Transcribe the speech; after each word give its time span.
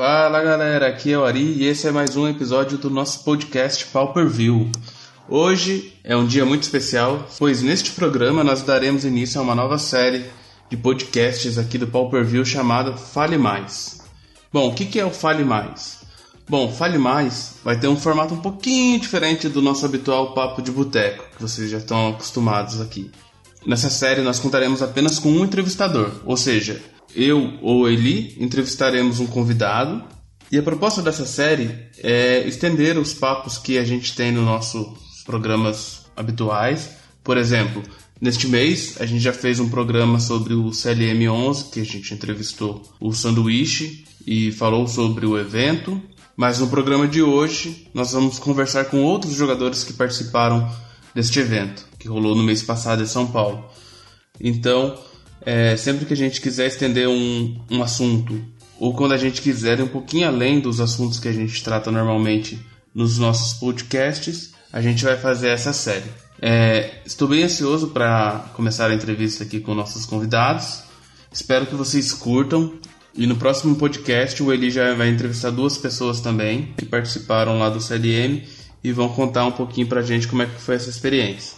Fala 0.00 0.40
galera, 0.40 0.86
aqui 0.86 1.12
é 1.12 1.18
o 1.18 1.26
Ari 1.26 1.58
e 1.58 1.66
esse 1.66 1.86
é 1.86 1.92
mais 1.92 2.16
um 2.16 2.26
episódio 2.26 2.78
do 2.78 2.88
nosso 2.88 3.22
podcast 3.22 3.84
Pauper 3.88 4.26
View. 4.26 4.72
Hoje 5.28 5.92
é 6.02 6.16
um 6.16 6.26
dia 6.26 6.46
muito 6.46 6.62
especial, 6.62 7.28
pois 7.38 7.60
neste 7.60 7.90
programa 7.90 8.42
nós 8.42 8.62
daremos 8.62 9.04
início 9.04 9.38
a 9.38 9.44
uma 9.44 9.54
nova 9.54 9.76
série 9.76 10.24
de 10.70 10.76
podcasts 10.78 11.58
aqui 11.58 11.76
do 11.76 11.86
Pauper 11.86 12.24
View 12.24 12.46
chamada 12.46 12.96
Fale 12.96 13.36
Mais. 13.36 14.00
Bom, 14.50 14.68
o 14.68 14.74
que 14.74 14.98
é 14.98 15.04
o 15.04 15.10
Fale 15.10 15.44
Mais? 15.44 15.98
Bom, 16.48 16.72
Fale 16.72 16.96
Mais 16.96 17.56
vai 17.62 17.78
ter 17.78 17.88
um 17.88 17.96
formato 17.96 18.32
um 18.32 18.40
pouquinho 18.40 18.98
diferente 18.98 19.50
do 19.50 19.60
nosso 19.60 19.84
habitual 19.84 20.32
papo 20.32 20.62
de 20.62 20.72
boteco, 20.72 21.24
que 21.36 21.42
vocês 21.42 21.70
já 21.70 21.76
estão 21.76 22.08
acostumados 22.08 22.80
aqui. 22.80 23.10
Nessa 23.66 23.90
série 23.90 24.22
nós 24.22 24.38
contaremos 24.38 24.80
apenas 24.80 25.18
com 25.18 25.28
um 25.28 25.44
entrevistador, 25.44 26.10
ou 26.24 26.38
seja, 26.38 26.80
eu 27.14 27.58
ou 27.62 27.88
Eli 27.88 28.36
entrevistaremos 28.38 29.20
um 29.20 29.26
convidado. 29.26 30.02
E 30.50 30.58
a 30.58 30.62
proposta 30.62 31.00
dessa 31.00 31.26
série 31.26 31.70
é 31.98 32.46
estender 32.46 32.98
os 32.98 33.14
papos 33.14 33.56
que 33.56 33.78
a 33.78 33.84
gente 33.84 34.14
tem 34.14 34.32
nos 34.32 34.44
nossos 34.44 35.22
programas 35.24 36.06
habituais. 36.16 36.90
Por 37.22 37.36
exemplo, 37.36 37.82
neste 38.20 38.48
mês 38.48 38.96
a 39.00 39.06
gente 39.06 39.20
já 39.20 39.32
fez 39.32 39.60
um 39.60 39.68
programa 39.68 40.18
sobre 40.18 40.54
o 40.54 40.70
CLM11, 40.70 41.70
que 41.70 41.80
a 41.80 41.84
gente 41.84 42.12
entrevistou 42.12 42.82
o 43.00 43.12
Sanduíche 43.12 44.04
e 44.26 44.50
falou 44.52 44.86
sobre 44.88 45.24
o 45.26 45.38
evento. 45.38 46.00
Mas 46.36 46.58
no 46.58 46.68
programa 46.68 47.06
de 47.06 47.22
hoje 47.22 47.88
nós 47.94 48.12
vamos 48.12 48.38
conversar 48.38 48.86
com 48.86 49.04
outros 49.04 49.34
jogadores 49.34 49.84
que 49.84 49.92
participaram 49.92 50.68
deste 51.14 51.38
evento, 51.38 51.86
que 51.98 52.08
rolou 52.08 52.34
no 52.34 52.42
mês 52.42 52.62
passado 52.62 53.02
em 53.02 53.06
São 53.06 53.26
Paulo. 53.26 53.64
Então, 54.40 54.98
é, 55.44 55.76
sempre 55.76 56.04
que 56.04 56.12
a 56.12 56.16
gente 56.16 56.40
quiser 56.40 56.66
estender 56.66 57.08
um, 57.08 57.58
um 57.70 57.82
assunto, 57.82 58.42
ou 58.78 58.94
quando 58.94 59.12
a 59.12 59.18
gente 59.18 59.42
quiser 59.42 59.78
ir 59.78 59.82
um 59.82 59.88
pouquinho 59.88 60.26
além 60.26 60.60
dos 60.60 60.80
assuntos 60.80 61.18
que 61.18 61.28
a 61.28 61.32
gente 61.32 61.62
trata 61.62 61.90
normalmente 61.90 62.58
nos 62.94 63.18
nossos 63.18 63.54
podcasts, 63.54 64.52
a 64.72 64.80
gente 64.80 65.04
vai 65.04 65.16
fazer 65.16 65.48
essa 65.48 65.72
série. 65.72 66.10
É, 66.40 67.00
estou 67.04 67.28
bem 67.28 67.42
ansioso 67.42 67.88
para 67.88 68.50
começar 68.54 68.90
a 68.90 68.94
entrevista 68.94 69.44
aqui 69.44 69.60
com 69.60 69.74
nossos 69.74 70.06
convidados. 70.06 70.82
Espero 71.30 71.66
que 71.66 71.74
vocês 71.74 72.12
curtam. 72.12 72.74
E 73.14 73.26
no 73.26 73.36
próximo 73.36 73.74
podcast 73.74 74.40
o 74.42 74.52
Eli 74.52 74.70
já 74.70 74.94
vai 74.94 75.08
entrevistar 75.08 75.50
duas 75.50 75.76
pessoas 75.76 76.20
também 76.20 76.72
que 76.76 76.86
participaram 76.86 77.58
lá 77.58 77.68
do 77.68 77.80
CLM 77.80 78.42
e 78.82 78.92
vão 78.92 79.08
contar 79.08 79.44
um 79.44 79.52
pouquinho 79.52 79.88
pra 79.88 80.00
gente 80.00 80.28
como 80.28 80.42
é 80.42 80.46
que 80.46 80.60
foi 80.60 80.76
essa 80.76 80.88
experiência. 80.88 81.56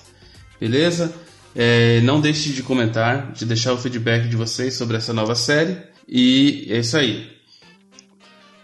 Beleza? 0.59 1.15
É, 1.55 2.01
não 2.01 2.21
deixe 2.21 2.53
de 2.53 2.63
comentar, 2.63 3.33
de 3.33 3.45
deixar 3.45 3.73
o 3.73 3.79
feedback 3.79 4.29
de 4.29 4.37
vocês 4.37 4.75
sobre 4.75 4.97
essa 4.97 5.13
nova 5.13 5.35
série. 5.35 5.77
E 6.09 6.67
é 6.71 6.79
isso 6.79 6.97
aí. 6.97 7.31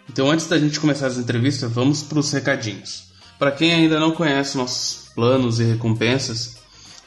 Então, 0.09 0.31
antes 0.31 0.47
da 0.47 0.59
gente 0.59 0.81
começar 0.81 1.07
as 1.07 1.19
entrevistas, 1.19 1.71
vamos 1.71 2.03
para 2.03 2.19
os 2.19 2.33
recadinhos. 2.33 3.09
Para 3.39 3.53
quem 3.53 3.73
ainda 3.73 4.01
não 4.01 4.13
conhece 4.13 4.57
nossos 4.57 5.11
planos 5.15 5.61
e 5.61 5.65
recompensas, 5.65 6.57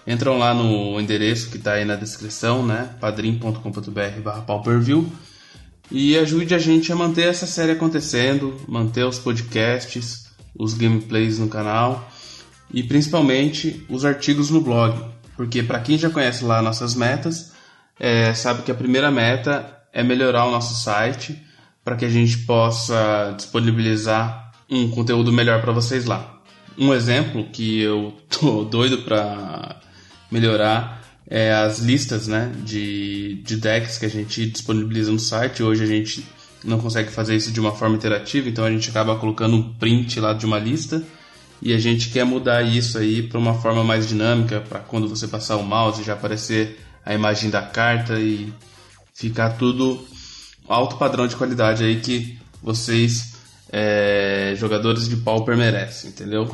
entram 0.05 0.37
lá 0.37 0.53
no 0.53 0.99
endereço 0.99 1.49
que 1.49 1.57
está 1.57 1.73
aí 1.73 1.83
na 1.83 1.95
descrição, 1.95 2.63
né? 2.65 2.91
padrim.com.br/pauperview 2.99 5.11
e 5.91 6.15
ajude 6.17 6.55
a 6.55 6.59
gente 6.59 6.91
a 6.91 6.95
manter 6.95 7.27
essa 7.27 7.45
série 7.45 7.73
acontecendo, 7.73 8.59
manter 8.67 9.05
os 9.05 9.19
podcasts, 9.19 10.25
os 10.57 10.73
gameplays 10.73 11.37
no 11.37 11.47
canal 11.49 12.09
e 12.73 12.81
principalmente 12.81 13.85
os 13.89 14.05
artigos 14.05 14.49
no 14.49 14.61
blog 14.61 15.11
porque 15.41 15.63
para 15.63 15.79
quem 15.79 15.97
já 15.97 16.07
conhece 16.07 16.43
lá 16.43 16.61
nossas 16.61 16.93
metas, 16.93 17.51
é, 17.99 18.31
sabe 18.31 18.61
que 18.61 18.71
a 18.71 18.75
primeira 18.75 19.09
meta 19.09 19.75
é 19.91 20.03
melhorar 20.03 20.45
o 20.45 20.51
nosso 20.51 20.75
site 20.83 21.35
para 21.83 21.95
que 21.95 22.05
a 22.05 22.09
gente 22.09 22.37
possa 22.45 23.33
disponibilizar 23.35 24.51
um 24.69 24.91
conteúdo 24.91 25.31
melhor 25.31 25.59
para 25.59 25.71
vocês 25.71 26.05
lá. 26.05 26.39
Um 26.77 26.93
exemplo 26.93 27.43
que 27.45 27.81
eu 27.81 28.15
tô 28.29 28.63
doido 28.65 28.99
para 28.99 29.81
melhorar 30.29 31.01
é 31.27 31.51
as 31.51 31.79
listas 31.79 32.27
né, 32.27 32.51
de, 32.63 33.41
de 33.43 33.57
decks 33.57 33.97
que 33.97 34.05
a 34.05 34.11
gente 34.11 34.45
disponibiliza 34.45 35.11
no 35.11 35.17
site. 35.17 35.63
Hoje 35.63 35.83
a 35.83 35.87
gente 35.87 36.23
não 36.63 36.79
consegue 36.79 37.09
fazer 37.09 37.35
isso 37.35 37.51
de 37.51 37.59
uma 37.59 37.71
forma 37.71 37.95
interativa, 37.95 38.47
então 38.47 38.63
a 38.63 38.69
gente 38.69 38.91
acaba 38.91 39.15
colocando 39.15 39.55
um 39.55 39.73
print 39.73 40.19
lá 40.19 40.33
de 40.33 40.45
uma 40.45 40.59
lista 40.59 41.03
e 41.61 41.73
a 41.73 41.79
gente 41.79 42.09
quer 42.09 42.25
mudar 42.25 42.63
isso 42.63 42.97
aí 42.97 43.21
para 43.21 43.37
uma 43.37 43.53
forma 43.53 43.83
mais 43.83 44.07
dinâmica, 44.07 44.61
para 44.61 44.79
quando 44.79 45.07
você 45.07 45.27
passar 45.27 45.57
o 45.57 45.63
mouse 45.63 46.03
já 46.03 46.13
aparecer 46.13 46.79
a 47.05 47.13
imagem 47.13 47.49
da 47.49 47.61
carta 47.61 48.19
e 48.19 48.51
ficar 49.13 49.51
tudo 49.51 50.03
alto 50.67 50.97
padrão 50.97 51.27
de 51.27 51.35
qualidade 51.35 51.83
aí 51.83 51.99
que 51.99 52.37
vocês 52.63 53.35
é, 53.71 54.53
jogadores 54.57 55.07
de 55.07 55.17
Pauper 55.17 55.55
merecem, 55.55 56.09
entendeu? 56.09 56.53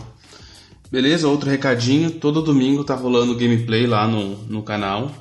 Beleza, 0.91 1.27
outro 1.27 1.49
recadinho, 1.49 2.11
todo 2.11 2.41
domingo 2.41 2.83
tá 2.83 2.95
rolando 2.95 3.35
gameplay 3.35 3.85
lá 3.85 4.07
no, 4.07 4.37
no 4.43 4.63
canal, 4.63 5.11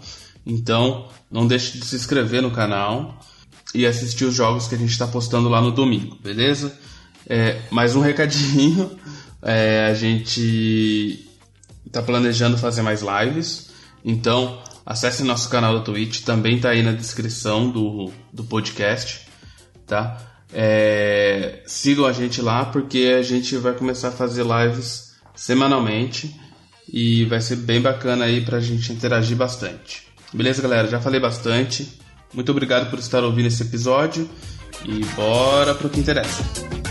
então 0.44 1.08
não 1.30 1.46
deixe 1.46 1.78
de 1.78 1.84
se 1.84 1.96
inscrever 1.96 2.42
no 2.42 2.50
canal 2.50 3.18
e 3.74 3.84
assistir 3.84 4.24
os 4.24 4.34
jogos 4.34 4.68
que 4.68 4.74
a 4.74 4.78
gente 4.78 4.90
está 4.90 5.06
postando 5.06 5.48
lá 5.48 5.60
no 5.60 5.72
domingo, 5.72 6.16
beleza? 6.22 6.76
É, 7.28 7.60
mais 7.70 7.96
um 7.96 8.00
recadinho 8.00 8.96
é, 9.46 9.86
a 9.86 9.94
gente 9.94 11.24
está 11.86 12.02
planejando 12.02 12.58
fazer 12.58 12.82
mais 12.82 13.00
lives, 13.00 13.70
então 14.04 14.60
acesse 14.84 15.22
nosso 15.22 15.48
canal 15.48 15.78
do 15.78 15.84
Twitch, 15.84 16.22
também 16.22 16.56
está 16.56 16.70
aí 16.70 16.82
na 16.82 16.90
descrição 16.90 17.70
do, 17.70 18.10
do 18.32 18.42
podcast, 18.42 19.20
tá? 19.86 20.20
É, 20.52 21.62
sigam 21.64 22.06
a 22.06 22.12
gente 22.12 22.42
lá 22.42 22.64
porque 22.64 23.14
a 23.16 23.22
gente 23.22 23.56
vai 23.56 23.72
começar 23.72 24.08
a 24.08 24.12
fazer 24.12 24.44
lives 24.44 25.14
semanalmente 25.34 26.34
e 26.92 27.24
vai 27.26 27.40
ser 27.40 27.56
bem 27.56 27.80
bacana 27.80 28.24
aí 28.24 28.44
para 28.44 28.58
a 28.58 28.60
gente 28.60 28.92
interagir 28.92 29.36
bastante. 29.36 30.08
Beleza, 30.32 30.60
galera? 30.60 30.88
Já 30.88 31.00
falei 31.00 31.20
bastante. 31.20 31.86
Muito 32.34 32.50
obrigado 32.50 32.90
por 32.90 32.98
estar 32.98 33.22
ouvindo 33.22 33.46
esse 33.46 33.62
episódio 33.62 34.28
e 34.84 35.04
bora 35.14 35.72
pro 35.74 35.88
que 35.88 36.00
interessa. 36.00 36.85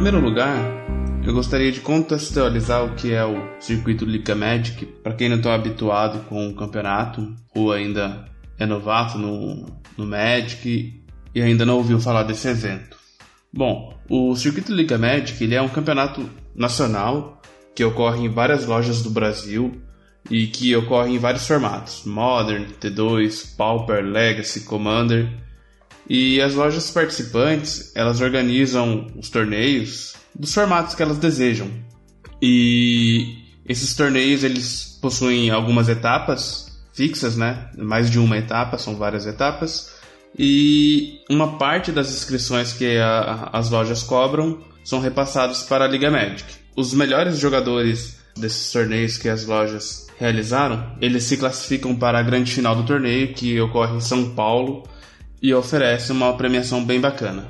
Primeiro 0.00 0.26
lugar, 0.26 0.56
eu 1.26 1.34
gostaria 1.34 1.70
de 1.70 1.80
contextualizar 1.80 2.82
o 2.82 2.94
que 2.94 3.12
é 3.12 3.22
o 3.22 3.36
circuito 3.60 4.06
Liga 4.06 4.34
Magic. 4.34 4.86
Para 4.86 5.12
quem 5.12 5.28
não 5.28 5.36
está 5.36 5.54
habituado 5.54 6.20
com 6.20 6.48
o 6.48 6.54
campeonato 6.54 7.36
ou 7.54 7.70
ainda 7.70 8.24
é 8.58 8.64
novato 8.64 9.18
no, 9.18 9.66
no 9.98 10.06
Magic 10.06 11.04
e 11.34 11.42
ainda 11.42 11.66
não 11.66 11.76
ouviu 11.76 12.00
falar 12.00 12.22
desse 12.22 12.48
evento. 12.48 12.96
Bom, 13.52 13.94
o 14.08 14.34
circuito 14.34 14.72
Liga 14.72 14.96
Magic 14.96 15.44
ele 15.44 15.54
é 15.54 15.60
um 15.60 15.68
campeonato 15.68 16.26
nacional 16.54 17.38
que 17.74 17.84
ocorre 17.84 18.24
em 18.24 18.30
várias 18.30 18.64
lojas 18.64 19.02
do 19.02 19.10
Brasil 19.10 19.82
e 20.30 20.46
que 20.46 20.74
ocorre 20.74 21.12
em 21.12 21.18
vários 21.18 21.46
formatos: 21.46 22.06
Modern, 22.06 22.64
T2, 22.80 23.54
Pauper, 23.54 24.02
Legacy, 24.02 24.62
Commander 24.62 25.30
e 26.12 26.40
as 26.40 26.54
lojas 26.54 26.90
participantes, 26.90 27.92
elas 27.94 28.20
organizam 28.20 29.06
os 29.16 29.30
torneios 29.30 30.14
dos 30.34 30.52
formatos 30.52 30.96
que 30.96 31.02
elas 31.04 31.18
desejam. 31.18 31.70
E 32.42 33.44
esses 33.64 33.94
torneios, 33.94 34.42
eles 34.42 34.98
possuem 35.00 35.50
algumas 35.50 35.88
etapas 35.88 36.82
fixas, 36.92 37.36
né? 37.36 37.70
Mais 37.78 38.10
de 38.10 38.18
uma 38.18 38.36
etapa, 38.36 38.76
são 38.76 38.96
várias 38.96 39.24
etapas. 39.24 39.94
E 40.36 41.20
uma 41.30 41.56
parte 41.58 41.92
das 41.92 42.10
inscrições 42.10 42.72
que 42.72 42.98
a, 42.98 43.48
as 43.52 43.70
lojas 43.70 44.02
cobram 44.02 44.58
são 44.82 44.98
repassados 44.98 45.62
para 45.62 45.84
a 45.84 45.88
Liga 45.88 46.10
Magic. 46.10 46.44
Os 46.74 46.92
melhores 46.92 47.38
jogadores 47.38 48.18
desses 48.36 48.72
torneios 48.72 49.16
que 49.16 49.28
as 49.28 49.44
lojas 49.44 50.08
realizaram, 50.18 50.96
eles 51.00 51.22
se 51.22 51.36
classificam 51.36 51.94
para 51.94 52.18
a 52.18 52.22
grande 52.22 52.50
final 52.52 52.74
do 52.74 52.82
torneio, 52.82 53.32
que 53.32 53.60
ocorre 53.60 53.96
em 53.96 54.00
São 54.00 54.34
Paulo, 54.34 54.82
e 55.42 55.54
oferece 55.54 56.12
uma 56.12 56.36
premiação 56.36 56.84
bem 56.84 57.00
bacana. 57.00 57.46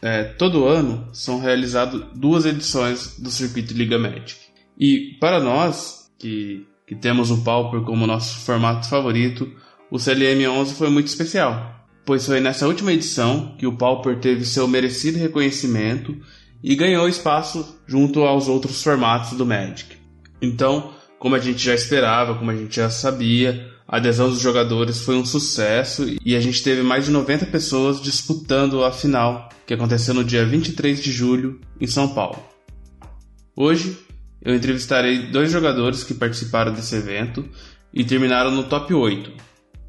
É, 0.00 0.22
todo 0.22 0.66
ano 0.66 1.08
são 1.12 1.40
realizadas 1.40 2.02
duas 2.14 2.46
edições 2.46 3.18
do 3.18 3.30
circuito 3.30 3.74
Liga 3.74 3.98
Magic. 3.98 4.36
E 4.78 5.16
para 5.20 5.40
nós, 5.40 6.10
que, 6.18 6.66
que 6.86 6.94
temos 6.94 7.30
o 7.30 7.42
Pauper 7.42 7.80
como 7.82 8.06
nosso 8.06 8.38
formato 8.40 8.88
favorito, 8.88 9.52
o 9.90 9.96
CLM11 9.96 10.74
foi 10.74 10.88
muito 10.88 11.08
especial, 11.08 11.84
pois 12.04 12.26
foi 12.26 12.40
nessa 12.40 12.66
última 12.66 12.92
edição 12.92 13.56
que 13.58 13.66
o 13.66 13.76
Pauper 13.76 14.20
teve 14.20 14.44
seu 14.44 14.68
merecido 14.68 15.18
reconhecimento 15.18 16.16
e 16.62 16.76
ganhou 16.76 17.08
espaço 17.08 17.80
junto 17.86 18.22
aos 18.22 18.48
outros 18.48 18.82
formatos 18.82 19.36
do 19.36 19.46
Magic. 19.46 19.96
Então, 20.40 20.92
como 21.18 21.34
a 21.34 21.38
gente 21.38 21.58
já 21.58 21.74
esperava, 21.74 22.36
como 22.36 22.50
a 22.50 22.56
gente 22.56 22.76
já 22.76 22.88
sabia, 22.90 23.68
a 23.88 23.96
adesão 23.96 24.28
dos 24.28 24.38
jogadores 24.38 25.00
foi 25.00 25.16
um 25.16 25.24
sucesso 25.24 26.06
e 26.22 26.36
a 26.36 26.40
gente 26.40 26.62
teve 26.62 26.82
mais 26.82 27.06
de 27.06 27.10
90 27.10 27.46
pessoas 27.46 28.02
disputando 28.02 28.84
a 28.84 28.92
final, 28.92 29.48
que 29.66 29.72
aconteceu 29.72 30.12
no 30.12 30.22
dia 30.22 30.44
23 30.44 31.02
de 31.02 31.10
julho 31.10 31.58
em 31.80 31.86
São 31.86 32.08
Paulo. 32.08 32.38
Hoje, 33.56 33.98
eu 34.42 34.54
entrevistarei 34.54 35.30
dois 35.30 35.50
jogadores 35.50 36.04
que 36.04 36.12
participaram 36.12 36.70
desse 36.70 36.94
evento 36.96 37.48
e 37.92 38.04
terminaram 38.04 38.50
no 38.50 38.64
top 38.64 38.92
8. 38.92 39.32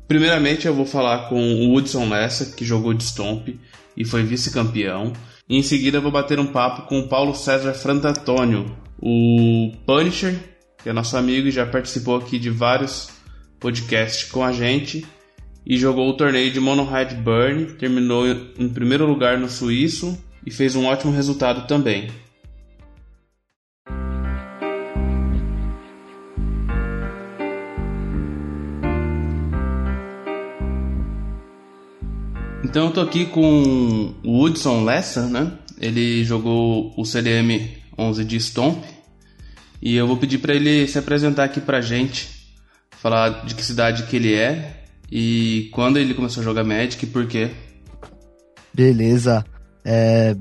Primeiramente, 0.07 0.65
eu 0.65 0.73
vou 0.73 0.85
falar 0.85 1.27
com 1.27 1.37
o 1.37 1.75
Hudson 1.75 2.07
Lessa, 2.07 2.55
que 2.55 2.63
jogou 2.63 2.93
de 2.93 3.03
Stomp 3.03 3.49
e 3.97 4.05
foi 4.05 4.23
vice-campeão. 4.23 5.11
E 5.47 5.57
em 5.57 5.61
seguida, 5.61 5.99
vou 5.99 6.11
bater 6.11 6.39
um 6.39 6.47
papo 6.47 6.87
com 6.87 7.01
o 7.01 7.07
Paulo 7.09 7.35
César 7.35 7.73
Frantantônio, 7.73 8.75
o 8.97 9.73
Punisher, 9.85 10.39
que 10.81 10.87
é 10.87 10.93
nosso 10.93 11.17
amigo 11.17 11.49
e 11.49 11.51
já 11.51 11.65
participou 11.65 12.15
aqui 12.15 12.39
de 12.39 12.49
vários 12.49 13.18
podcasts 13.59 14.29
com 14.29 14.43
a 14.43 14.51
gente. 14.51 15.05
E 15.65 15.77
jogou 15.77 16.09
o 16.09 16.17
torneio 16.17 16.51
de 16.51 16.59
Monohide 16.59 17.15
Burn, 17.15 17.65
terminou 17.73 18.25
em 18.57 18.69
primeiro 18.69 19.05
lugar 19.05 19.37
no 19.37 19.49
suíço 19.49 20.17
e 20.45 20.49
fez 20.49 20.75
um 20.75 20.85
ótimo 20.85 21.11
resultado 21.11 21.67
também. 21.67 22.09
Então 32.63 32.85
eu 32.85 32.91
tô 32.91 33.01
aqui 33.01 33.25
com 33.25 34.13
o 34.23 34.43
Hudson 34.43 34.83
Lessa, 34.83 35.27
né? 35.27 35.53
Ele 35.81 36.23
jogou 36.23 36.93
o 36.95 37.03
CDM 37.03 37.67
11 37.97 38.23
de 38.23 38.39
Stomp. 38.39 38.83
E 39.81 39.95
eu 39.95 40.05
vou 40.05 40.17
pedir 40.17 40.37
para 40.37 40.53
ele 40.53 40.87
se 40.87 40.99
apresentar 40.99 41.45
aqui 41.45 41.59
pra 41.59 41.81
gente, 41.81 42.38
falar 43.01 43.45
de 43.45 43.55
que 43.55 43.63
cidade 43.63 44.03
que 44.03 44.15
ele 44.15 44.33
é 44.33 44.83
e 45.11 45.69
quando 45.73 45.97
ele 45.97 46.13
começou 46.13 46.41
a 46.41 46.43
jogar 46.43 46.63
Magic 46.63 47.03
e 47.03 47.07
por 47.07 47.27
quê. 47.27 47.51
Beleza. 48.73 49.43
É... 49.83 50.35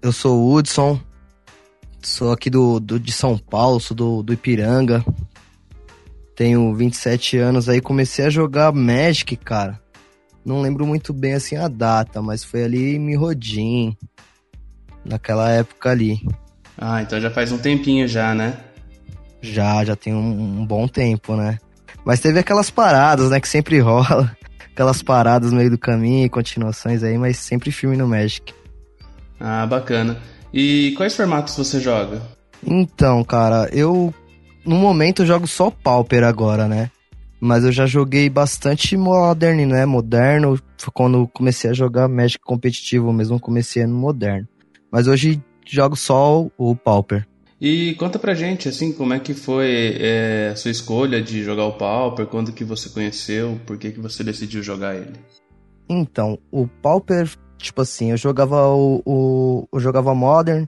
Eu 0.00 0.12
sou 0.12 0.40
o 0.40 0.54
Hudson, 0.54 1.00
sou 2.02 2.32
aqui 2.32 2.48
do, 2.48 2.78
do, 2.78 2.98
de 3.00 3.12
São 3.12 3.36
Paulo, 3.36 3.80
sou 3.80 3.96
do, 3.96 4.22
do 4.22 4.32
Ipiranga. 4.32 5.04
Tenho 6.34 6.74
27 6.74 7.38
anos 7.38 7.68
aí, 7.68 7.80
comecei 7.80 8.26
a 8.26 8.30
jogar 8.30 8.72
Magic, 8.72 9.36
cara 9.36 9.80
não 10.46 10.62
lembro 10.62 10.86
muito 10.86 11.12
bem 11.12 11.34
assim 11.34 11.56
a 11.56 11.66
data, 11.66 12.22
mas 12.22 12.44
foi 12.44 12.62
ali 12.62 12.94
em 12.94 13.00
Mirrodin, 13.00 13.96
naquela 15.04 15.50
época 15.50 15.90
ali. 15.90 16.20
Ah, 16.78 17.02
então 17.02 17.20
já 17.20 17.30
faz 17.30 17.50
um 17.50 17.58
tempinho 17.58 18.06
já, 18.06 18.32
né? 18.32 18.56
Já, 19.40 19.84
já 19.84 19.96
tem 19.96 20.14
um, 20.14 20.60
um 20.60 20.66
bom 20.66 20.88
tempo, 20.88 21.36
né? 21.36 21.58
Mas 22.04 22.20
teve 22.20 22.38
aquelas 22.38 22.70
paradas, 22.70 23.30
né, 23.30 23.40
que 23.40 23.48
sempre 23.48 23.78
rola. 23.80 24.36
Aquelas 24.72 25.02
paradas 25.02 25.52
no 25.52 25.58
meio 25.58 25.70
do 25.70 25.78
caminho, 25.78 26.28
continuações 26.30 27.02
aí, 27.02 27.16
mas 27.16 27.38
sempre 27.38 27.70
filme 27.70 27.96
no 27.96 28.06
Magic. 28.06 28.52
Ah, 29.40 29.66
bacana. 29.66 30.18
E 30.52 30.92
quais 30.96 31.16
formatos 31.16 31.56
você 31.56 31.80
joga? 31.80 32.20
Então, 32.64 33.24
cara, 33.24 33.68
eu 33.72 34.12
no 34.64 34.76
momento 34.76 35.22
eu 35.22 35.26
jogo 35.26 35.46
só 35.46 35.70
Pauper 35.70 36.24
agora, 36.24 36.66
né? 36.66 36.90
Mas 37.40 37.64
eu 37.64 37.70
já 37.70 37.86
joguei 37.86 38.28
bastante 38.28 38.96
Modern, 38.96 39.66
né? 39.66 39.86
Moderno. 39.86 40.58
Quando 40.92 41.28
comecei 41.28 41.70
a 41.70 41.74
jogar 41.74 42.08
Magic 42.08 42.40
competitivo 42.44 43.12
mesmo, 43.12 43.38
comecei 43.38 43.86
no 43.86 43.96
Moderno. 43.96 44.48
Mas 44.90 45.06
hoje 45.06 45.42
jogo 45.66 45.96
só 45.96 46.46
o 46.56 46.74
Pauper. 46.74 47.26
E 47.60 47.94
conta 47.94 48.18
pra 48.18 48.34
gente, 48.34 48.68
assim, 48.68 48.92
como 48.92 49.14
é 49.14 49.18
que 49.18 49.32
foi 49.32 49.96
é, 49.98 50.50
a 50.52 50.56
sua 50.56 50.70
escolha 50.70 51.22
de 51.22 51.42
jogar 51.42 51.64
o 51.64 51.72
Pauper, 51.72 52.26
quando 52.26 52.52
que 52.52 52.64
você 52.64 52.90
conheceu, 52.90 53.58
por 53.66 53.78
que 53.78 53.92
que 53.92 54.00
você 54.00 54.22
decidiu 54.22 54.62
jogar 54.62 54.94
ele? 54.94 55.14
Então, 55.88 56.38
o 56.50 56.66
Pauper, 56.66 57.30
tipo 57.56 57.80
assim, 57.80 58.10
eu 58.10 58.16
jogava 58.16 58.68
o, 58.68 59.02
o 59.06 59.68
eu 59.72 59.80
jogava 59.80 60.14
Modern, 60.14 60.66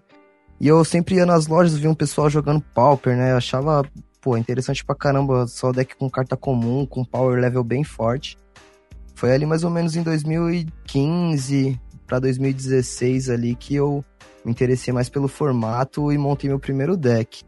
e 0.61 0.67
eu 0.67 0.83
sempre 0.85 1.17
ia 1.17 1.27
nas 1.27 1.47
lojas 1.47 1.77
via 1.77 1.91
um 1.91 1.95
pessoal 1.95 2.31
jogando 2.31 2.65
Pauper, 2.75 3.17
né? 3.17 3.33
Eu 3.33 3.37
achava 3.37 3.83
pô, 4.21 4.37
interessante 4.37 4.85
pra 4.85 4.95
caramba, 4.95 5.47
só 5.47 5.73
deck 5.73 5.95
com 5.97 6.11
carta 6.11 6.37
comum, 6.37 6.85
com 6.85 7.05
power 7.05 7.39
level 7.39 7.63
bem 7.63 7.85
forte. 7.85 8.37
Foi 9.15 9.33
ali 9.33 9.47
mais 9.47 9.63
ou 9.63 9.71
menos 9.71 9.95
em 9.95 10.03
2015 10.03 11.81
para 12.09 12.19
2016 12.19 13.29
ali 13.29 13.55
que 13.55 13.75
eu 13.75 14.03
me 14.45 14.51
interessei 14.51 14.93
mais 14.93 15.09
pelo 15.11 15.29
formato 15.29 16.11
e 16.11 16.17
montei 16.19 16.49
meu 16.49 16.59
primeiro 16.59 16.97
deck. 16.97 17.43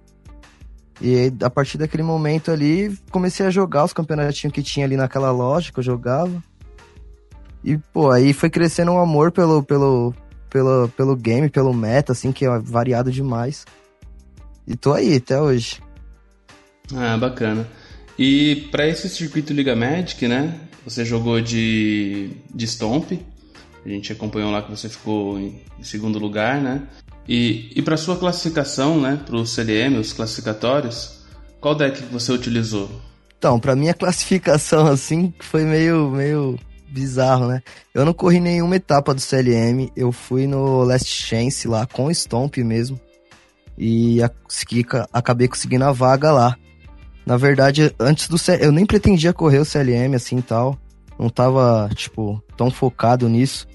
E 1.01 1.33
a 1.43 1.49
partir 1.49 1.79
daquele 1.79 2.03
momento 2.03 2.51
ali, 2.51 2.95
comecei 3.11 3.47
a 3.47 3.51
jogar 3.51 3.85
os 3.85 3.93
campeonatinhos 3.93 4.53
que 4.53 4.63
tinha 4.63 4.85
ali 4.85 4.99
naquela 4.99 5.31
loja 5.31 5.73
que 5.73 5.79
eu 5.79 5.83
jogava. 5.83 6.43
E, 7.65 7.79
pô, 7.79 8.11
aí 8.11 8.35
foi 8.35 8.51
crescendo 8.51 8.93
um 8.93 9.01
amor 9.01 9.33
pelo, 9.33 9.63
pelo, 9.63 10.15
pelo, 10.51 10.89
pelo 10.89 11.17
game, 11.17 11.49
pelo 11.49 11.73
meta, 11.73 12.13
assim, 12.13 12.33
que 12.33 12.45
é 12.45 12.59
variado 12.59 13.11
demais. 13.11 13.65
E 14.67 14.77
tô 14.77 14.93
aí 14.93 15.17
até 15.17 15.41
hoje. 15.41 15.81
Ah, 16.95 17.17
bacana. 17.17 17.67
E 18.19 18.69
para 18.71 18.87
esse 18.87 19.09
circuito 19.09 19.55
Liga 19.55 19.75
Magic, 19.75 20.29
né? 20.29 20.61
Você 20.85 21.03
jogou 21.03 21.41
de, 21.41 22.31
de 22.55 22.67
Stomp. 22.67 23.13
A 23.85 23.89
gente 23.89 24.13
acompanhou 24.13 24.51
lá 24.51 24.63
que 24.63 24.71
você 24.71 24.89
ficou 24.89 25.39
em 25.39 25.61
segundo 25.83 26.19
lugar, 26.19 26.61
né? 26.61 26.83
E, 27.27 27.71
e 27.75 27.83
para 27.83 27.97
sua 27.97 28.17
classificação, 28.17 29.01
né? 29.01 29.21
Para 29.25 29.37
o 29.37 29.47
CDM, 29.47 29.97
os 29.99 30.13
classificatórios, 30.13 31.21
qual 31.61 31.75
deck 31.75 32.03
que 32.03 32.13
você 32.13 32.33
utilizou? 32.33 32.91
Então, 33.39 33.59
para 33.59 33.77
minha 33.77 33.95
classificação 33.95 34.87
assim 34.87 35.33
foi 35.41 35.65
meio 35.65 36.11
meio 36.11 36.59
bizarro, 36.91 37.47
né? 37.47 37.63
Eu 37.95 38.05
não 38.05 38.13
corri 38.13 38.41
nenhuma 38.41 38.77
etapa 38.77 39.15
do 39.15 39.21
CLM, 39.21 39.91
eu 39.97 40.11
fui 40.11 40.47
no 40.47 40.83
Last 40.83 41.09
Chance 41.09 41.69
lá 41.69 41.87
com 41.87 42.13
Stomp 42.13 42.57
mesmo 42.59 43.01
e 43.79 44.19
acabei 45.13 45.49
conseguindo 45.49 45.85
a 45.85 45.93
vaga 45.93 46.31
lá. 46.31 46.57
Na 47.25 47.37
verdade, 47.37 47.95
antes 47.99 48.29
do 48.29 48.37
CLM, 48.37 48.65
eu 48.65 48.73
nem 48.73 48.85
pretendia 48.85 49.33
correr 49.33 49.59
o 49.59 49.65
CLM 49.65 50.15
assim 50.15 50.41
tal. 50.41 50.79
Não 51.19 51.29
tava, 51.29 51.89
tipo, 51.95 52.43
tão 52.57 52.71
focado 52.71 53.29
nisso. 53.29 53.67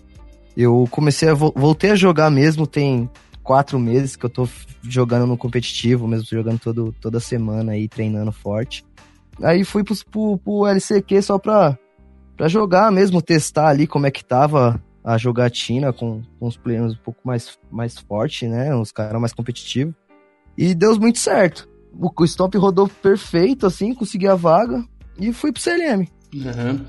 Eu 0.56 0.88
comecei 0.90 1.30
a. 1.30 1.34
Voltei 1.34 1.92
a 1.92 1.96
jogar 1.96 2.30
mesmo, 2.30 2.66
tem 2.66 3.10
quatro 3.44 3.78
meses 3.78 4.16
que 4.16 4.26
eu 4.26 4.30
tô 4.30 4.48
jogando 4.82 5.28
no 5.28 5.38
competitivo, 5.38 6.08
mesmo 6.08 6.26
jogando 6.30 6.60
todo, 6.60 6.96
toda 7.00 7.20
semana 7.20 7.74
aí, 7.74 7.88
treinando 7.88 8.32
forte. 8.32 8.86
Aí 9.42 9.64
fui 9.64 9.84
pro, 9.84 9.96
pro, 10.10 10.38
pro 10.38 10.68
LCQ 10.68 11.22
só 11.22 11.38
pra, 11.38 11.78
pra 12.38 12.48
jogar 12.48 12.92
mesmo, 12.92 13.22
testar 13.22 13.68
ali 13.68 13.86
como 13.86 14.08
é 14.08 14.12
que 14.12 14.24
tava 14.24 14.82
a 15.04 15.18
jogatina 15.18 15.94
com, 15.94 16.22
com 16.40 16.48
os 16.48 16.58
players 16.58 16.94
um 16.94 17.04
pouco 17.04 17.20
mais, 17.24 17.60
mais 17.72 17.98
forte, 17.98 18.48
né? 18.48 18.76
Uns 18.76 18.92
caras 18.92 19.20
mais 19.20 19.34
competitivos. 19.34 19.94
E 20.58 20.74
deu 20.74 20.98
muito 20.98 21.20
certo 21.20 21.68
o 22.00 22.26
stop 22.26 22.58
rodou 22.58 22.88
perfeito, 22.88 23.66
assim, 23.66 23.94
consegui 23.94 24.28
a 24.28 24.36
vaga 24.36 24.84
e 25.18 25.32
fui 25.32 25.52
pro 25.52 25.62
CLM. 25.62 26.08
Uhum. 26.34 26.86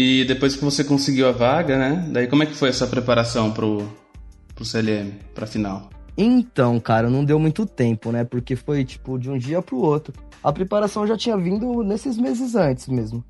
E 0.00 0.24
depois 0.24 0.54
que 0.54 0.64
você 0.64 0.84
conseguiu 0.84 1.28
a 1.28 1.32
vaga, 1.32 1.76
né? 1.76 2.08
Daí 2.12 2.28
como 2.28 2.44
é 2.44 2.46
que 2.46 2.54
foi 2.54 2.68
a 2.68 2.72
sua 2.72 2.86
preparação 2.86 3.50
pro, 3.50 3.82
pro 4.54 4.64
CLM, 4.64 5.10
pra 5.34 5.44
final? 5.44 5.90
Então, 6.16 6.78
cara, 6.78 7.10
não 7.10 7.24
deu 7.24 7.36
muito 7.36 7.66
tempo, 7.66 8.12
né? 8.12 8.22
Porque 8.22 8.54
foi, 8.54 8.84
tipo, 8.84 9.18
de 9.18 9.28
um 9.28 9.36
dia 9.36 9.60
pro 9.60 9.78
outro. 9.78 10.14
A 10.40 10.52
preparação 10.52 11.04
já 11.04 11.16
tinha 11.16 11.36
vindo 11.36 11.82
nesses 11.82 12.16
meses 12.16 12.54
antes 12.54 12.86
mesmo. 12.86 13.24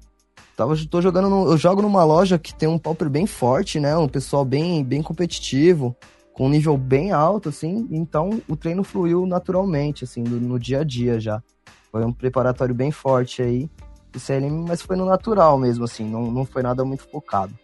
Tava, 0.55 0.75
tô 0.91 1.01
jogando 1.01 1.31
no, 1.31 1.51
eu 1.51 1.57
jogo 1.57 1.81
numa 1.81 2.05
loja 2.05 2.39
que 2.39 2.53
tem 2.53 2.69
um 2.69 2.79
pauper 2.79 3.09
bem 3.09 3.27
forte, 3.27 3.81
né? 3.81 3.97
Um 3.97 4.07
pessoal 4.07 4.45
bem, 4.45 4.85
bem 4.85 5.03
competitivo 5.03 5.97
com 6.35 6.49
um 6.49 6.51
nível 6.51 6.77
bem 6.77 7.13
alto, 7.13 7.49
assim, 7.49 7.89
então 7.91 8.43
o 8.47 8.55
treino 8.55 8.85
fluiu 8.85 9.25
naturalmente, 9.25 10.05
assim, 10.05 10.23
no, 10.23 10.39
no 10.39 10.59
dia 10.59 10.81
a 10.81 10.85
dia 10.85 11.19
já. 11.19 11.43
Foi 11.91 12.05
um 12.05 12.13
preparatório 12.13 12.75
bem 12.75 12.91
forte 12.91 13.41
aí, 13.41 13.71
do 14.13 14.19
CLM, 14.19 14.67
mas 14.67 14.83
foi 14.83 14.97
no 14.97 15.05
natural 15.05 15.59
mesmo, 15.59 15.85
assim, 15.85 16.05
não, 16.05 16.31
não 16.31 16.45
foi 16.45 16.63
nada 16.63 16.85
muito 16.85 17.05
focado. 17.05 17.55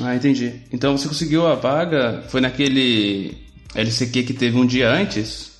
Ah, 0.00 0.14
entendi. 0.14 0.62
Então 0.72 0.96
você 0.96 1.08
conseguiu 1.08 1.46
a 1.46 1.54
vaga, 1.54 2.22
foi 2.28 2.40
naquele 2.40 3.36
LCQ 3.74 4.22
que 4.22 4.34
teve 4.34 4.58
um 4.58 4.66
dia 4.66 4.90
antes? 4.90 5.58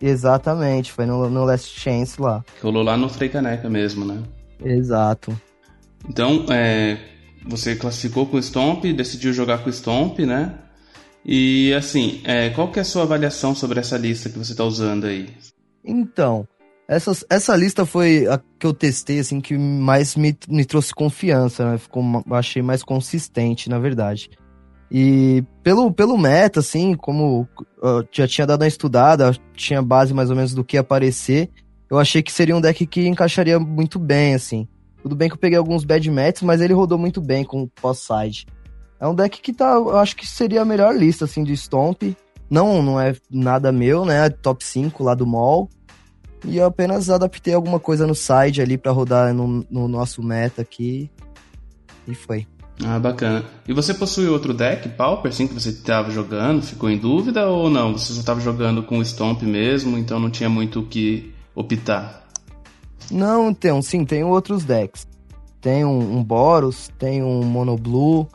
Exatamente, 0.00 0.92
foi 0.92 1.06
no, 1.06 1.28
no 1.28 1.44
Last 1.44 1.78
Chance 1.78 2.20
lá. 2.20 2.44
Que 2.56 2.62
rolou 2.62 2.82
lá 2.82 2.96
no 2.96 3.08
Frei 3.08 3.28
Caneca 3.28 3.68
mesmo, 3.68 4.04
né? 4.04 4.22
Exato. 4.62 5.38
Então, 6.08 6.46
é, 6.50 6.98
você 7.46 7.74
classificou 7.76 8.26
com 8.26 8.36
o 8.36 8.42
Stomp, 8.42 8.84
decidiu 8.84 9.32
jogar 9.32 9.58
com 9.58 9.70
o 9.70 9.72
Stomp, 9.72 10.20
né? 10.20 10.54
E 11.24 11.72
assim, 11.74 12.20
é, 12.24 12.50
qual 12.50 12.70
que 12.70 12.78
é 12.78 12.82
a 12.82 12.84
sua 12.84 13.02
avaliação 13.02 13.54
sobre 13.54 13.80
essa 13.80 13.96
lista 13.96 14.30
que 14.30 14.38
você 14.38 14.52
está 14.52 14.64
usando 14.64 15.06
aí? 15.06 15.28
Então, 15.84 16.46
essa, 16.88 17.12
essa 17.28 17.56
lista 17.56 17.84
foi 17.84 18.26
a 18.26 18.40
que 18.58 18.66
eu 18.66 18.72
testei, 18.72 19.18
assim, 19.18 19.40
que 19.40 19.56
mais 19.58 20.16
me, 20.16 20.36
me 20.48 20.64
trouxe 20.64 20.94
confiança, 20.94 21.72
né? 21.72 21.78
Ficou, 21.78 22.02
achei 22.30 22.62
mais 22.62 22.82
consistente, 22.82 23.68
na 23.68 23.78
verdade. 23.78 24.30
E 24.90 25.42
pelo, 25.62 25.92
pelo 25.92 26.16
meta, 26.16 26.60
assim, 26.60 26.94
como 26.94 27.48
eu 27.82 28.06
já 28.12 28.26
tinha 28.28 28.46
dado 28.46 28.62
uma 28.62 28.68
estudada, 28.68 29.36
tinha 29.54 29.82
base 29.82 30.14
mais 30.14 30.30
ou 30.30 30.36
menos 30.36 30.54
do 30.54 30.64
que 30.64 30.78
aparecer, 30.78 31.50
eu 31.90 31.98
achei 31.98 32.22
que 32.22 32.32
seria 32.32 32.56
um 32.56 32.60
deck 32.60 32.86
que 32.86 33.06
encaixaria 33.06 33.58
muito 33.58 33.98
bem, 33.98 34.34
assim. 34.34 34.68
Tudo 35.02 35.16
bem 35.16 35.28
que 35.28 35.34
eu 35.34 35.40
peguei 35.40 35.58
alguns 35.58 35.84
bad 35.84 36.08
mats, 36.10 36.42
mas 36.42 36.60
ele 36.60 36.72
rodou 36.72 36.98
muito 36.98 37.20
bem 37.20 37.44
com 37.44 37.62
o 37.62 37.68
pós-side. 37.68 38.46
É 38.98 39.06
um 39.06 39.14
deck 39.14 39.40
que 39.40 39.52
tá, 39.52 39.74
eu 39.74 39.96
acho 39.98 40.16
que 40.16 40.26
seria 40.26 40.62
a 40.62 40.64
melhor 40.64 40.96
lista, 40.96 41.24
assim, 41.24 41.44
de 41.44 41.56
Stomp. 41.56 42.02
Não, 42.48 42.80
não 42.80 43.00
é 43.00 43.14
nada 43.30 43.72
meu, 43.72 44.04
né? 44.04 44.30
Top 44.30 44.64
5 44.64 45.02
lá 45.02 45.14
do 45.14 45.26
mall. 45.26 45.68
E 46.46 46.58
eu 46.58 46.66
apenas 46.66 47.10
adaptei 47.10 47.52
alguma 47.52 47.80
coisa 47.80 48.06
no 48.06 48.14
side 48.14 48.62
ali 48.62 48.78
para 48.78 48.92
rodar 48.92 49.34
no, 49.34 49.66
no 49.68 49.88
nosso 49.88 50.22
meta 50.22 50.62
aqui. 50.62 51.10
E 52.06 52.14
foi. 52.14 52.46
Ah, 52.84 52.98
bacana. 52.98 53.44
E 53.66 53.72
você 53.72 53.92
possui 53.92 54.28
outro 54.28 54.54
deck, 54.54 54.88
Pauper, 54.90 55.30
assim, 55.30 55.48
que 55.48 55.54
você 55.54 55.70
estava 55.70 56.10
jogando? 56.10 56.62
Ficou 56.62 56.90
em 56.90 56.98
dúvida 56.98 57.48
ou 57.48 57.70
não? 57.70 57.92
Você 57.92 58.12
só 58.12 58.20
estava 58.20 58.40
jogando 58.40 58.82
com 58.82 58.98
o 58.98 59.04
Stomp 59.04 59.42
mesmo, 59.42 59.98
então 59.98 60.20
não 60.20 60.30
tinha 60.30 60.48
muito 60.48 60.80
o 60.80 60.86
que 60.86 61.34
optar? 61.54 62.26
Não, 63.10 63.50
então, 63.50 63.80
sim, 63.80 64.04
tem 64.04 64.22
outros 64.24 64.64
decks. 64.64 65.06
Tem 65.60 65.84
um, 65.84 66.18
um 66.18 66.22
Boros, 66.22 66.90
tem 66.98 67.22
um 67.22 67.42
Mono 67.42 67.76
Blue, 67.76 68.28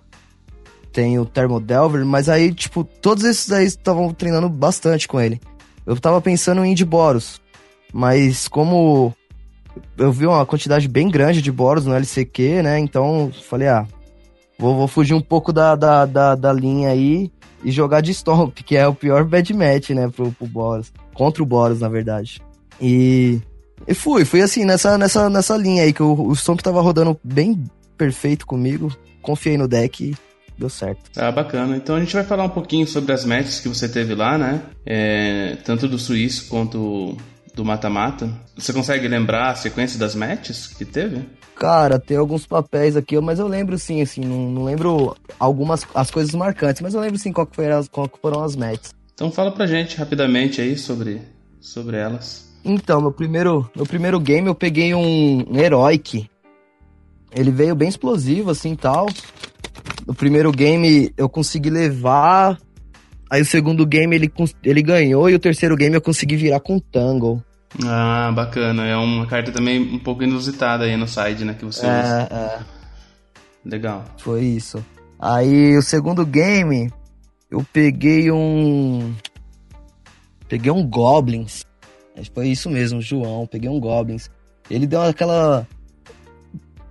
tem 0.91 1.20
o 1.20 1.25
Thermodelver, 1.25 2.06
mas 2.06 2.27
aí, 2.27 2.53
tipo, 2.53 2.84
todos 2.84 3.24
esses 3.24 3.51
aí 3.51 3.65
estavam 3.65 4.12
treinando 4.13 4.50
bastante 4.50 5.08
com 5.08 5.20
ele. 5.20 5.39
Eu 5.86 5.98
tava 6.00 6.20
pensando 6.22 6.63
em 6.65 6.72
ir 6.72 6.75
de 6.75 6.86
Boros, 6.86 7.40
mas 7.93 8.48
como 8.48 9.13
eu 9.98 10.12
vi 10.12 10.25
uma 10.25 10.45
quantidade 10.45 10.88
bem 10.88 11.10
grande 11.10 11.41
de 11.41 11.51
Boros 11.51 11.86
no 11.86 11.93
LCQ, 11.93 12.62
né, 12.62 12.79
então 12.79 13.31
falei, 13.48 13.67
ah, 13.67 13.88
Vou, 14.62 14.75
vou 14.75 14.88
fugir 14.88 15.15
um 15.15 15.21
pouco 15.21 15.51
da, 15.51 15.75
da, 15.75 16.05
da, 16.05 16.36
da, 16.36 16.53
linha 16.53 16.89
aí 16.89 17.31
e 17.63 17.71
jogar 17.71 18.00
de 18.00 18.13
Stomp, 18.13 18.60
que 18.60 18.77
é 18.77 18.88
o 18.88 18.93
pior 18.93 19.25
bad 19.25 19.51
match, 19.55 19.89
né, 19.89 20.07
pro, 20.07 20.31
pro 20.31 20.45
Boros. 20.45 20.93
Contra 21.15 21.41
o 21.41 21.45
Boros, 21.48 21.79
na 21.79 21.89
verdade. 21.89 22.39
E, 22.79 23.41
e 23.88 23.95
fui, 23.95 24.24
fui 24.24 24.39
assim, 24.39 24.63
nessa, 24.63 25.00
nessa, 25.00 25.27
nessa 25.31 25.57
linha 25.57 25.81
aí, 25.81 25.91
que 25.91 26.03
o, 26.03 26.13
o 26.13 26.36
Stomp 26.36 26.60
tava 26.60 26.79
rodando 26.79 27.19
bem 27.24 27.63
perfeito 27.98 28.45
comigo. 28.45 28.95
Confiei 29.24 29.57
no 29.57 29.67
deck 29.67 30.12
e 30.12 30.15
deu 30.60 30.69
certo. 30.69 31.10
Ah, 31.17 31.31
bacana. 31.31 31.75
Então 31.75 31.95
a 31.95 32.00
gente 32.00 32.13
vai 32.13 32.24
falar 32.24 32.43
um 32.43 32.50
pouquinho 32.50 32.86
sobre 32.86 33.13
as 33.13 33.25
matches 33.25 33.62
que 33.62 33.67
você 33.67 33.89
teve 33.89 34.13
lá, 34.13 34.38
né? 34.38 34.62
É, 34.86 35.57
tanto 35.65 35.88
do 35.88 35.98
Suíço 35.98 36.48
quanto 36.50 37.17
do 37.62 37.65
mata-mata. 37.65 38.27
Você 38.58 38.74
consegue 38.74 39.08
lembrar 39.08 39.51
a 39.51 39.56
sequência 39.56 40.00
das 40.00 40.15
matches 40.15 40.68
que 40.68 40.84
teve? 40.84 41.30
Cara, 41.56 42.00
tem 42.00 42.18
alguns 42.18 42.48
papéis 42.48 42.98
aqui, 42.98 43.20
mas 43.20 43.38
eu 43.38 43.48
lembro 43.48 43.77
sim, 43.77 44.01
assim, 44.01 44.22
não, 44.22 44.50
não 44.50 44.63
lembro 44.63 45.15
algumas 45.39 45.86
as 45.94 46.10
coisas 46.10 46.34
marcantes, 46.34 46.82
mas 46.82 46.96
eu 46.96 47.00
lembro 47.00 47.20
sim 47.20 47.32
qual, 47.32 47.46
que 47.46 47.62
as, 47.62 47.88
qual 47.88 48.10
que 48.10 48.20
foram 48.20 48.44
as 48.44 48.56
matches. 48.56 48.96
Então 49.13 49.32
fala 49.32 49.51
pra 49.51 49.68
gente 49.68 49.96
rapidamente 49.96 50.60
aí 50.60 50.75
sobre, 50.75 51.22
sobre 51.60 51.98
elas. 51.98 52.50
Então, 52.65 53.00
meu 53.00 53.12
primeiro, 53.12 53.70
meu 53.75 53.86
primeiro 53.86 54.20
game 54.20 54.48
eu 54.48 54.56
peguei 54.56 54.96
um, 54.96 55.46
um 55.48 55.60
Heroic. 55.60 56.27
Ele 57.32 57.51
veio 57.51 57.75
bem 57.75 57.89
explosivo, 57.89 58.50
assim, 58.50 58.75
tal. 58.75 59.06
No 60.08 60.15
primeiro 60.15 60.51
game 60.51 61.13
eu 61.15 61.30
consegui 61.30 61.70
levar. 61.70 62.60
Aí 63.30 63.41
o 63.41 63.46
segundo 63.46 63.86
game 63.86 64.15
ele, 64.15 64.32
ele 64.63 64.82
ganhou 64.82 65.30
e 65.30 65.36
o 65.36 65.39
terceiro 65.39 65.75
game 65.75 65.96
eu 65.96 66.01
consegui 66.01 66.36
virar 66.36 66.60
com 66.60 66.80
Tangle. 66.80 67.41
Ah, 67.86 68.32
bacana. 68.34 68.86
É 68.86 68.96
uma 68.96 69.25
carta 69.25 69.51
também 69.51 69.80
um 69.80 70.00
pouco 70.00 70.24
inusitada 70.24 70.84
aí 70.84 70.98
no 70.98 71.08
side, 71.08 71.46
né? 71.46 71.54
Que 71.54 71.66
você 71.66 71.86
é, 71.86 71.90
usa. 71.90 72.22
É. 72.32 72.60
Legal. 73.63 74.06
Foi 74.18 74.44
isso. 74.44 74.84
Aí 75.20 75.78
o 75.78 75.82
segundo 75.82 76.25
game, 76.25 76.92
eu 77.50 77.66
peguei 77.72 78.32
um. 78.32 79.13
Peguei 80.48 80.72
um 80.72 80.86
Goblins. 80.86 81.63
Foi 82.34 82.48
isso 82.48 82.70
mesmo, 82.70 83.01
João. 83.01 83.48
Peguei 83.48 83.70
um 83.70 83.80
Goblins. 83.80 84.30
Ele 84.70 84.86
deu 84.86 85.01
aquela. 85.01 85.66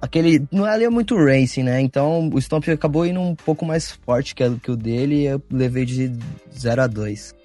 Aquele. 0.01 0.47
Não 0.51 0.67
é, 0.67 0.83
é 0.83 0.89
muito 0.89 1.17
racing, 1.17 1.65
né? 1.65 1.81
Então 1.81 2.31
o 2.33 2.41
Stomp 2.41 2.67
acabou 2.69 3.05
indo 3.05 3.21
um 3.21 3.35
pouco 3.35 3.67
mais 3.67 3.91
forte 3.91 4.35
que, 4.35 4.49
que 4.57 4.71
o 4.71 4.77
dele 4.77 5.23
e 5.23 5.27
eu 5.27 5.43
levei 5.51 5.85
de 5.85 6.17
0 6.57 6.83
a 6.83 6.87
2 6.87 7.40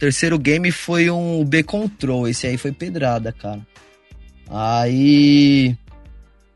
terceiro 0.00 0.38
game 0.38 0.72
foi 0.72 1.10
um 1.10 1.44
B-Control. 1.44 2.26
Esse 2.26 2.46
aí 2.46 2.56
foi 2.56 2.72
pedrada, 2.72 3.30
cara. 3.32 3.60
Aí. 4.48 5.76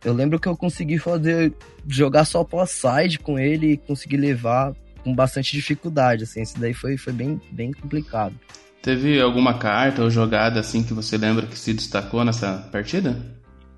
Eu 0.03 0.13
lembro 0.13 0.41
que 0.41 0.49
eu 0.49 0.57
consegui 0.57 0.99
fazer. 0.99 1.53
jogar 1.87 2.25
só 2.25 2.43
pós-side 2.43 3.19
com 3.19 3.39
ele 3.39 3.73
e 3.73 3.77
consegui 3.77 4.17
levar 4.17 4.75
com 5.05 5.15
bastante 5.15 5.53
dificuldade, 5.53 6.25
assim. 6.25 6.41
Esse 6.41 6.59
daí 6.59 6.73
foi, 6.73 6.97
foi 6.97 7.13
bem, 7.13 7.41
bem 7.53 7.73
complicado. 7.73 8.35
Teve 8.83 9.21
alguma 9.21 9.59
carta 9.59 10.03
ou 10.03 10.11
jogada 10.11 10.61
assim 10.61 10.83
que 10.83 10.93
você 10.93 11.17
lembra 11.17 11.47
que 11.47 11.59
se 11.59 11.73
destacou 11.73 12.25
nessa 12.25 12.69
partida? 12.73 13.17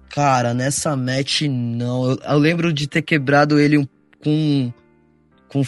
Cara, 0.08 0.54
nessa 0.54 0.96
match 0.96 1.42
não. 1.42 2.10
Eu, 2.10 2.18
eu 2.24 2.38
lembro 2.38 2.72
de 2.72 2.86
ter 2.86 3.02
quebrado 3.02 3.58
ele 3.58 3.78
um, 3.78 3.86
com. 4.22 4.72
com 5.48 5.62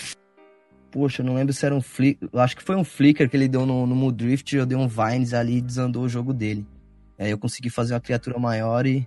Poxa, 0.90 1.23
eu 1.23 1.26
não 1.26 1.35
lembro 1.35 1.52
se 1.52 1.64
era 1.64 1.75
um 1.75 1.83
flicker. 1.83 2.28
Acho 2.35 2.57
que 2.57 2.62
foi 2.62 2.76
um 2.76 2.85
flicker 2.85 3.28
que 3.28 3.37
ele 3.37 3.49
deu 3.49 3.66
no, 3.66 3.87
no 3.87 3.95
Mudrift. 3.95 4.57
Eu 4.57 4.64
dei 4.64 4.76
um 4.76 4.88
Vines 4.88 5.35
ali 5.35 5.59
e 5.59 5.61
desandou 5.61 6.04
o 6.04 6.09
jogo 6.09 6.33
dele. 6.33 6.66
Aí 7.18 7.30
eu 7.30 7.38
consegui 7.38 7.68
fazer 7.68 7.95
uma 7.95 8.00
criatura 8.00 8.38
maior 8.38 8.87
e, 8.87 9.07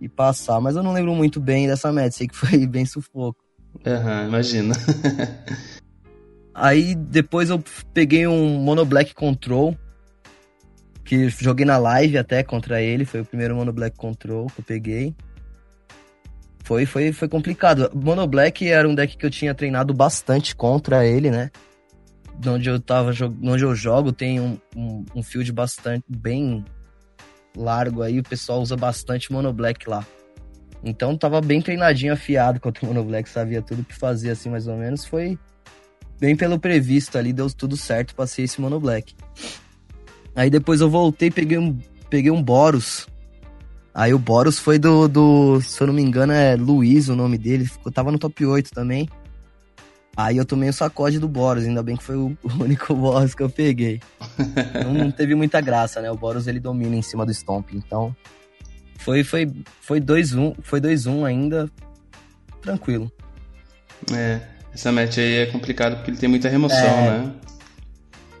e 0.00 0.08
passar. 0.08 0.60
Mas 0.60 0.76
eu 0.76 0.82
não 0.82 0.92
lembro 0.92 1.14
muito 1.14 1.40
bem 1.40 1.66
dessa 1.66 1.92
meta. 1.92 2.12
Sei 2.12 2.26
que 2.26 2.36
foi 2.36 2.66
bem 2.66 2.86
sufoco. 2.86 3.44
Aham, 3.86 4.22
uhum, 4.22 4.28
imagina. 4.28 4.74
Aí 6.54 6.94
depois 6.94 7.50
eu 7.50 7.62
peguei 7.92 8.26
um 8.26 8.58
Mono 8.58 8.84
Black 8.84 9.14
Control. 9.14 9.76
Que 11.04 11.28
joguei 11.28 11.66
na 11.66 11.76
live 11.76 12.16
até 12.16 12.42
contra 12.42 12.80
ele. 12.80 13.04
Foi 13.04 13.20
o 13.20 13.24
primeiro 13.26 13.54
Mono 13.54 13.72
Black 13.72 13.94
Control 13.96 14.46
que 14.46 14.60
eu 14.60 14.64
peguei 14.64 15.14
foi, 16.64 16.86
foi, 16.86 17.12
foi 17.12 17.28
complicado. 17.28 17.90
Mono 17.94 18.26
Black 18.26 18.66
era 18.66 18.88
um 18.88 18.94
deck 18.94 19.18
que 19.18 19.26
eu 19.26 19.30
tinha 19.30 19.54
treinado 19.54 19.92
bastante 19.92 20.56
contra 20.56 21.06
ele, 21.06 21.30
né? 21.30 21.50
Onde 22.44 22.68
eu 22.68 22.80
tava 22.80 23.12
onde 23.42 23.62
eu 23.62 23.74
jogo 23.74 24.10
tem 24.10 24.40
um, 24.40 24.58
um, 24.74 25.04
um 25.14 25.22
field 25.22 25.52
bastante 25.52 26.04
bem 26.08 26.64
largo 27.56 28.02
aí, 28.02 28.18
o 28.18 28.22
pessoal 28.22 28.60
usa 28.60 28.76
bastante 28.76 29.30
Mono 29.30 29.52
Black 29.52 29.88
lá. 29.88 30.04
Então 30.82 31.16
tava 31.16 31.40
bem 31.40 31.60
treinadinho, 31.60 32.14
afiado 32.14 32.58
contra 32.58 32.84
o 32.84 32.88
Mono 32.88 33.04
Black, 33.04 33.28
sabia 33.28 33.62
tudo 33.62 33.82
o 33.82 33.84
que 33.84 33.94
fazer 33.94 34.30
assim 34.30 34.48
mais 34.48 34.66
ou 34.66 34.76
menos. 34.76 35.04
Foi 35.04 35.38
bem 36.18 36.34
pelo 36.34 36.58
previsto 36.58 37.18
ali, 37.18 37.32
deu 37.32 37.48
tudo 37.50 37.76
certo, 37.76 38.14
passei 38.14 38.46
esse 38.46 38.58
Mono 38.58 38.80
Black. 38.80 39.14
Aí 40.34 40.48
depois 40.48 40.80
eu 40.80 40.88
voltei, 40.88 41.30
peguei 41.30 41.58
um, 41.58 41.78
peguei 42.08 42.30
um 42.30 42.42
Boros, 42.42 43.06
Aí 43.94 44.12
o 44.12 44.18
Boros 44.18 44.58
foi 44.58 44.76
do, 44.76 45.06
do, 45.06 45.60
se 45.60 45.80
eu 45.80 45.86
não 45.86 45.94
me 45.94 46.02
engano, 46.02 46.32
é 46.32 46.56
Luiz 46.56 47.08
o 47.08 47.14
nome 47.14 47.38
dele, 47.38 47.64
ficou, 47.64 47.92
tava 47.92 48.10
no 48.10 48.18
top 48.18 48.44
8 48.44 48.72
também. 48.72 49.08
Aí 50.16 50.36
eu 50.36 50.44
tomei 50.44 50.68
o 50.68 50.72
sacode 50.72 51.20
do 51.20 51.28
Boros, 51.28 51.64
ainda 51.64 51.82
bem 51.82 51.96
que 51.96 52.02
foi 52.02 52.16
o, 52.16 52.36
único 52.58 52.92
Boros 52.94 53.36
que 53.36 53.42
eu 53.42 53.48
peguei. 53.48 54.00
não, 54.82 54.94
não, 54.94 55.10
teve 55.12 55.36
muita 55.36 55.60
graça, 55.60 56.00
né? 56.00 56.10
O 56.10 56.16
Boros 56.16 56.48
ele 56.48 56.58
domina 56.58 56.96
em 56.96 57.02
cima 57.02 57.24
do 57.24 57.32
Stomp, 57.32 57.72
então 57.72 58.14
foi 58.98 59.22
foi 59.22 59.52
foi 59.80 60.00
2-1, 60.00 60.56
foi 60.62 60.80
2-1 60.80 61.24
ainda 61.24 61.70
tranquilo. 62.62 63.12
É, 64.12 64.40
essa 64.72 64.90
match 64.90 65.18
aí 65.18 65.36
é 65.36 65.46
complicado 65.46 65.96
porque 65.96 66.10
ele 66.10 66.18
tem 66.18 66.28
muita 66.28 66.48
remoção, 66.48 66.78
é, 66.78 67.18
né? 67.18 67.34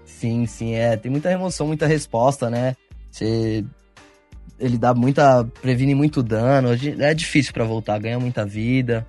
Sim, 0.04 0.46
sim, 0.46 0.74
é, 0.74 0.96
tem 0.96 1.12
muita 1.12 1.28
remoção, 1.28 1.66
muita 1.68 1.86
resposta, 1.86 2.50
né? 2.50 2.74
Você 3.10 3.64
ele 4.64 4.78
dá 4.78 4.94
muita. 4.94 5.44
previne 5.60 5.94
muito 5.94 6.22
dano. 6.22 6.70
É 6.98 7.12
difícil 7.12 7.52
para 7.52 7.64
voltar, 7.64 7.98
ganha 7.98 8.18
muita 8.18 8.46
vida. 8.46 9.06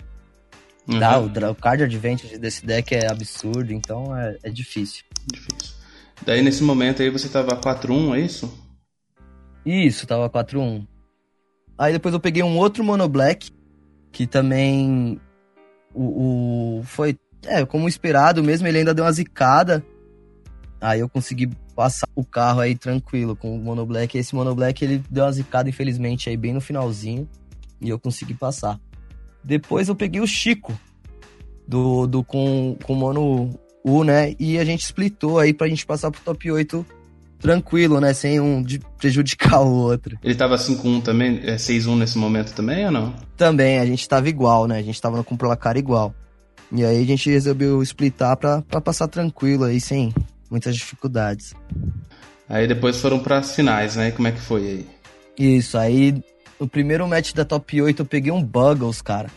Uhum. 0.85 0.99
Dá, 0.99 1.17
o, 1.17 1.27
o 1.27 1.55
card 1.55 1.83
advantage 1.83 2.37
desse 2.37 2.65
deck 2.65 2.93
é 2.93 3.09
absurdo, 3.09 3.71
então 3.71 4.15
é, 4.15 4.37
é 4.43 4.49
difícil. 4.49 5.05
Difícil. 5.31 5.73
Daí 6.25 6.41
nesse 6.41 6.61
momento 6.61 7.01
aí 7.01 7.09
você 7.09 7.29
tava 7.29 7.55
4-1, 7.55 8.15
é 8.15 8.19
isso? 8.19 8.65
Isso, 9.65 10.05
tava 10.05 10.29
4-1. 10.29 10.85
Aí 11.77 11.93
depois 11.93 12.13
eu 12.13 12.19
peguei 12.19 12.43
um 12.43 12.57
outro 12.57 12.83
Mono 12.83 13.07
Black, 13.07 13.49
que 14.11 14.27
também. 14.27 15.19
O, 15.93 16.79
o, 16.79 16.83
foi. 16.83 17.17
É, 17.45 17.65
como 17.65 17.87
esperado 17.87 18.43
mesmo, 18.43 18.67
ele 18.67 18.79
ainda 18.79 18.93
deu 18.93 19.05
uma 19.05 19.11
zicada. 19.11 19.85
Aí 20.85 20.99
eu 20.99 21.09
consegui 21.09 21.49
passar 21.75 22.07
o 22.13 22.23
carro 22.23 22.59
aí 22.59 22.75
tranquilo 22.75 23.35
com 23.35 23.55
o 23.55 23.59
Mono 23.59 23.83
Black. 23.87 24.15
Esse 24.15 24.35
Mono 24.35 24.53
Black 24.53 24.85
ele 24.85 25.03
deu 25.09 25.23
uma 25.23 25.31
zicada, 25.31 25.67
infelizmente, 25.67 26.29
aí 26.29 26.37
bem 26.37 26.53
no 26.53 26.61
finalzinho. 26.61 27.27
E 27.81 27.89
eu 27.89 27.97
consegui 27.97 28.35
passar. 28.35 28.79
Depois 29.43 29.87
eu 29.87 29.95
peguei 29.95 30.21
o 30.21 30.27
Chico 30.27 30.79
do, 31.67 32.05
do 32.05 32.23
com, 32.23 32.77
com 32.83 32.93
o 32.93 32.95
Mono 32.95 33.59
U, 33.83 34.03
né? 34.03 34.35
E 34.39 34.59
a 34.59 34.63
gente 34.63 34.83
splitou 34.83 35.39
aí 35.39 35.55
pra 35.55 35.67
gente 35.67 35.83
passar 35.87 36.11
pro 36.11 36.21
top 36.21 36.51
8 36.51 36.85
tranquilo, 37.39 37.99
né? 37.99 38.13
Sem 38.13 38.39
um 38.39 38.63
prejudicar 38.99 39.61
o 39.61 39.73
outro. 39.73 40.19
Ele 40.23 40.35
tava 40.35 40.55
5-1 40.55 41.01
também, 41.01 41.39
é 41.45 41.55
6-1 41.55 41.97
nesse 41.97 42.19
momento 42.19 42.53
também 42.53 42.85
ou 42.85 42.91
não? 42.91 43.15
Também, 43.35 43.79
a 43.79 43.85
gente 43.87 44.07
tava 44.07 44.29
igual, 44.29 44.67
né? 44.67 44.77
A 44.77 44.83
gente 44.83 45.01
tava 45.01 45.23
com 45.23 45.33
o 45.33 45.37
placar 45.37 45.77
igual. 45.77 46.13
E 46.71 46.85
aí 46.85 47.01
a 47.01 47.05
gente 47.07 47.27
resolveu 47.27 47.81
splitar 47.81 48.37
pra, 48.37 48.61
pra 48.61 48.79
passar 48.79 49.07
tranquilo 49.07 49.63
aí, 49.63 49.79
sem, 49.79 50.13
muitas 50.49 50.75
dificuldades. 50.75 51.53
Aí 52.47 52.67
depois 52.67 52.97
foram 52.97 53.19
para 53.19 53.39
as 53.39 53.55
finais, 53.55 53.95
né? 53.95 54.11
Como 54.11 54.27
é 54.27 54.31
que 54.31 54.41
foi 54.41 54.61
aí? 54.61 54.87
Isso, 55.37 55.77
aí 55.77 56.23
o 56.59 56.67
primeiro 56.67 57.07
match 57.07 57.33
da 57.33 57.43
top 57.43 57.81
8 57.81 58.01
eu 58.01 58.05
peguei 58.05 58.31
um 58.31 58.43
Buggles, 58.43 59.01
cara. 59.01 59.29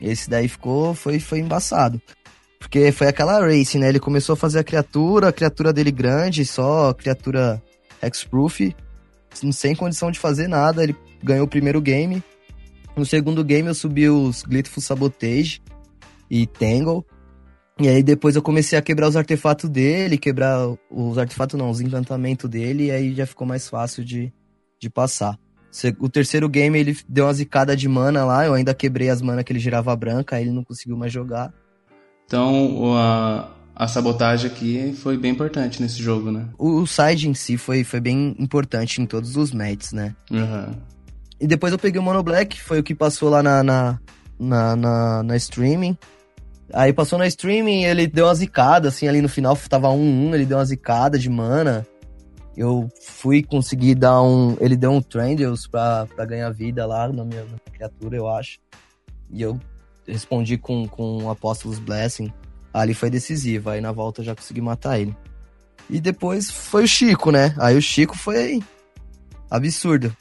Esse 0.00 0.28
daí 0.28 0.48
ficou, 0.48 0.94
foi, 0.94 1.18
foi 1.18 1.40
embaçado. 1.40 2.00
Porque 2.58 2.92
foi 2.92 3.08
aquela 3.08 3.40
race, 3.40 3.78
né? 3.78 3.88
Ele 3.88 3.98
começou 3.98 4.34
a 4.34 4.36
fazer 4.36 4.60
a 4.60 4.64
criatura, 4.64 5.28
a 5.28 5.32
criatura 5.32 5.72
dele 5.72 5.90
grande, 5.90 6.44
só 6.44 6.92
criatura 6.92 7.60
hexproof, 8.02 8.74
sem 9.52 9.74
condição 9.74 10.10
de 10.10 10.18
fazer 10.18 10.46
nada. 10.46 10.82
Ele 10.82 10.94
ganhou 11.22 11.46
o 11.46 11.48
primeiro 11.48 11.80
game. 11.80 12.22
No 12.96 13.06
segundo 13.06 13.42
game 13.42 13.68
eu 13.68 13.74
subi 13.74 14.08
os 14.08 14.42
Glyphos 14.42 14.84
Sabotage 14.84 15.62
e 16.30 16.46
Tangle. 16.46 17.04
E 17.80 17.88
aí 17.88 18.02
depois 18.02 18.36
eu 18.36 18.42
comecei 18.42 18.78
a 18.78 18.82
quebrar 18.82 19.08
os 19.08 19.16
artefatos 19.16 19.70
dele, 19.70 20.18
quebrar 20.18 20.68
os 20.90 21.16
artefatos 21.16 21.58
não, 21.58 21.70
os 21.70 21.80
encantamentos 21.80 22.48
dele, 22.48 22.86
e 22.86 22.90
aí 22.90 23.14
já 23.14 23.24
ficou 23.24 23.46
mais 23.46 23.68
fácil 23.68 24.04
de, 24.04 24.30
de 24.78 24.90
passar. 24.90 25.38
O 25.98 26.08
terceiro 26.08 26.46
game 26.46 26.78
ele 26.78 26.98
deu 27.08 27.24
uma 27.24 27.32
zicada 27.32 27.74
de 27.74 27.88
mana 27.88 28.24
lá, 28.24 28.44
eu 28.44 28.52
ainda 28.52 28.74
quebrei 28.74 29.08
as 29.08 29.22
mana 29.22 29.42
que 29.42 29.50
ele 29.50 29.58
girava 29.58 29.96
branca, 29.96 30.36
aí 30.36 30.42
ele 30.42 30.50
não 30.50 30.62
conseguiu 30.62 30.94
mais 30.94 31.10
jogar. 31.10 31.54
Então 32.26 32.94
a, 32.96 33.48
a 33.74 33.88
sabotagem 33.88 34.50
aqui 34.50 34.92
foi 34.94 35.16
bem 35.16 35.30
importante 35.30 35.80
nesse 35.80 36.02
jogo, 36.02 36.30
né? 36.30 36.48
O, 36.58 36.80
o 36.80 36.86
side 36.86 37.30
em 37.30 37.34
si 37.34 37.56
foi, 37.56 37.82
foi 37.82 38.00
bem 38.00 38.36
importante 38.38 39.00
em 39.00 39.06
todos 39.06 39.36
os 39.36 39.52
matches, 39.52 39.92
né? 39.92 40.14
Uhum. 40.30 40.74
E 41.40 41.46
depois 41.46 41.72
eu 41.72 41.78
peguei 41.78 41.98
o 41.98 42.04
Mono 42.04 42.22
Black, 42.22 42.60
foi 42.60 42.80
o 42.80 42.82
que 42.82 42.94
passou 42.94 43.30
lá 43.30 43.42
na, 43.42 43.62
na, 43.62 43.98
na, 44.38 44.76
na, 44.76 45.22
na 45.22 45.36
streaming. 45.36 45.96
Aí 46.72 46.92
passou 46.92 47.18
na 47.18 47.26
streaming, 47.26 47.84
ele 47.84 48.06
deu 48.06 48.26
uma 48.26 48.34
zicada, 48.34 48.88
assim, 48.88 49.08
ali 49.08 49.20
no 49.20 49.28
final 49.28 49.56
tava 49.68 49.88
1-1, 49.88 50.34
ele 50.34 50.46
deu 50.46 50.58
uma 50.58 50.64
zicada 50.64 51.18
de 51.18 51.28
mana. 51.28 51.86
Eu 52.56 52.88
fui 53.00 53.42
conseguir 53.42 53.94
dar 53.94 54.22
um. 54.22 54.56
Ele 54.60 54.76
deu 54.76 54.90
um 54.90 55.00
Trendels 55.00 55.66
pra, 55.66 56.06
pra 56.14 56.24
ganhar 56.24 56.50
vida 56.50 56.84
lá 56.84 57.08
na 57.08 57.24
minha, 57.24 57.44
na 57.44 57.58
criatura, 57.72 58.16
eu 58.16 58.28
acho. 58.28 58.58
E 59.30 59.40
eu 59.40 59.58
respondi 60.06 60.58
com, 60.58 60.86
com 60.86 61.30
Apóstolos 61.30 61.78
Blessing. 61.78 62.32
Ali 62.72 62.94
foi 62.94 63.10
decisivo, 63.10 63.70
aí 63.70 63.80
na 63.80 63.92
volta 63.92 64.20
eu 64.20 64.26
já 64.26 64.34
consegui 64.34 64.60
matar 64.60 65.00
ele. 65.00 65.16
E 65.88 66.00
depois 66.00 66.50
foi 66.50 66.84
o 66.84 66.88
Chico, 66.88 67.30
né? 67.30 67.54
Aí 67.58 67.76
o 67.76 67.82
Chico 67.82 68.16
foi 68.16 68.60
absurdo. 69.50 70.14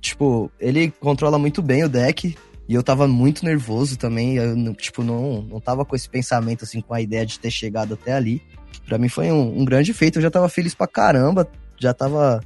Tipo, 0.00 0.50
ele 0.60 0.90
controla 0.90 1.38
muito 1.38 1.62
bem 1.62 1.84
o 1.84 1.88
deck. 1.88 2.36
E 2.68 2.74
eu 2.74 2.82
tava 2.82 3.06
muito 3.06 3.44
nervoso 3.44 3.98
também. 3.98 4.36
Eu, 4.36 4.74
tipo, 4.74 5.02
não, 5.02 5.42
não 5.42 5.60
tava 5.60 5.84
com 5.84 5.94
esse 5.94 6.08
pensamento, 6.08 6.64
assim, 6.64 6.80
com 6.80 6.94
a 6.94 7.00
ideia 7.00 7.26
de 7.26 7.38
ter 7.38 7.50
chegado 7.50 7.94
até 7.94 8.12
ali. 8.12 8.42
Pra 8.86 8.98
mim 8.98 9.08
foi 9.08 9.30
um, 9.30 9.60
um 9.60 9.64
grande 9.64 9.92
feito. 9.92 10.18
Eu 10.18 10.22
já 10.22 10.30
tava 10.30 10.48
feliz 10.48 10.74
pra 10.74 10.86
caramba. 10.86 11.46
Já 11.78 11.92
tava 11.92 12.40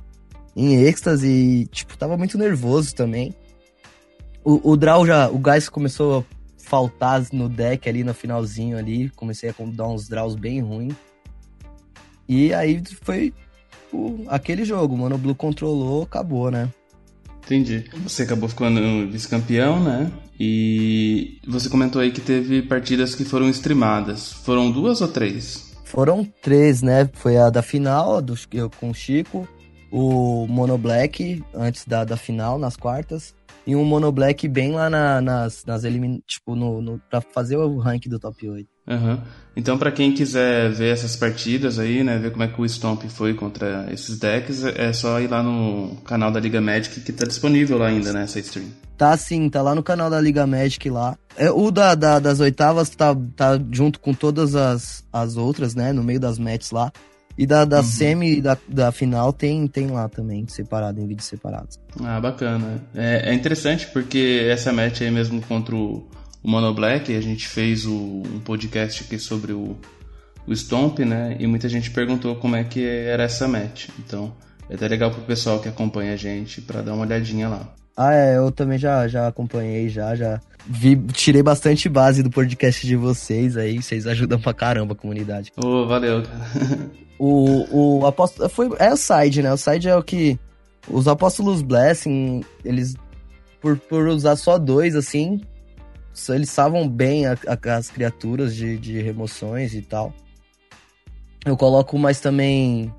em 0.57 0.75
êxtase 0.83 1.29
e, 1.29 1.67
tipo, 1.67 1.97
tava 1.97 2.17
muito 2.17 2.37
nervoso 2.37 2.95
também. 2.95 3.35
O, 4.45 4.73
o 4.73 4.77
draw 4.77 5.07
já. 5.07 5.29
O 5.29 5.39
gás 5.39 5.69
começou 5.69 6.21
a 6.21 6.25
faltar 6.65 7.23
no 7.33 7.49
deck 7.49 7.89
ali 7.89 8.03
no 8.03 8.13
finalzinho 8.13 8.77
ali. 8.77 9.11
Comecei 9.11 9.51
a 9.51 9.55
dar 9.73 9.87
uns 9.87 10.09
draws 10.09 10.35
bem 10.35 10.61
ruins. 10.61 10.95
E 12.29 12.53
aí 12.53 12.83
foi 13.03 13.33
aquele 14.29 14.65
jogo. 14.65 14.97
Mano, 14.97 15.15
o 15.15 15.19
Blue 15.19 15.35
controlou, 15.35 16.03
acabou, 16.03 16.51
né? 16.51 16.69
Entendi. 17.49 17.85
Você 18.03 18.25
acabou 18.25 18.47
ficando 18.47 19.11
vice-campeão, 19.11 19.83
né? 19.83 20.13
E 20.39 21.41
você 21.49 21.71
comentou 21.71 22.03
aí 22.03 22.13
que 22.13 22.21
teve 22.21 22.61
partidas 22.61 23.15
que 23.15 23.25
foram 23.25 23.49
streamadas. 23.49 24.33
Foram 24.33 24.71
duas 24.71 25.01
ou 25.01 25.09
três? 25.09 25.73
Foram 25.85 26.23
três, 26.43 26.83
né? 26.83 27.09
Foi 27.15 27.39
a 27.39 27.49
da 27.49 27.63
final, 27.63 28.21
do, 28.21 28.35
eu 28.53 28.69
com 28.69 28.91
o 28.91 28.95
Chico, 28.95 29.49
o 29.91 30.47
Mono 30.47 30.77
Black, 30.77 31.43
antes 31.55 31.87
da, 31.87 32.05
da 32.05 32.19
final, 32.19 32.59
nas 32.59 32.77
quartas, 32.77 33.35
e 33.69 33.77
um 33.77 33.85
Mono 33.85 34.11
Black 34.11 34.49
bem 34.49 34.73
lá 34.73 34.89
na, 34.89 35.21
nas, 35.21 35.63
nas 35.67 35.85
elimin... 35.85 36.23
tipo, 36.27 36.57
no, 36.57 36.81
no, 36.81 36.99
pra 37.11 37.21
fazer 37.21 37.59
o 37.59 37.77
rank 37.77 38.07
do 38.07 38.19
top 38.19 38.49
8. 38.49 38.67
Uhum. 38.89 39.19
Então, 39.55 39.77
para 39.77 39.93
quem 39.93 40.15
quiser 40.15 40.73
ver 40.73 40.91
essas 40.91 41.15
partidas 41.15 41.79
aí, 41.79 42.03
né, 42.03 42.17
ver 42.17 42.31
como 42.31 42.45
é 42.45 42.49
que 42.49 42.59
o 42.59 42.67
Stomp 42.67 43.03
foi 43.11 43.35
contra 43.35 43.87
esses 43.93 44.19
decks, 44.19 44.65
é 44.65 44.91
só 44.95 45.21
ir 45.21 45.29
lá 45.29 45.43
no 45.43 45.97
canal 45.97 46.33
da 46.33 46.41
Liga 46.41 46.63
Magic 46.63 46.99
que 47.03 47.13
tá 47.13 47.27
disponível 47.27 47.77
lá 47.77 47.89
ainda, 47.89 48.11
né, 48.11 48.23
essa 48.23 48.41
stream. 48.41 48.69
Tá 48.97 49.15
sim, 49.19 49.51
tá 49.51 49.61
lá 49.61 49.75
no 49.75 49.83
canal 49.83 50.09
da 50.09 50.19
Liga 50.19 50.47
Magic 50.47 50.89
lá. 50.89 51.19
É, 51.37 51.51
o 51.51 51.71
da, 51.71 51.95
da, 51.95 52.19
das 52.19 52.41
oitavas 52.41 52.89
tá, 52.89 53.15
tá 53.37 53.61
junto 53.71 54.01
com 54.01 54.15
todas 54.15 54.57
as, 54.57 55.05
as 55.13 55.37
outras, 55.37 55.75
né, 55.75 55.93
no 55.93 56.03
meio 56.03 56.19
das 56.19 56.39
matches 56.39 56.71
lá. 56.71 56.91
E 57.39 57.47
da, 57.47 57.65
da 57.65 57.79
uhum. 57.79 57.83
semi 57.85 58.41
da, 58.43 58.59
da 58.69 58.91
final 58.91 59.33
tem, 59.33 59.67
tem 59.69 59.87
lá 59.87 60.09
também, 60.09 60.45
separado, 60.49 61.01
em 61.01 61.07
vídeos 61.07 61.29
separados. 61.29 61.79
Ah, 62.03 62.21
bacana. 62.21 62.83
É, 62.95 63.31
é 63.31 63.35
interessante 63.35 63.87
porque 63.93 64.45
essa 64.51 64.73
match 64.73 65.03
aí 65.03 65.11
mesmo 65.11 65.41
contra 65.43 65.75
o 65.75 66.05
o 66.43 66.49
Mono 66.51 66.73
Black, 66.73 67.15
a 67.15 67.21
gente 67.21 67.49
fez 67.49 67.85
o, 67.85 67.95
um 67.95 68.41
podcast 68.41 69.05
aqui 69.05 69.19
sobre 69.19 69.53
o, 69.53 69.77
o 70.47 70.53
Stomp, 70.55 71.01
né? 71.01 71.37
E 71.39 71.47
muita 71.47 71.69
gente 71.69 71.91
perguntou 71.91 72.37
como 72.37 72.57
é 72.57 72.65
que 72.65 72.85
era 72.85 73.25
essa 73.25 73.49
match. 73.49 73.89
Então, 73.99 74.35
é 74.71 74.75
até 74.75 74.87
legal 74.87 75.11
pro 75.11 75.23
pessoal 75.23 75.61
que 75.61 75.69
acompanha 75.69 76.13
a 76.13 76.17
gente 76.17 76.61
para 76.61 76.83
dar 76.83 76.95
uma 76.95 77.05
olhadinha 77.05 77.49
lá. 77.49 77.75
Ah, 78.01 78.15
é, 78.15 78.37
eu 78.37 78.53
também 78.53 78.79
já, 78.79 79.09
já 79.09 79.27
acompanhei, 79.27 79.89
já, 79.89 80.15
já 80.15 80.41
vi, 80.65 80.95
tirei 80.97 81.43
bastante 81.43 81.89
base 81.89 82.23
do 82.23 82.31
podcast 82.31 82.87
de 82.87 82.95
vocês 82.95 83.57
aí, 83.57 83.83
vocês 83.83 84.07
ajudam 84.07 84.41
pra 84.41 84.55
caramba 84.55 84.93
a 84.93 84.97
comunidade. 84.97 85.51
Ô, 85.57 85.67
oh, 85.67 85.87
valeu, 85.89 86.23
o, 87.19 87.99
o 87.99 88.07
apóstolo, 88.07 88.49
foi, 88.49 88.71
é 88.79 88.93
o 88.93 88.97
side, 88.97 89.43
né? 89.43 89.53
O 89.53 89.57
side 89.57 89.89
é 89.89 89.97
o 89.97 90.03
que, 90.05 90.39
os 90.89 91.09
apóstolos 91.09 91.61
Blessing, 91.61 92.45
eles, 92.65 92.95
por, 93.61 93.77
por 93.77 94.07
usar 94.07 94.37
só 94.37 94.59
dois, 94.59 94.95
assim, 94.95 95.41
eles 96.29 96.51
salvam 96.51 96.89
bem 96.89 97.27
a, 97.27 97.37
a, 97.49 97.77
as 97.77 97.91
criaturas 97.91 98.55
de, 98.55 98.79
de 98.79 99.03
remoções 99.03 99.75
e 99.75 99.83
tal. 99.83 100.15
Eu 101.45 101.57
coloco 101.57 101.99
mais 101.99 102.21
também 102.21 102.95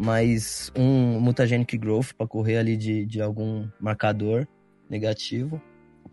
mais 0.00 0.72
um 0.74 1.20
mutagenic 1.20 1.76
growth 1.76 2.12
para 2.16 2.26
correr 2.26 2.56
ali 2.56 2.76
de, 2.76 3.04
de 3.04 3.20
algum 3.20 3.68
marcador 3.78 4.46
negativo. 4.88 5.60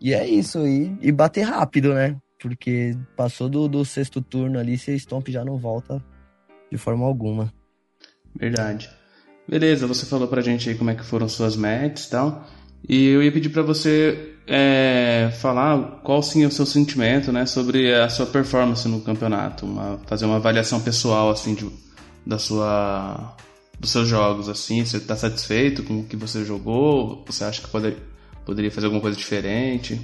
E 0.00 0.12
é 0.12 0.28
isso, 0.28 0.66
e, 0.66 0.96
e 1.00 1.10
bater 1.10 1.42
rápido, 1.42 1.94
né? 1.94 2.16
Porque 2.40 2.96
passou 3.16 3.48
do, 3.48 3.66
do 3.66 3.84
sexto 3.84 4.20
turno 4.20 4.58
ali, 4.58 4.78
se 4.78 4.96
Stomp 4.98 5.28
já 5.28 5.44
não 5.44 5.56
volta 5.56 6.04
de 6.70 6.76
forma 6.76 7.04
alguma. 7.04 7.52
Verdade. 8.38 8.90
Beleza, 9.48 9.86
você 9.86 10.04
falou 10.04 10.28
pra 10.28 10.42
gente 10.42 10.68
aí 10.68 10.76
como 10.76 10.90
é 10.90 10.94
que 10.94 11.04
foram 11.04 11.28
suas 11.28 11.56
matches 11.56 12.06
e 12.06 12.10
tal. 12.10 12.46
E 12.86 13.08
eu 13.08 13.22
ia 13.22 13.32
pedir 13.32 13.48
para 13.48 13.62
você 13.62 14.36
é, 14.46 15.30
falar 15.40 16.00
qual 16.02 16.22
sim 16.22 16.44
é 16.44 16.46
o 16.46 16.50
seu 16.50 16.66
sentimento, 16.66 17.32
né, 17.32 17.44
sobre 17.46 17.92
a 17.92 18.08
sua 18.08 18.26
performance 18.26 18.86
no 18.86 19.00
campeonato, 19.00 19.66
uma, 19.66 19.98
fazer 20.06 20.26
uma 20.26 20.36
avaliação 20.36 20.80
pessoal 20.80 21.30
assim 21.30 21.54
de, 21.54 21.68
da 22.24 22.38
sua 22.38 23.36
dos 23.78 23.90
seus 23.90 24.08
jogos 24.08 24.48
assim, 24.48 24.84
você 24.84 24.96
está 24.96 25.16
satisfeito 25.16 25.82
com 25.82 26.00
o 26.00 26.04
que 26.04 26.16
você 26.16 26.44
jogou? 26.44 27.24
Você 27.26 27.44
acha 27.44 27.62
que 27.62 27.68
pode, 27.68 27.96
poderia 28.44 28.70
fazer 28.70 28.86
alguma 28.86 29.02
coisa 29.02 29.16
diferente? 29.16 30.00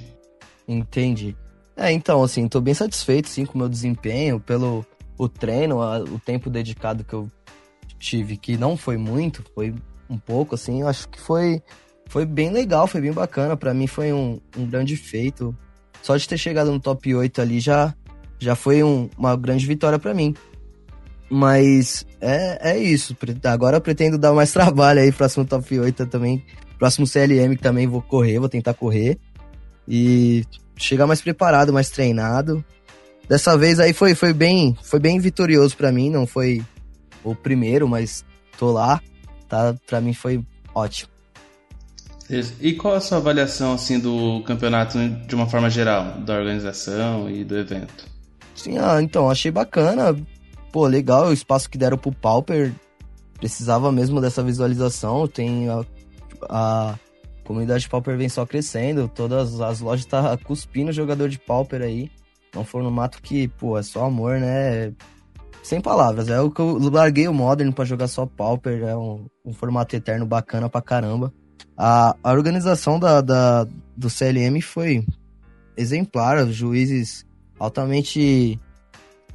Entendi. 0.67 1.35
É, 1.75 1.91
então 1.91 2.23
assim, 2.23 2.47
tô 2.47 2.61
bem 2.61 2.73
satisfeito 2.73 3.27
sim 3.27 3.45
com 3.45 3.55
o 3.55 3.57
meu 3.57 3.69
desempenho, 3.69 4.39
pelo 4.39 4.85
o 5.17 5.27
treino, 5.27 5.81
a, 5.81 5.99
o 5.99 6.19
tempo 6.19 6.49
dedicado 6.49 7.03
que 7.03 7.13
eu 7.13 7.29
tive, 7.99 8.37
que 8.37 8.57
não 8.57 8.77
foi 8.77 8.97
muito, 8.97 9.43
foi 9.53 9.73
um 10.09 10.17
pouco 10.17 10.55
assim, 10.55 10.81
eu 10.81 10.87
acho 10.87 11.09
que 11.09 11.19
foi 11.19 11.61
foi 12.07 12.25
bem 12.25 12.51
legal, 12.51 12.87
foi 12.87 13.01
bem 13.01 13.11
bacana. 13.11 13.57
para 13.57 13.73
mim 13.73 13.87
foi 13.87 14.13
um, 14.13 14.39
um 14.57 14.65
grande 14.65 14.95
feito. 14.95 15.55
Só 16.01 16.15
de 16.15 16.27
ter 16.27 16.37
chegado 16.37 16.71
no 16.71 16.79
top 16.79 17.13
8 17.13 17.41
ali 17.41 17.59
já, 17.59 17.93
já 18.39 18.55
foi 18.55 18.83
um, 18.83 19.09
uma 19.17 19.35
grande 19.35 19.65
vitória 19.65 19.97
para 19.97 20.13
mim. 20.13 20.35
Mas 21.29 22.05
é, 22.25 22.71
é 22.71 22.77
isso. 22.77 23.15
Agora 23.43 23.77
eu 23.77 23.81
pretendo 23.81 24.17
dar 24.17 24.33
mais 24.33 24.51
trabalho 24.53 24.99
aí, 24.99 25.11
próximo 25.11 25.45
top 25.45 25.79
8 25.79 26.07
também. 26.07 26.43
Próximo 26.79 27.07
CLM 27.07 27.55
que 27.55 27.61
também 27.61 27.87
vou 27.87 28.01
correr, 28.01 28.39
vou 28.39 28.49
tentar 28.49 28.73
correr. 28.73 29.17
E 29.87 30.43
chegar 30.75 31.07
mais 31.07 31.21
preparado, 31.21 31.71
mais 31.71 31.89
treinado. 31.89 32.63
Dessa 33.29 33.57
vez 33.57 33.79
aí 33.79 33.93
foi, 33.93 34.13
foi 34.13 34.33
bem 34.33 34.77
foi 34.83 34.99
bem 34.99 35.19
vitorioso 35.19 35.75
para 35.77 35.91
mim, 35.91 36.09
não 36.09 36.27
foi 36.27 36.63
o 37.23 37.33
primeiro, 37.35 37.87
mas 37.87 38.25
tô 38.57 38.71
lá. 38.71 39.01
Tá, 39.47 39.75
para 39.87 40.01
mim 40.01 40.13
foi 40.13 40.43
ótimo. 40.73 41.11
E 42.59 42.73
qual 42.73 42.95
a 42.95 43.01
sua 43.01 43.19
avaliação 43.19 43.73
assim 43.73 43.99
do 43.99 44.41
campeonato 44.43 44.97
de 45.27 45.35
uma 45.35 45.47
forma 45.47 45.69
geral, 45.69 46.19
da 46.21 46.35
organização 46.35 47.29
e 47.29 47.43
do 47.43 47.55
evento? 47.55 48.05
Sim, 48.55 48.79
ah, 48.79 48.99
então 49.01 49.29
achei 49.29 49.51
bacana. 49.51 50.15
Pô, 50.75 50.87
legal 50.87 51.27
o 51.27 51.31
espaço 51.31 51.69
que 51.69 51.77
deram 51.77 51.97
pro 51.97 52.11
Pauper. 52.11 52.73
Precisava 53.35 53.93
mesmo 53.93 54.19
dessa 54.19 54.43
visualização. 54.43 55.25
Tem 55.25 55.69
a, 55.69 55.85
a 56.49 56.99
comunidade 57.45 57.87
Pauper 57.87 58.17
vem 58.17 58.27
só 58.27 58.45
crescendo. 58.45 59.07
Todas 59.07 59.61
as 59.61 59.79
lojas 59.79 60.05
tá 60.05 60.37
cuspindo 60.37 60.91
jogador 60.91 61.29
de 61.29 61.39
Pauper 61.39 61.81
aí. 61.81 62.11
Não 62.53 62.65
for 62.65 62.83
no 62.83 62.91
mato 62.91 63.21
que, 63.21 63.47
pô, 63.47 63.77
é 63.77 63.83
só 63.83 64.03
amor, 64.03 64.37
né? 64.37 64.91
Sem 65.63 65.79
palavras. 65.79 66.27
É 66.27 66.41
o 66.41 66.51
que 66.51 66.59
eu 66.59 66.77
larguei 66.89 67.25
o 67.29 67.33
Modern 67.33 67.71
para 67.71 67.85
jogar 67.85 68.09
só 68.09 68.25
Pauper. 68.25 68.83
É 68.83 68.97
um, 68.97 69.27
um 69.45 69.53
formato 69.53 69.95
eterno 69.95 70.25
bacana 70.25 70.67
pra 70.67 70.81
caramba. 70.81 71.33
A, 71.77 72.17
a 72.21 72.33
organização 72.33 72.99
da, 72.99 73.21
da, 73.21 73.65
do 73.95 74.09
CLM 74.09 74.59
foi 74.61 75.07
exemplar, 75.77 76.45
os 76.45 76.53
juízes 76.53 77.25
altamente 77.57 78.59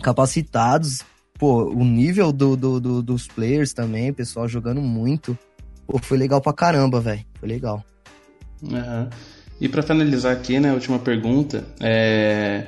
capacitados. 0.02 1.02
Pô, 1.40 1.64
o 1.64 1.82
nível 1.82 2.30
do, 2.32 2.54
do, 2.54 2.78
do, 2.78 3.02
dos 3.02 3.26
players 3.26 3.72
também, 3.72 4.12
pessoal 4.12 4.46
jogando 4.46 4.82
muito. 4.82 5.36
Pô, 5.86 5.98
foi 5.98 6.18
legal 6.18 6.38
pra 6.38 6.52
caramba, 6.52 7.00
velho. 7.00 7.24
Foi 7.40 7.48
legal. 7.48 7.82
Uhum. 8.62 9.08
E 9.58 9.66
para 9.66 9.82
finalizar 9.82 10.36
aqui, 10.36 10.60
né, 10.60 10.68
a 10.68 10.74
última 10.74 10.98
pergunta, 10.98 11.64
é... 11.80 12.66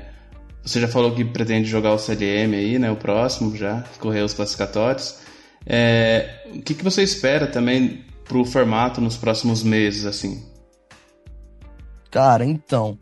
você 0.64 0.80
já 0.80 0.88
falou 0.88 1.14
que 1.14 1.22
pretende 1.22 1.68
jogar 1.68 1.92
o 1.92 1.98
CLM 1.98 2.54
aí, 2.54 2.78
né, 2.78 2.90
o 2.90 2.96
próximo 2.96 3.54
já, 3.54 3.84
correr 3.98 4.22
os 4.22 4.32
classificatórios. 4.32 5.18
É... 5.66 6.42
O 6.54 6.62
que, 6.62 6.72
que 6.72 6.82
você 6.82 7.02
espera 7.02 7.46
também 7.46 8.02
pro 8.24 8.42
formato 8.42 9.02
nos 9.02 9.18
próximos 9.18 9.62
meses, 9.62 10.06
assim? 10.06 10.42
Cara, 12.10 12.46
então, 12.46 12.98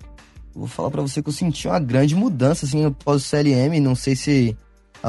vou 0.52 0.66
falar 0.66 0.90
para 0.90 1.02
você 1.02 1.22
que 1.22 1.28
eu 1.28 1.32
senti 1.32 1.68
uma 1.68 1.78
grande 1.78 2.16
mudança, 2.16 2.66
assim, 2.66 2.86
após 2.86 3.22
o 3.22 3.24
CLM, 3.24 3.78
não 3.80 3.94
sei 3.94 4.16
se... 4.16 4.56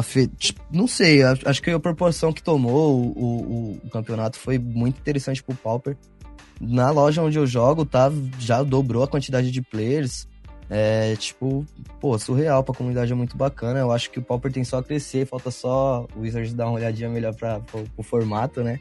Fe... 0.01 0.27
Tipo, 0.27 0.62
não 0.71 0.88
sei, 0.88 1.21
acho 1.23 1.62
que 1.62 1.69
a 1.71 1.80
proporção 1.80 2.32
que 2.32 2.41
tomou 2.41 2.97
o, 2.97 3.12
o, 3.12 3.82
o 3.84 3.89
campeonato 3.89 4.38
foi 4.38 4.58
muito 4.58 4.99
interessante 4.99 5.43
pro 5.43 5.56
Pauper 5.56 5.97
na 6.62 6.91
loja 6.91 7.23
onde 7.23 7.39
eu 7.39 7.47
jogo, 7.47 7.84
tá, 7.84 8.12
já 8.38 8.62
dobrou 8.62 9.04
a 9.04 9.08
quantidade 9.08 9.51
de 9.51 9.62
players. 9.62 10.27
É, 10.69 11.15
tipo, 11.17 11.65
pô, 11.99 12.17
surreal 12.17 12.63
pra 12.63 12.73
comunidade 12.73 13.12
é 13.12 13.15
muito 13.15 13.36
bacana. 13.36 13.80
Eu 13.80 13.91
acho 13.91 14.10
que 14.10 14.19
o 14.19 14.21
Pauper 14.21 14.54
tem 14.54 14.63
só 14.63 14.77
a 14.77 14.84
crescer, 14.84 15.25
falta 15.25 15.51
só 15.51 16.08
o 16.15 16.21
Wizards 16.21 16.54
dar 16.54 16.67
uma 16.67 16.75
olhadinha 16.75 17.10
melhor 17.10 17.36
pra, 17.36 17.60
pro, 17.60 17.84
pro 17.89 18.04
formato, 18.04 18.63
né? 18.63 18.80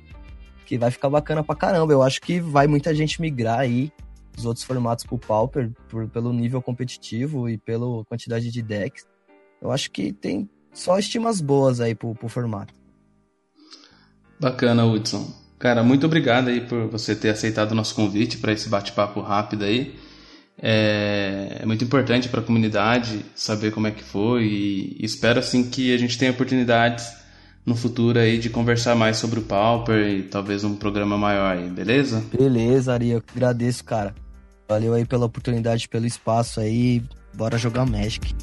Que 0.66 0.78
vai 0.78 0.90
ficar 0.90 1.10
bacana 1.10 1.42
pra 1.42 1.56
caramba. 1.56 1.92
Eu 1.92 2.02
acho 2.02 2.20
que 2.20 2.38
vai 2.38 2.68
muita 2.68 2.94
gente 2.94 3.20
migrar 3.20 3.58
aí 3.58 3.90
dos 4.36 4.44
outros 4.44 4.64
formatos 4.64 5.04
pro 5.04 5.18
Pauper, 5.18 5.72
por, 5.88 6.06
pelo 6.08 6.32
nível 6.32 6.62
competitivo 6.62 7.48
e 7.48 7.58
pela 7.58 8.04
quantidade 8.04 8.52
de 8.52 8.62
decks. 8.62 9.04
Eu 9.60 9.72
acho 9.72 9.90
que 9.90 10.12
tem 10.12 10.48
só 10.72 10.98
estimas 10.98 11.40
boas 11.40 11.80
aí 11.80 11.94
pro, 11.94 12.14
pro 12.14 12.28
formato. 12.28 12.72
Bacana, 14.38 14.84
Hudson. 14.84 15.30
Cara, 15.58 15.82
muito 15.82 16.06
obrigado 16.06 16.48
aí 16.48 16.62
por 16.62 16.88
você 16.88 17.14
ter 17.14 17.28
aceitado 17.28 17.72
o 17.72 17.74
nosso 17.74 17.94
convite 17.94 18.38
para 18.38 18.52
esse 18.52 18.68
bate-papo 18.68 19.20
rápido 19.20 19.64
aí. 19.64 19.94
É, 20.62 21.58
é 21.60 21.66
muito 21.66 21.84
importante 21.84 22.28
para 22.28 22.40
a 22.40 22.42
comunidade 22.42 23.24
saber 23.34 23.70
como 23.70 23.86
é 23.86 23.90
que 23.90 24.02
foi 24.02 24.44
e 24.44 25.04
espero 25.04 25.38
assim 25.38 25.68
que 25.68 25.94
a 25.94 25.98
gente 25.98 26.18
tenha 26.18 26.30
oportunidades 26.30 27.20
no 27.64 27.74
futuro 27.74 28.18
aí 28.18 28.38
de 28.38 28.50
conversar 28.50 28.94
mais 28.94 29.16
sobre 29.16 29.38
o 29.38 29.42
Pauper 29.42 30.06
e 30.06 30.22
talvez 30.22 30.64
um 30.64 30.74
programa 30.74 31.16
maior 31.16 31.56
aí, 31.56 31.68
beleza? 31.68 32.24
Beleza, 32.36 32.92
Ari, 32.92 33.10
eu 33.10 33.22
agradeço, 33.34 33.84
cara. 33.84 34.14
Valeu 34.68 34.94
aí 34.94 35.04
pela 35.04 35.26
oportunidade, 35.26 35.88
pelo 35.88 36.06
espaço 36.06 36.60
aí. 36.60 37.02
Bora 37.34 37.58
jogar 37.58 37.84
Magic. 37.84 38.34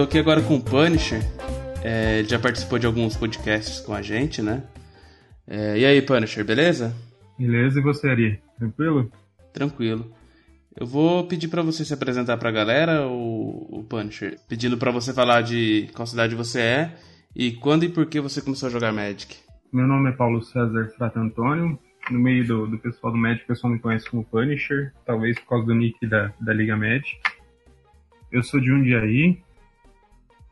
Tô 0.00 0.04
aqui 0.04 0.18
agora 0.18 0.40
com 0.40 0.54
o 0.54 0.62
Punisher. 0.62 1.20
É, 1.84 2.20
ele 2.20 2.28
já 2.28 2.38
participou 2.38 2.78
de 2.78 2.86
alguns 2.86 3.18
podcasts 3.18 3.80
com 3.80 3.92
a 3.92 4.00
gente, 4.00 4.40
né? 4.40 4.64
É, 5.46 5.78
e 5.78 5.84
aí, 5.84 6.00
Punisher, 6.00 6.42
beleza? 6.42 6.96
Beleza, 7.38 7.80
e 7.80 7.82
você, 7.82 8.08
Ari? 8.08 8.40
Tranquilo? 8.58 9.12
Tranquilo. 9.52 10.10
Eu 10.74 10.86
vou 10.86 11.26
pedir 11.26 11.48
para 11.48 11.60
você 11.60 11.84
se 11.84 11.92
apresentar 11.92 12.38
pra 12.38 12.50
galera, 12.50 13.06
o, 13.06 13.80
o 13.80 13.84
Punisher, 13.84 14.38
pedindo 14.48 14.78
para 14.78 14.90
você 14.90 15.12
falar 15.12 15.42
de 15.42 15.90
qual 15.94 16.06
cidade 16.06 16.34
você 16.34 16.60
é 16.60 16.94
e 17.36 17.52
quando 17.52 17.84
e 17.84 17.90
por 17.90 18.06
que 18.06 18.20
você 18.20 18.40
começou 18.40 18.68
a 18.68 18.72
jogar 18.72 18.94
Magic. 18.94 19.36
Meu 19.70 19.86
nome 19.86 20.08
é 20.08 20.12
Paulo 20.12 20.42
César 20.42 20.94
Frata 20.96 21.20
Antônio. 21.20 21.78
No 22.10 22.18
meio 22.18 22.46
do, 22.46 22.66
do 22.66 22.78
pessoal 22.78 23.12
do 23.12 23.18
Magic, 23.18 23.44
o 23.44 23.48
pessoal 23.48 23.70
me 23.70 23.78
conhece 23.78 24.08
como 24.08 24.24
Punisher, 24.24 24.94
talvez 25.04 25.38
por 25.40 25.46
causa 25.46 25.66
do 25.66 25.74
nick 25.74 26.06
da, 26.06 26.32
da 26.40 26.54
Liga 26.54 26.74
Magic. 26.74 27.20
Eu 28.32 28.42
sou 28.42 28.58
de 28.60 28.68
Jundiaí, 28.68 29.42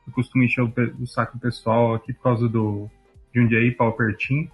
eu 0.09 0.13
costumo 0.13 0.43
encher 0.43 0.63
o, 0.63 0.73
o 1.01 1.07
saco 1.07 1.39
pessoal 1.39 1.95
aqui 1.95 2.13
por 2.15 2.23
causa 2.23 2.49
do 2.49 2.91
Jundiaí 3.35 3.71
Pauper 3.71 4.17
Team. 4.17 4.49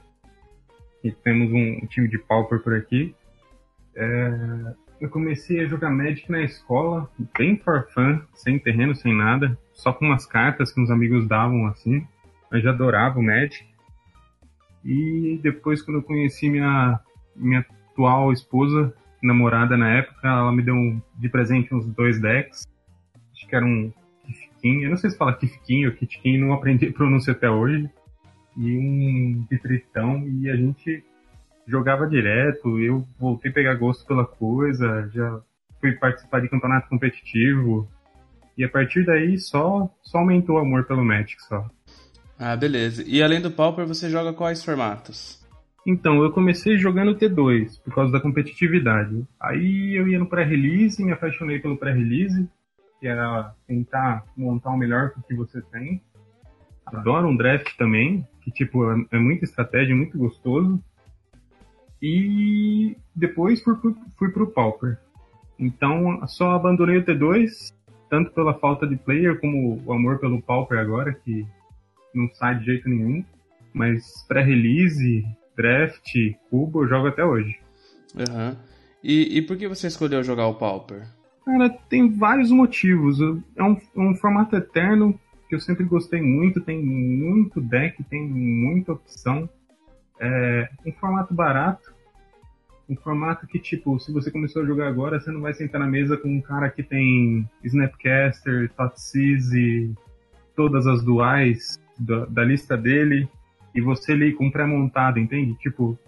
E 1.02 1.12
temos 1.12 1.50
um, 1.52 1.84
um 1.84 1.86
time 1.86 2.08
de 2.08 2.18
Pauper 2.18 2.60
por 2.60 2.74
aqui. 2.74 3.14
É, 3.94 4.74
eu 5.00 5.08
comecei 5.08 5.60
a 5.60 5.66
jogar 5.66 5.90
Magic 5.90 6.30
na 6.30 6.42
escola, 6.42 7.08
bem 7.38 7.56
for 7.58 7.86
fun, 7.90 8.20
sem 8.34 8.58
terreno, 8.58 8.94
sem 8.94 9.14
nada, 9.14 9.56
só 9.72 9.92
com 9.92 10.06
umas 10.06 10.26
cartas 10.26 10.72
que 10.72 10.80
uns 10.80 10.90
amigos 10.90 11.28
davam 11.28 11.66
assim. 11.68 12.06
Eu 12.50 12.60
já 12.60 12.70
adorava 12.70 13.18
o 13.18 13.22
Magic. 13.22 13.64
E 14.84 15.38
depois, 15.42 15.82
quando 15.82 15.98
eu 15.98 16.02
conheci 16.02 16.48
minha, 16.48 16.98
minha 17.36 17.60
atual 17.60 18.32
esposa, 18.32 18.92
namorada 19.22 19.76
na 19.76 19.90
época, 19.98 20.26
ela 20.26 20.52
me 20.52 20.62
deu 20.62 20.74
de 21.16 21.28
presente 21.28 21.74
uns 21.74 21.86
dois 21.86 22.20
decks. 22.20 22.66
Acho 23.32 23.46
que 23.46 23.54
era 23.54 23.64
um 23.64 23.92
Eu 24.64 24.90
não 24.90 24.96
sei 24.96 25.10
se 25.10 25.18
fala 25.18 25.36
Kifkin 25.36 25.86
ou 25.86 25.92
Kitkin, 25.92 26.38
não 26.38 26.54
aprendi 26.54 26.86
a 26.86 26.92
pronúncia 26.92 27.32
até 27.32 27.50
hoje, 27.50 27.88
e 28.56 28.76
um 28.78 29.44
Pitritão, 29.48 30.26
e 30.26 30.48
a 30.48 30.56
gente 30.56 31.04
jogava 31.66 32.06
direto, 32.06 32.78
eu 32.80 33.06
voltei 33.18 33.50
a 33.50 33.54
pegar 33.54 33.74
gosto 33.74 34.06
pela 34.06 34.24
coisa, 34.24 35.10
já 35.12 35.40
fui 35.80 35.92
participar 35.92 36.40
de 36.40 36.48
campeonato 36.48 36.88
competitivo, 36.88 37.86
e 38.56 38.64
a 38.64 38.68
partir 38.68 39.04
daí 39.04 39.38
só, 39.38 39.90
só 40.02 40.18
aumentou 40.18 40.56
o 40.56 40.60
amor 40.60 40.84
pelo 40.84 41.04
Magic 41.04 41.42
só. 41.42 41.68
Ah, 42.38 42.56
beleza. 42.56 43.04
E 43.06 43.22
além 43.22 43.40
do 43.40 43.50
Pauper, 43.50 43.86
você 43.86 44.08
joga 44.08 44.32
quais 44.32 44.64
formatos? 44.64 45.44
Então, 45.86 46.22
eu 46.22 46.32
comecei 46.32 46.78
jogando 46.78 47.14
T2, 47.14 47.82
por 47.82 47.94
causa 47.94 48.10
da 48.10 48.20
competitividade. 48.20 49.26
Aí 49.38 49.94
eu 49.94 50.08
ia 50.08 50.18
no 50.18 50.26
pré-release, 50.26 51.04
me 51.04 51.12
apaixonei 51.12 51.58
pelo 51.58 51.76
pré-release, 51.76 52.48
que 53.04 53.08
era 53.08 53.54
tentar 53.66 54.24
montar 54.34 54.70
o 54.70 54.78
melhor 54.78 55.10
com 55.10 55.20
o 55.20 55.22
que 55.22 55.34
você 55.34 55.60
tem. 55.60 56.00
Adoro 56.86 57.28
um 57.28 57.36
draft 57.36 57.76
também, 57.76 58.26
que 58.40 58.50
tipo 58.50 58.90
é, 58.90 58.96
é 59.12 59.18
muita 59.18 59.44
estratégia, 59.44 59.94
muito 59.94 60.16
gostoso. 60.16 60.82
E 62.00 62.96
depois 63.14 63.62
fui, 63.62 63.76
fui, 63.76 63.94
fui 64.16 64.30
pro 64.30 64.50
Pauper. 64.50 64.98
Então 65.58 66.26
só 66.26 66.52
abandonei 66.52 66.96
o 66.96 67.04
T2, 67.04 67.74
tanto 68.08 68.32
pela 68.32 68.54
falta 68.54 68.86
de 68.86 68.96
player 68.96 69.38
como 69.38 69.82
o 69.84 69.92
amor 69.92 70.18
pelo 70.18 70.40
Pauper 70.40 70.78
agora, 70.78 71.12
que 71.12 71.46
não 72.14 72.26
sai 72.32 72.58
de 72.58 72.64
jeito 72.64 72.88
nenhum. 72.88 73.22
Mas 73.74 74.24
pré-release, 74.26 75.26
draft, 75.54 76.10
cubo 76.48 76.84
eu 76.84 76.88
jogo 76.88 77.08
até 77.08 77.22
hoje. 77.22 77.54
Uhum. 78.14 78.56
E, 79.02 79.36
e 79.36 79.42
por 79.42 79.58
que 79.58 79.68
você 79.68 79.88
escolheu 79.88 80.24
jogar 80.24 80.46
o 80.46 80.54
Pauper? 80.54 81.06
Cara, 81.44 81.68
tem 81.88 82.10
vários 82.10 82.50
motivos. 82.50 83.18
É 83.56 83.62
um, 83.62 83.76
um 83.94 84.14
formato 84.14 84.56
eterno 84.56 85.18
que 85.48 85.54
eu 85.54 85.60
sempre 85.60 85.84
gostei 85.84 86.22
muito, 86.22 86.60
tem 86.60 86.82
muito 86.82 87.60
deck, 87.60 88.02
tem 88.04 88.26
muita 88.26 88.92
opção. 88.92 89.48
É 90.18 90.70
um 90.86 90.92
formato 90.92 91.34
barato, 91.34 91.92
um 92.88 92.96
formato 92.96 93.46
que, 93.46 93.58
tipo, 93.58 93.98
se 93.98 94.12
você 94.12 94.30
começou 94.30 94.62
a 94.62 94.66
jogar 94.66 94.88
agora, 94.88 95.20
você 95.20 95.30
não 95.30 95.40
vai 95.40 95.52
sentar 95.54 95.80
na 95.80 95.86
mesa 95.86 96.16
com 96.16 96.28
um 96.28 96.40
cara 96.40 96.70
que 96.70 96.82
tem 96.82 97.48
Snapcaster, 97.62 98.70
Totsize, 98.76 99.92
todas 100.54 100.86
as 100.86 101.02
duais 101.02 101.80
da, 101.98 102.26
da 102.26 102.44
lista 102.44 102.76
dele, 102.76 103.28
e 103.74 103.80
você 103.80 104.12
ali 104.12 104.32
com 104.32 104.50
pré-montado, 104.50 105.18
entende? 105.18 105.54
Tipo, 105.54 105.98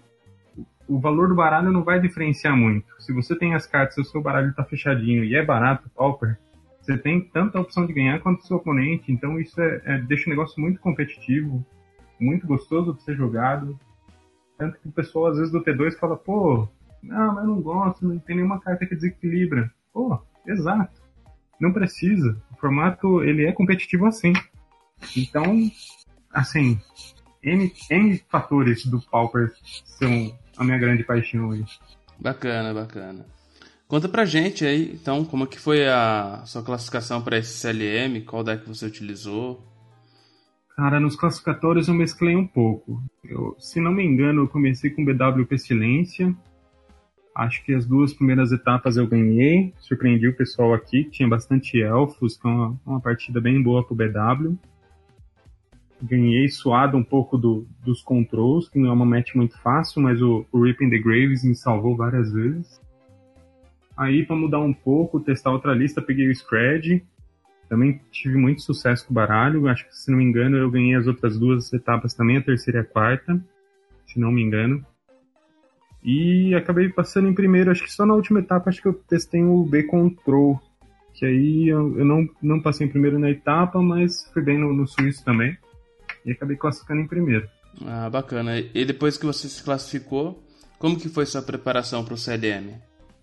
o 0.87 0.99
valor 0.99 1.27
do 1.27 1.35
baralho 1.35 1.71
não 1.71 1.83
vai 1.83 1.99
diferenciar 1.99 2.55
muito. 2.55 2.87
Se 2.99 3.13
você 3.13 3.35
tem 3.35 3.53
as 3.53 3.65
cartas 3.65 3.97
e 3.97 4.01
o 4.01 4.05
seu 4.05 4.21
baralho 4.21 4.49
está 4.49 4.63
fechadinho 4.63 5.23
e 5.23 5.35
é 5.35 5.43
barato, 5.43 5.89
pauper, 5.95 6.37
você 6.79 6.97
tem 6.97 7.21
tanta 7.21 7.59
opção 7.59 7.85
de 7.85 7.93
ganhar 7.93 8.19
quanto 8.19 8.39
o 8.39 8.45
seu 8.45 8.57
oponente. 8.57 9.11
Então 9.11 9.39
isso 9.39 9.59
é, 9.59 9.81
é, 9.85 9.97
deixa 9.99 10.27
o 10.27 10.29
negócio 10.29 10.59
muito 10.61 10.79
competitivo, 10.79 11.65
muito 12.19 12.47
gostoso 12.47 12.93
de 12.93 13.03
ser 13.03 13.15
jogado. 13.15 13.77
Tanto 14.57 14.79
que 14.79 14.87
o 14.87 14.91
pessoal 14.91 15.27
às 15.27 15.37
vezes 15.37 15.51
do 15.51 15.61
T2 15.61 15.99
fala, 15.99 16.15
pô, 16.15 16.67
não, 17.03 17.35
mas 17.35 17.43
eu 17.43 17.49
não 17.49 17.61
gosto, 17.61 18.07
não 18.07 18.17
tem 18.19 18.37
nenhuma 18.37 18.59
carta 18.59 18.85
que 18.85 18.95
desequilibra. 18.95 19.71
Pô, 19.93 20.17
exato. 20.47 21.01
Não 21.59 21.73
precisa. 21.73 22.41
O 22.51 22.55
formato 22.55 23.21
ele 23.21 23.45
é 23.45 23.51
competitivo 23.51 24.05
assim. 24.05 24.33
Então, 25.15 25.69
assim, 26.31 26.79
N, 27.43 27.71
N 27.89 28.17
fatores 28.29 28.85
do 28.85 29.01
Pauper 29.01 29.51
são 29.85 30.37
a 30.57 30.63
minha 30.63 30.77
grande 30.77 31.03
paixão 31.03 31.51
aí. 31.51 31.63
Bacana, 32.19 32.73
bacana. 32.73 33.25
Conta 33.87 34.09
pra 34.09 34.25
gente 34.25 34.65
aí, 34.65 34.91
então, 34.93 35.23
como 35.23 35.47
que 35.47 35.59
foi 35.59 35.87
a 35.87 36.43
sua 36.45 36.61
classificação 36.61 37.21
para 37.21 37.37
esse 37.37 37.53
CLM, 37.53 38.21
qual 38.25 38.43
deck 38.43 38.67
você 38.67 38.85
utilizou? 38.85 39.63
Cara, 40.75 40.99
nos 40.99 41.15
classificatórios 41.15 41.87
eu 41.87 41.93
mesclei 41.93 42.35
um 42.35 42.45
pouco. 42.45 43.01
Eu, 43.23 43.55
se 43.57 43.79
não 43.79 43.91
me 43.91 44.03
engano, 44.03 44.41
eu 44.41 44.47
comecei 44.47 44.89
com 44.89 45.05
BW 45.05 45.45
Pestilência. 45.47 46.35
Acho 47.33 47.63
que 47.63 47.73
as 47.73 47.85
duas 47.85 48.13
primeiras 48.13 48.51
etapas 48.51 48.97
eu 48.97 49.07
ganhei. 49.07 49.73
Surpreendi 49.79 50.27
o 50.27 50.35
pessoal 50.35 50.73
aqui, 50.73 51.05
tinha 51.05 51.27
bastante 51.27 51.81
elfos, 51.81 52.35
que 52.37 52.47
é 52.47 52.51
uma, 52.51 52.79
uma 52.85 52.99
partida 52.99 53.39
bem 53.39 53.61
boa 53.61 53.83
pro 53.85 53.95
BW. 53.95 54.55
Ganhei 56.01 56.47
suado 56.49 56.95
um 56.95 57.03
pouco 57.03 57.37
do, 57.37 57.67
dos 57.83 58.03
controls, 58.03 58.69
que 58.69 58.77
não 58.77 58.89
é 58.89 58.93
uma 58.93 59.05
match 59.05 59.33
muito 59.33 59.57
fácil, 59.61 60.01
mas 60.01 60.21
o, 60.21 60.45
o 60.51 60.61
Ripping 60.61 60.89
the 60.89 60.99
Graves 60.99 61.43
me 61.43 61.55
salvou 61.55 61.95
várias 61.95 62.31
vezes. 62.31 62.79
Aí, 63.97 64.23
para 64.23 64.35
mudar 64.35 64.59
um 64.59 64.73
pouco, 64.73 65.19
testar 65.19 65.51
outra 65.51 65.73
lista, 65.73 66.01
peguei 66.01 66.29
o 66.29 66.35
Scred, 66.35 67.03
também 67.67 67.99
tive 68.11 68.37
muito 68.37 68.61
sucesso 68.61 69.05
com 69.05 69.11
o 69.11 69.15
baralho. 69.15 69.67
Acho 69.67 69.87
que, 69.87 69.95
se 69.95 70.09
não 70.09 70.17
me 70.17 70.23
engano, 70.23 70.55
eu 70.57 70.69
ganhei 70.69 70.95
as 70.95 71.07
outras 71.07 71.37
duas 71.37 71.71
etapas 71.73 72.13
também, 72.13 72.37
a 72.37 72.41
terceira 72.41 72.79
e 72.79 72.81
a 72.81 72.85
quarta. 72.85 73.41
Se 74.05 74.19
não 74.19 74.31
me 74.31 74.41
engano. 74.41 74.85
E 76.03 76.55
acabei 76.55 76.87
passando 76.89 77.27
em 77.27 77.33
primeiro, 77.33 77.69
acho 77.69 77.83
que 77.83 77.91
só 77.91 78.05
na 78.05 78.13
última 78.13 78.39
etapa, 78.39 78.69
acho 78.69 78.81
que 78.81 78.87
eu 78.87 78.93
testei 78.93 79.43
o 79.43 79.65
B 79.65 79.83
Control. 79.83 80.61
Que 81.13 81.25
aí 81.25 81.67
eu, 81.67 81.97
eu 81.97 82.05
não, 82.05 82.29
não 82.41 82.61
passei 82.61 82.87
em 82.87 82.89
primeiro 82.89 83.19
na 83.19 83.29
etapa, 83.29 83.81
mas 83.81 84.29
fui 84.31 84.41
bem 84.41 84.57
no, 84.57 84.71
no 84.71 84.87
suíço 84.87 85.25
também. 85.25 85.57
E 86.27 86.33
acabei 86.33 86.57
classificando 86.57 87.01
em 87.01 87.07
primeiro. 87.07 87.47
Ah, 87.85 88.09
bacana. 88.09 88.59
E 88.59 88.83
depois 88.83 89.17
que 89.17 89.25
você 89.25 89.47
se 89.47 89.63
classificou, 89.63 90.43
como 90.77 90.99
que 90.99 91.07
foi 91.07 91.25
sua 91.25 91.41
preparação 91.41 92.03
para 92.03 92.13
o 92.13 92.17
CLM? 92.17 92.75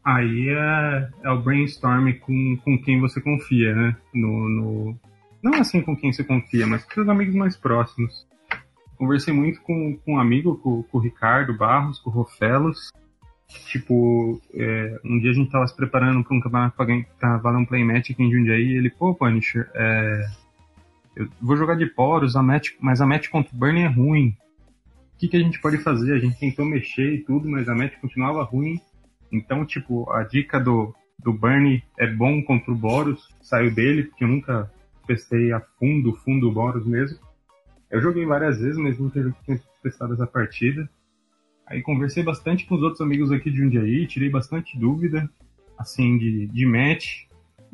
Aí 0.04 0.48
é, 0.48 1.08
é 1.22 1.30
o 1.30 1.40
brainstorm 1.40 2.12
com, 2.20 2.56
com 2.64 2.78
quem 2.78 3.00
você 3.00 3.20
confia, 3.20 3.74
né? 3.74 3.96
No, 4.12 4.48
no, 4.48 5.00
Não 5.42 5.54
assim 5.54 5.82
com 5.82 5.96
quem 5.96 6.12
você 6.12 6.24
confia, 6.24 6.66
mas 6.66 6.84
com 6.84 6.92
seus 6.92 7.08
amigos 7.08 7.34
mais 7.34 7.56
próximos. 7.56 8.26
Conversei 8.96 9.34
muito 9.34 9.60
com, 9.62 9.98
com 10.04 10.14
um 10.14 10.18
amigo, 10.20 10.56
com, 10.58 10.82
com 10.84 10.98
o 10.98 11.00
Ricardo 11.00 11.56
Barros, 11.56 11.98
com 11.98 12.10
o 12.10 12.12
Rofelos. 12.12 12.90
Tipo, 13.66 14.40
é, 14.54 14.98
um 15.04 15.18
dia 15.18 15.30
a 15.30 15.34
gente 15.34 15.50
tava 15.50 15.66
se 15.66 15.76
preparando 15.76 16.24
para 16.24 16.36
um 16.36 16.40
campeonato 16.40 16.76
pra, 17.18 17.36
valer 17.38 17.58
um 17.58 17.64
playmatch 17.64 18.10
aqui 18.10 18.22
em 18.22 18.30
Jundiaí 18.30 18.62
e 18.62 18.76
ele, 18.76 18.90
pô, 18.90 19.14
Punisher, 19.14 19.70
é, 19.74 20.26
eu 21.16 21.28
vou 21.40 21.56
jogar 21.56 21.76
de 21.76 21.86
poros, 21.86 22.36
a 22.36 22.42
match, 22.42 22.70
mas 22.80 23.00
a 23.00 23.06
match 23.06 23.28
contra 23.28 23.54
o 23.54 23.58
Burn 23.58 23.80
é 23.80 23.86
ruim. 23.86 24.36
O 25.14 25.18
que, 25.18 25.28
que 25.28 25.36
a 25.36 25.40
gente 25.40 25.60
pode 25.60 25.78
fazer? 25.78 26.14
A 26.14 26.18
gente 26.18 26.38
tentou 26.38 26.64
mexer 26.64 27.14
e 27.14 27.24
tudo, 27.24 27.48
mas 27.48 27.68
a 27.68 27.74
match 27.74 27.94
continuava 28.00 28.42
ruim 28.42 28.80
então, 29.34 29.66
tipo, 29.66 30.08
a 30.12 30.22
dica 30.22 30.60
do, 30.60 30.94
do 31.18 31.32
Bernie 31.32 31.82
é 31.98 32.06
bom 32.06 32.40
contra 32.44 32.70
o 32.70 32.76
Boros, 32.76 33.28
saiu 33.42 33.74
dele, 33.74 34.04
porque 34.04 34.22
eu 34.22 34.28
nunca 34.28 34.70
testei 35.08 35.52
a 35.52 35.60
fundo, 35.60 36.14
fundo 36.24 36.48
o 36.48 36.52
Boros 36.52 36.86
mesmo. 36.86 37.18
Eu 37.90 38.00
joguei 38.00 38.24
várias 38.24 38.60
vezes, 38.60 38.78
mas 38.78 38.96
nunca 38.96 39.20
tinha 39.44 39.60
testado 39.82 40.14
essa 40.14 40.26
partida. 40.26 40.88
Aí 41.66 41.82
conversei 41.82 42.22
bastante 42.22 42.64
com 42.64 42.76
os 42.76 42.82
outros 42.82 43.00
amigos 43.00 43.32
aqui 43.32 43.50
de 43.50 43.56
Jundiaí, 43.56 44.06
tirei 44.06 44.30
bastante 44.30 44.78
dúvida, 44.78 45.28
assim, 45.76 46.16
de, 46.16 46.46
de 46.46 46.64
match. 46.64 47.24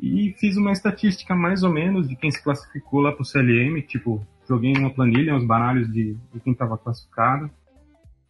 E 0.01 0.33
fiz 0.39 0.57
uma 0.57 0.71
estatística 0.71 1.35
mais 1.35 1.61
ou 1.61 1.71
menos 1.71 2.09
de 2.09 2.15
quem 2.15 2.31
se 2.31 2.43
classificou 2.43 3.01
lá 3.01 3.11
pro 3.11 3.23
CLM, 3.23 3.81
tipo, 3.83 4.25
joguei 4.49 4.73
uma 4.75 4.89
planilha, 4.89 5.35
uns 5.35 5.45
baralhos 5.45 5.91
de, 5.93 6.17
de 6.33 6.39
quem 6.39 6.53
estava 6.53 6.75
classificado. 6.77 7.51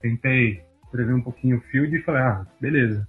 Tentei 0.02 0.62
prever 0.92 1.14
um 1.14 1.22
pouquinho 1.22 1.58
o 1.58 1.62
field 1.62 1.96
e 1.96 2.02
falei, 2.02 2.22
ah, 2.22 2.46
beleza. 2.60 3.08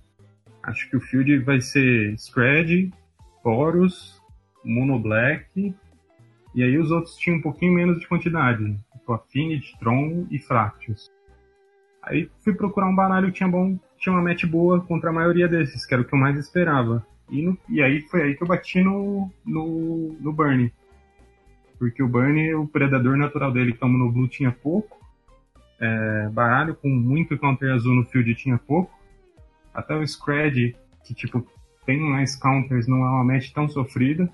Acho 0.62 0.88
que 0.88 0.96
o 0.96 1.01
field 1.01 1.38
vai 1.40 1.61
ser 1.61 2.16
Scred, 2.16 2.92
Mono 4.64 4.98
Black, 5.01 5.75
e 6.55 6.62
aí 6.62 6.79
os 6.79 6.92
outros 6.92 7.16
tinham 7.16 7.38
um 7.38 7.42
pouquinho 7.42 7.72
menos 7.72 7.98
de 7.98 8.07
quantidade, 8.07 8.79
tipo 8.92 9.12
Affinity, 9.12 9.77
Tron 9.81 10.27
e 10.31 10.38
Fractus. 10.38 11.11
Aí 12.03 12.31
fui 12.44 12.55
procurar 12.55 12.88
um 12.88 12.94
baralho 12.94 13.29
que 13.29 13.38
tinha, 13.38 13.48
bom, 13.48 13.79
tinha 13.98 14.12
uma 14.12 14.22
match 14.22 14.44
boa 14.44 14.81
contra 14.81 15.11
a 15.11 15.12
maioria 15.12 15.48
desses, 15.48 15.85
que 15.85 15.94
era 15.94 16.03
o 16.03 16.07
que 16.07 16.14
eu 16.14 16.18
mais 16.18 16.38
esperava. 16.38 17.05
E, 17.33 17.40
no, 17.40 17.57
e 17.66 17.83
aí 17.83 18.03
foi 18.03 18.23
aí 18.23 18.35
que 18.37 18.42
eu 18.42 18.47
bati 18.47 18.83
no, 18.83 19.31
no, 19.45 20.14
no. 20.21 20.71
Porque 21.79 22.03
o 22.03 22.07
Burn, 22.07 22.55
o 22.55 22.68
predador 22.68 23.16
natural 23.16 23.51
dele, 23.51 23.73
que 23.73 23.83
o 23.83 23.88
Mono 23.88 24.12
Blue, 24.12 24.29
tinha 24.29 24.53
pouco. 24.53 25.01
É, 25.81 26.29
baralho 26.29 26.77
com 26.77 26.88
muito 26.88 27.37
counter 27.38 27.73
azul 27.73 27.95
no 27.95 28.05
field 28.05 28.35
tinha 28.35 28.59
pouco. 28.59 28.92
Até 29.73 29.97
o 29.97 30.07
Scred, 30.07 30.77
que 31.05 31.14
tipo, 31.14 31.45
tem 31.87 31.99
mais 31.99 32.37
counters, 32.37 32.87
não 32.87 32.99
é 32.99 33.09
uma 33.09 33.25
match 33.25 33.51
tão 33.51 33.66
sofrida. 33.66 34.29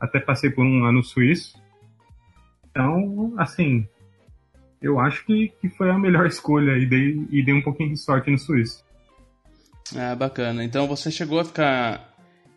Até 0.00 0.18
passei 0.18 0.48
por 0.48 0.64
um 0.64 0.84
ano 0.86 1.04
suíço. 1.04 1.62
Então, 2.70 3.34
assim, 3.36 3.86
eu 4.80 4.98
acho 4.98 5.26
que, 5.26 5.52
que 5.60 5.68
foi 5.68 5.90
a 5.90 5.98
melhor 5.98 6.26
escolha 6.26 6.78
e 6.78 6.86
dei, 6.86 7.26
e 7.30 7.44
dei 7.44 7.52
um 7.52 7.60
pouquinho 7.60 7.90
de 7.90 7.98
sorte 7.98 8.30
no 8.30 8.38
suíço. 8.38 8.82
Ah, 9.94 10.14
bacana. 10.14 10.64
Então 10.64 10.86
você 10.86 11.10
chegou 11.10 11.38
a 11.38 11.44
ficar 11.44 12.09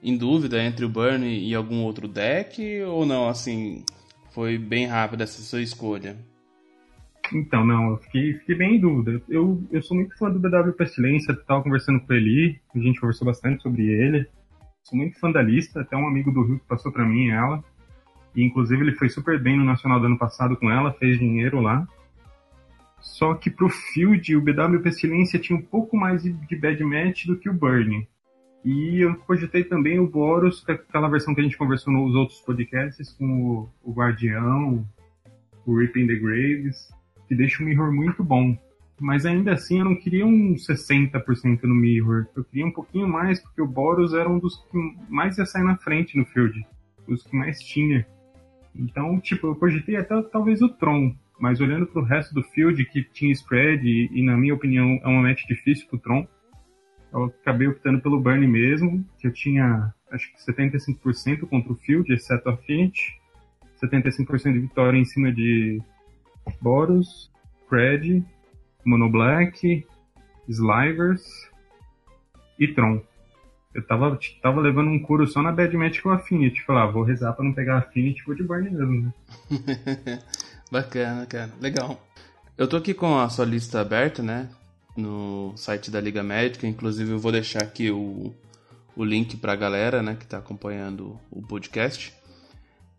em 0.03 0.17
dúvida 0.17 0.61
entre 0.61 0.83
o 0.83 0.89
Burn 0.89 1.25
e 1.25 1.55
algum 1.55 1.83
outro 1.83 2.07
deck 2.07 2.81
ou 2.83 3.05
não? 3.05 3.29
Assim, 3.29 3.83
foi 4.31 4.57
bem 4.57 4.85
rápida 4.85 5.23
essa 5.23 5.41
sua 5.41 5.61
escolha? 5.61 6.17
Então, 7.33 7.65
não, 7.65 7.91
eu 7.91 7.97
fiquei, 7.97 8.33
fiquei 8.33 8.55
bem 8.55 8.75
em 8.75 8.79
dúvida. 8.79 9.21
Eu, 9.29 9.63
eu 9.71 9.81
sou 9.81 9.95
muito 9.95 10.17
fã 10.17 10.29
do 10.29 10.39
BW 10.39 10.73
Pestilência, 10.73 11.31
estava 11.31 11.63
conversando 11.63 12.01
com 12.01 12.13
ele, 12.13 12.59
a 12.75 12.79
gente 12.79 12.99
conversou 12.99 13.25
bastante 13.25 13.63
sobre 13.63 13.83
ele. 13.83 14.27
Sou 14.83 14.97
muito 14.97 15.17
fã 15.19 15.31
da 15.31 15.41
lista, 15.41 15.81
até 15.81 15.95
um 15.95 16.07
amigo 16.07 16.31
do 16.31 16.43
Rio 16.43 16.59
que 16.59 16.67
passou 16.67 16.91
para 16.91 17.05
mim 17.05 17.29
ela. 17.29 17.63
E 18.35 18.43
inclusive 18.43 18.81
ele 18.81 18.95
foi 18.95 19.09
super 19.09 19.41
bem 19.41 19.57
no 19.57 19.63
Nacional 19.63 19.99
do 19.99 20.07
ano 20.07 20.17
passado 20.17 20.57
com 20.57 20.69
ela, 20.69 20.91
fez 20.93 21.17
dinheiro 21.17 21.61
lá. 21.61 21.87
Só 22.99 23.33
que 23.35 23.49
pro 23.49 23.69
Field, 23.69 24.35
o 24.35 24.41
BW 24.41 24.79
Pestilência 24.81 25.39
tinha 25.39 25.57
um 25.57 25.61
pouco 25.61 25.95
mais 25.95 26.23
de, 26.23 26.33
de 26.33 26.55
bad 26.55 26.83
match 26.83 27.25
do 27.25 27.37
que 27.37 27.49
o 27.49 27.53
Burn. 27.53 28.07
E 28.63 29.01
eu 29.01 29.15
cogitei 29.15 29.63
também 29.63 29.99
o 29.99 30.07
Boros, 30.07 30.63
é 30.69 30.73
aquela 30.73 31.09
versão 31.09 31.35
que 31.35 31.41
a 31.41 31.43
gente 31.43 31.57
conversou 31.57 31.91
nos 31.91 32.15
outros 32.15 32.39
podcasts, 32.41 33.11
com 33.13 33.25
o, 33.25 33.69
o 33.83 33.91
Guardião, 33.91 34.87
o 35.65 35.77
Ripping 35.77 36.07
the 36.07 36.15
Graves 36.15 36.93
que 37.27 37.35
deixa 37.35 37.63
o 37.63 37.65
mirror 37.65 37.91
muito 37.91 38.23
bom. 38.23 38.57
Mas 38.99 39.25
ainda 39.25 39.53
assim 39.53 39.79
eu 39.79 39.85
não 39.85 39.95
queria 39.95 40.25
um 40.25 40.53
60% 40.53 41.63
no 41.63 41.75
mirror. 41.75 42.27
Eu 42.35 42.43
queria 42.43 42.65
um 42.65 42.71
pouquinho 42.71 43.07
mais, 43.07 43.39
porque 43.39 43.61
o 43.61 43.67
Boros 43.67 44.13
era 44.13 44.29
um 44.29 44.39
dos 44.39 44.57
que 44.71 44.77
mais 45.09 45.37
ia 45.37 45.45
sair 45.45 45.63
na 45.63 45.75
frente 45.77 46.17
no 46.17 46.25
field. 46.25 46.65
Os 47.07 47.23
que 47.23 47.35
mais 47.35 47.59
tinha. 47.59 48.05
Então, 48.75 49.19
tipo, 49.19 49.47
eu 49.47 49.55
cogitei 49.55 49.97
até 49.97 50.21
talvez 50.23 50.61
o 50.61 50.69
Tron. 50.69 51.13
Mas 51.39 51.59
olhando 51.59 51.87
pro 51.87 52.03
resto 52.03 52.33
do 52.33 52.43
field, 52.43 52.85
que 52.85 53.03
tinha 53.03 53.31
spread, 53.33 53.85
e, 53.85 54.09
e 54.13 54.23
na 54.23 54.37
minha 54.37 54.53
opinião 54.53 54.99
é 55.03 55.07
uma 55.07 55.23
match 55.23 55.45
difícil 55.47 55.87
pro 55.87 55.99
Tron, 55.99 56.27
eu 57.13 57.25
acabei 57.25 57.67
optando 57.67 58.01
pelo 58.01 58.19
Burn 58.19 58.45
mesmo, 58.47 59.05
que 59.19 59.27
eu 59.27 59.31
tinha 59.31 59.93
acho 60.11 60.31
que 60.33 60.51
75% 60.51 61.47
contra 61.47 61.71
o 61.71 61.75
field, 61.75 62.11
exceto 62.13 62.49
a 62.49 62.53
Affinity. 62.53 63.19
75% 63.83 64.53
de 64.53 64.59
vitória 64.59 64.97
em 64.97 65.05
cima 65.05 65.31
de 65.31 65.81
Boros, 66.61 67.31
Fred, 67.67 68.23
Mono 68.85 69.09
Black, 69.09 69.85
Slivers 70.47 71.49
e 72.57 72.67
Tron. 72.67 73.01
Eu 73.73 73.85
tava, 73.85 74.17
tava 74.41 74.61
levando 74.61 74.89
um 74.89 74.99
curo 74.99 75.27
só 75.27 75.41
na 75.41 75.51
Bad 75.51 75.75
Match 75.75 76.01
com 76.01 76.11
Affinity. 76.11 76.63
Falar, 76.63 76.83
ah, 76.83 76.91
vou 76.91 77.03
rezar 77.03 77.33
pra 77.33 77.43
não 77.43 77.53
pegar 77.53 77.79
Affinity, 77.79 78.23
vou 78.23 78.35
de 78.35 78.43
Burn 78.43 78.69
mesmo, 78.69 79.01
né? 79.01 79.13
Bacana, 80.71 81.25
cara. 81.25 81.51
Legal. 81.59 82.01
Eu 82.57 82.67
tô 82.67 82.77
aqui 82.77 82.93
com 82.93 83.17
a 83.17 83.27
sua 83.29 83.45
lista 83.45 83.81
aberta, 83.81 84.21
né? 84.21 84.49
No 84.95 85.53
site 85.55 85.89
da 85.89 85.99
Liga 85.99 86.23
Médica. 86.23 86.67
Inclusive, 86.67 87.11
eu 87.11 87.19
vou 87.19 87.31
deixar 87.31 87.63
aqui 87.63 87.89
o, 87.89 88.33
o 88.95 89.03
link 89.03 89.37
pra 89.37 89.55
galera, 89.55 90.03
né? 90.03 90.15
Que 90.15 90.25
tá 90.25 90.37
acompanhando 90.37 91.19
o 91.31 91.41
podcast. 91.41 92.13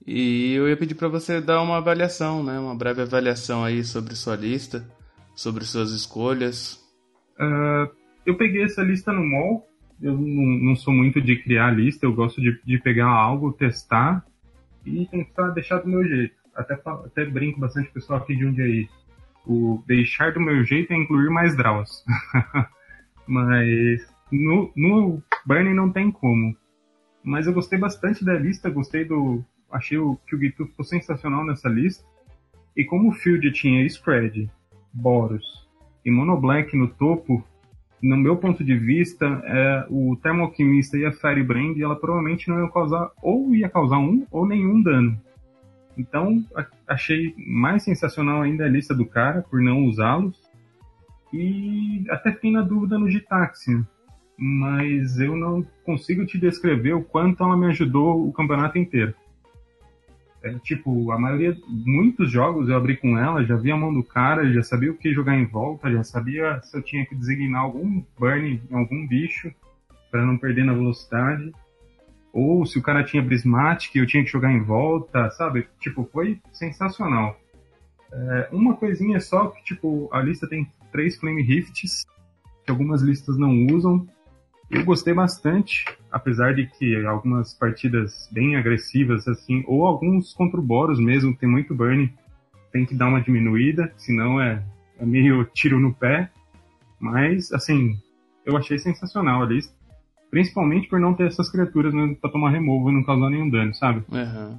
E 0.06 0.52
eu 0.52 0.68
ia 0.68 0.76
pedir 0.76 0.94
para 0.94 1.08
você 1.08 1.40
dar 1.40 1.62
uma 1.62 1.78
avaliação, 1.78 2.42
né? 2.42 2.58
Uma 2.58 2.74
breve 2.74 3.00
avaliação 3.00 3.64
aí 3.64 3.82
sobre 3.82 4.14
sua 4.14 4.36
lista, 4.36 4.86
sobre 5.34 5.64
suas 5.64 5.92
escolhas. 5.92 6.78
Uh, 7.38 7.90
eu 8.26 8.36
peguei 8.36 8.64
essa 8.64 8.82
lista 8.82 9.12
no 9.12 9.24
mall. 9.24 9.66
Eu 10.02 10.12
não, 10.12 10.68
não, 10.68 10.76
sou 10.76 10.92
muito 10.92 11.20
de 11.22 11.36
criar 11.42 11.70
lista, 11.70 12.04
eu 12.04 12.12
gosto 12.12 12.40
de, 12.40 12.60
de 12.64 12.78
pegar 12.78 13.06
algo, 13.06 13.52
testar 13.52 14.26
e 14.84 15.06
tentar 15.06 15.50
deixar 15.50 15.78
do 15.78 15.88
meu 15.88 16.04
jeito. 16.04 16.34
Até, 16.54 16.74
até 16.84 17.24
brinco 17.24 17.60
bastante 17.60 17.86
com 17.86 17.92
o 17.92 17.94
pessoal 17.94 18.18
aqui 18.18 18.36
de 18.36 18.44
onde 18.44 18.60
aí. 18.60 18.88
O 19.46 19.82
deixar 19.86 20.32
do 20.32 20.40
meu 20.40 20.64
jeito 20.64 20.92
é 20.92 20.96
incluir 20.96 21.30
mais 21.30 21.56
draws. 21.56 22.04
Mas 23.26 24.00
no, 24.30 24.72
no 24.76 25.22
Burning 25.46 25.74
não 25.74 25.90
tem 25.90 26.10
como. 26.10 26.56
Mas 27.22 27.46
eu 27.46 27.52
gostei 27.52 27.78
bastante 27.78 28.24
da 28.24 28.34
lista, 28.34 28.70
gostei 28.70 29.04
do, 29.04 29.44
achei 29.70 29.98
o, 29.98 30.16
que 30.26 30.36
o 30.36 30.38
Gitu 30.38 30.66
ficou 30.66 30.84
sensacional 30.84 31.44
nessa 31.44 31.68
lista. 31.68 32.04
E 32.76 32.84
como 32.84 33.08
o 33.08 33.12
field 33.12 33.50
tinha 33.52 33.86
Spread, 33.86 34.50
Boros 34.92 35.68
e 36.04 36.10
Mono 36.10 36.36
Black 36.40 36.76
no 36.76 36.88
topo, 36.88 37.44
no 38.02 38.16
meu 38.16 38.36
ponto 38.36 38.62
de 38.62 38.76
vista, 38.76 39.24
é, 39.44 39.86
o 39.88 40.16
Termoalquimista 40.16 40.98
e 40.98 41.06
a 41.06 41.12
Firebrand, 41.12 41.78
ela 41.80 41.96
provavelmente 41.96 42.48
não 42.48 42.62
ia 42.62 42.70
causar, 42.70 43.10
ou 43.22 43.54
ia 43.54 43.68
causar 43.68 43.98
um 43.98 44.26
ou 44.30 44.46
nenhum 44.46 44.82
dano. 44.82 45.18
Então, 45.96 46.44
achei 46.86 47.34
mais 47.38 47.84
sensacional 47.84 48.42
ainda 48.42 48.64
a 48.64 48.68
lista 48.68 48.94
do 48.94 49.06
cara 49.06 49.42
por 49.42 49.60
não 49.60 49.84
usá-los. 49.84 50.42
E 51.32 52.04
até 52.10 52.32
fiquei 52.32 52.50
na 52.50 52.62
dúvida 52.62 52.98
no 52.98 53.10
Gitaxian. 53.10 53.86
Mas 54.36 55.18
eu 55.20 55.36
não 55.36 55.62
consigo 55.84 56.26
te 56.26 56.38
descrever 56.38 56.94
o 56.94 57.04
quanto 57.04 57.42
ela 57.42 57.56
me 57.56 57.66
ajudou 57.66 58.26
o 58.26 58.32
campeonato 58.32 58.78
inteiro. 58.78 59.14
É, 60.44 60.52
tipo, 60.58 61.10
a 61.10 61.18
maioria, 61.18 61.56
muitos 61.66 62.30
jogos 62.30 62.68
eu 62.68 62.76
abri 62.76 62.98
com 62.98 63.16
ela, 63.18 63.42
já 63.44 63.56
via 63.56 63.72
a 63.72 63.76
mão 63.78 63.94
do 63.94 64.04
cara, 64.04 64.52
já 64.52 64.62
sabia 64.62 64.92
o 64.92 64.96
que 64.96 65.14
jogar 65.14 65.36
em 65.36 65.46
volta, 65.46 65.90
já 65.90 66.04
sabia 66.04 66.60
se 66.62 66.76
eu 66.76 66.82
tinha 66.82 67.06
que 67.06 67.14
designar 67.14 67.62
algum 67.62 68.04
burn 68.18 68.60
em 68.70 68.74
algum 68.76 69.06
bicho 69.06 69.50
para 70.10 70.24
não 70.24 70.36
perder 70.36 70.64
na 70.64 70.74
velocidade. 70.74 71.50
Ou 72.34 72.66
se 72.66 72.76
o 72.76 72.82
cara 72.82 73.04
tinha 73.04 73.24
Prismatic, 73.24 73.94
eu 73.94 74.04
tinha 74.04 74.24
que 74.24 74.30
jogar 74.30 74.50
em 74.50 74.60
volta, 74.60 75.30
sabe? 75.30 75.68
Tipo, 75.78 76.04
foi 76.12 76.40
sensacional. 76.52 77.38
É, 78.12 78.48
uma 78.50 78.74
coisinha 78.74 79.20
só 79.20 79.46
que, 79.46 79.62
tipo, 79.62 80.08
a 80.12 80.20
lista 80.20 80.48
tem 80.48 80.66
três 80.90 81.16
Flame 81.16 81.42
Rifts, 81.42 82.04
que 82.64 82.70
algumas 82.72 83.02
listas 83.02 83.38
não 83.38 83.66
usam. 83.70 84.04
Eu 84.68 84.84
gostei 84.84 85.14
bastante, 85.14 85.84
apesar 86.10 86.54
de 86.54 86.66
que 86.66 87.06
algumas 87.06 87.54
partidas 87.54 88.28
bem 88.32 88.56
agressivas, 88.56 89.28
assim, 89.28 89.62
ou 89.68 89.86
alguns 89.86 90.34
contra 90.34 90.58
o 90.58 90.62
Boros 90.62 90.98
mesmo, 90.98 91.36
tem 91.36 91.48
muito 91.48 91.72
burn, 91.72 92.12
tem 92.72 92.84
que 92.84 92.96
dar 92.96 93.06
uma 93.06 93.20
diminuída, 93.20 93.92
senão 93.96 94.40
é, 94.40 94.60
é 94.98 95.06
meio 95.06 95.44
tiro 95.54 95.78
no 95.78 95.94
pé. 95.94 96.28
Mas, 96.98 97.52
assim, 97.52 97.96
eu 98.44 98.56
achei 98.56 98.76
sensacional 98.76 99.42
a 99.42 99.46
lista. 99.46 99.72
Principalmente 100.34 100.88
por 100.88 100.98
não 100.98 101.14
ter 101.14 101.28
essas 101.28 101.48
criaturas 101.48 101.94
né, 101.94 102.16
pra 102.20 102.28
tomar 102.28 102.50
removal 102.50 102.90
e 102.90 102.94
não 102.96 103.04
causar 103.04 103.30
nenhum 103.30 103.48
dano, 103.48 103.72
sabe? 103.72 104.02
Uhum. 104.10 104.58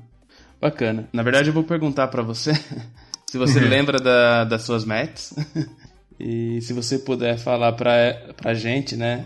Bacana. 0.61 1.09
Na 1.11 1.21
verdade, 1.21 1.49
eu 1.49 1.53
vou 1.53 1.65
perguntar 1.65 2.07
para 2.07 2.23
você 2.23 2.53
se 3.29 3.37
você 3.37 3.59
lembra 3.59 3.99
da, 3.99 4.45
das 4.45 4.61
suas 4.61 4.85
mats. 4.85 5.35
e 6.17 6.61
se 6.61 6.71
você 6.71 6.97
puder 6.97 7.37
falar 7.37 7.73
pra, 7.73 7.93
pra 8.37 8.53
gente, 8.53 8.95
né? 8.95 9.25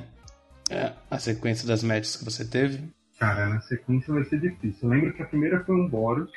É, 0.72 0.92
a 1.12 1.20
sequência 1.20 1.68
das 1.68 1.84
matches 1.84 2.16
que 2.16 2.26
você 2.26 2.44
teve. 2.44 2.82
Cara, 3.20 3.48
na 3.48 3.62
sequência 3.62 4.12
vai 4.12 4.24
ser 4.24 4.40
difícil. 4.40 4.80
Eu 4.82 4.90
lembro 4.90 5.14
que 5.14 5.22
a 5.22 5.28
primeira 5.28 5.64
foi 5.64 5.76
um 5.76 5.88
Boros, 5.88 6.32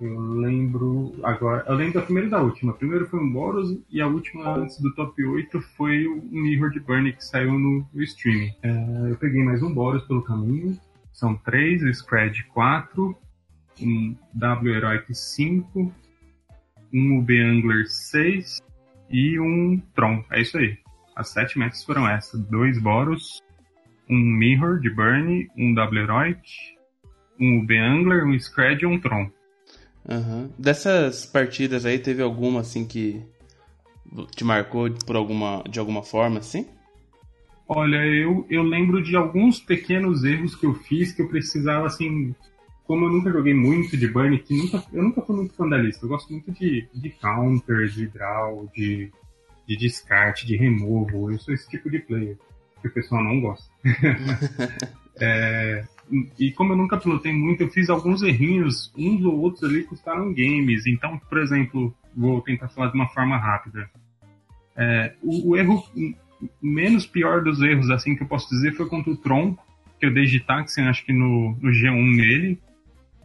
eu 0.00 0.20
lembro. 0.20 1.14
Agora. 1.22 1.64
Eu 1.66 1.74
lembro 1.74 1.94
da 1.94 2.02
primeira 2.02 2.28
e 2.28 2.30
da 2.30 2.40
última. 2.40 2.72
A 2.72 2.76
primeira 2.76 3.06
foi 3.06 3.20
um 3.20 3.30
Boros 3.30 3.78
e 3.90 4.00
a 4.00 4.06
última 4.06 4.56
antes 4.56 4.80
do 4.80 4.94
top 4.94 5.24
8 5.24 5.60
foi 5.76 6.06
o 6.06 6.22
Mirror 6.22 6.70
de 6.70 6.80
Burn 6.80 7.12
que 7.12 7.24
saiu 7.24 7.52
no, 7.52 7.86
no 7.92 8.02
streaming. 8.02 8.52
É, 8.62 9.10
eu 9.10 9.16
peguei 9.16 9.42
mais 9.42 9.62
um 9.62 9.72
Boros 9.72 10.04
pelo 10.04 10.22
caminho. 10.22 10.78
São 11.12 11.34
três, 11.34 11.82
o 11.82 11.92
Scred 11.92 12.44
4, 12.54 13.16
um 13.82 14.14
W 14.34 14.74
Heroic 14.74 15.12
5, 15.12 15.92
um 16.94 17.18
UB 17.18 17.40
Angler 17.40 17.88
6 17.88 18.62
e 19.10 19.38
um 19.40 19.80
Tron. 19.94 20.24
É 20.30 20.40
isso 20.40 20.58
aí. 20.58 20.78
As 21.16 21.30
sete 21.30 21.58
metas 21.58 21.82
foram 21.84 22.08
essas: 22.08 22.40
dois 22.40 22.80
Boros, 22.80 23.42
um 24.08 24.16
Mirror 24.16 24.78
de 24.78 24.90
Burn, 24.90 25.48
um 25.56 25.74
W 25.74 26.02
Heroic, 26.02 26.40
um 27.40 27.58
UB 27.58 27.76
Angler, 27.76 28.24
um 28.24 28.38
Scred 28.38 28.84
e 28.84 28.86
um 28.86 29.00
Tron. 29.00 29.28
Uhum. 30.08 30.50
Dessas 30.58 31.26
partidas 31.26 31.84
aí, 31.84 31.98
teve 31.98 32.22
alguma 32.22 32.60
assim 32.60 32.86
que 32.86 33.22
te 34.34 34.44
marcou 34.44 34.90
por 35.06 35.16
alguma, 35.16 35.62
de 35.68 35.78
alguma 35.78 36.02
forma, 36.02 36.38
assim? 36.38 36.66
Olha, 37.68 37.98
eu, 38.06 38.46
eu 38.48 38.62
lembro 38.62 39.02
de 39.02 39.14
alguns 39.14 39.60
pequenos 39.60 40.24
erros 40.24 40.54
que 40.54 40.64
eu 40.64 40.72
fiz 40.72 41.12
que 41.12 41.20
eu 41.20 41.28
precisava, 41.28 41.86
assim, 41.86 42.34
como 42.86 43.04
eu 43.04 43.10
nunca 43.10 43.30
joguei 43.30 43.52
muito 43.52 43.94
de 43.94 44.08
Burn, 44.08 44.38
que 44.38 44.56
nunca, 44.56 44.82
eu 44.90 45.02
nunca 45.02 45.20
fui 45.20 45.36
muito 45.36 45.54
fã 45.54 45.68
da 45.68 45.76
lista. 45.76 46.06
Eu 46.06 46.08
gosto 46.08 46.32
muito 46.32 46.50
de, 46.52 46.88
de 46.94 47.10
counter, 47.10 47.86
de 47.88 48.06
draw, 48.06 48.66
de, 48.74 49.12
de 49.66 49.76
descarte, 49.76 50.46
de 50.46 50.56
removal. 50.56 51.30
Eu 51.30 51.38
sou 51.38 51.52
esse 51.52 51.68
tipo 51.68 51.90
de 51.90 51.98
player 51.98 52.38
que 52.80 52.88
o 52.88 52.90
pessoal 52.90 53.22
não 53.22 53.38
gosta. 53.42 53.70
é, 55.20 55.84
e 56.38 56.52
como 56.52 56.72
eu 56.72 56.76
nunca 56.76 56.96
pilotei 56.96 57.32
muito, 57.32 57.62
eu 57.62 57.70
fiz 57.70 57.90
alguns 57.90 58.22
errinhos, 58.22 58.92
uns 58.96 59.24
ou 59.24 59.38
outros 59.38 59.64
ali 59.64 59.84
custaram 59.84 60.32
games. 60.32 60.86
Então, 60.86 61.18
por 61.18 61.38
exemplo, 61.38 61.94
vou 62.16 62.40
tentar 62.40 62.68
falar 62.68 62.88
de 62.88 62.94
uma 62.94 63.08
forma 63.08 63.36
rápida. 63.36 63.90
É, 64.76 65.14
o, 65.22 65.50
o, 65.50 65.56
erro 65.56 65.84
menos 66.62 67.06
pior 67.06 67.42
dos 67.42 67.60
erros, 67.60 67.90
assim 67.90 68.14
que 68.14 68.22
eu 68.22 68.28
posso 68.28 68.48
dizer, 68.48 68.72
foi 68.72 68.88
contra 68.88 69.10
o 69.10 69.16
Tron, 69.16 69.56
que 69.98 70.06
eu 70.06 70.14
dei 70.14 70.24
de 70.24 70.40
táxi, 70.40 70.80
acho 70.80 71.04
que 71.04 71.12
no, 71.12 71.56
no 71.60 71.70
G1 71.70 72.16
nele. 72.16 72.58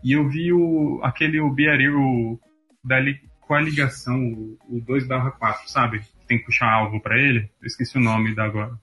E 0.03 0.13
eu 0.13 0.27
vi 0.27 0.51
o, 0.51 0.99
aquele 1.03 1.39
o 1.39 1.49
Biaril 1.49 2.39
da, 2.83 2.97
com 3.41 3.53
a 3.53 3.61
ligação, 3.61 4.19
o, 4.33 4.57
o 4.67 4.81
2/4, 4.81 5.67
sabe? 5.67 6.01
Tem 6.27 6.37
que 6.37 6.45
puxar 6.45 6.71
alvo 6.71 6.99
para 6.99 7.17
ele. 7.17 7.49
Eu 7.61 7.67
esqueci 7.67 7.97
o 7.97 8.01
nome 8.01 8.35
da 8.35 8.43
agora. 8.43 8.77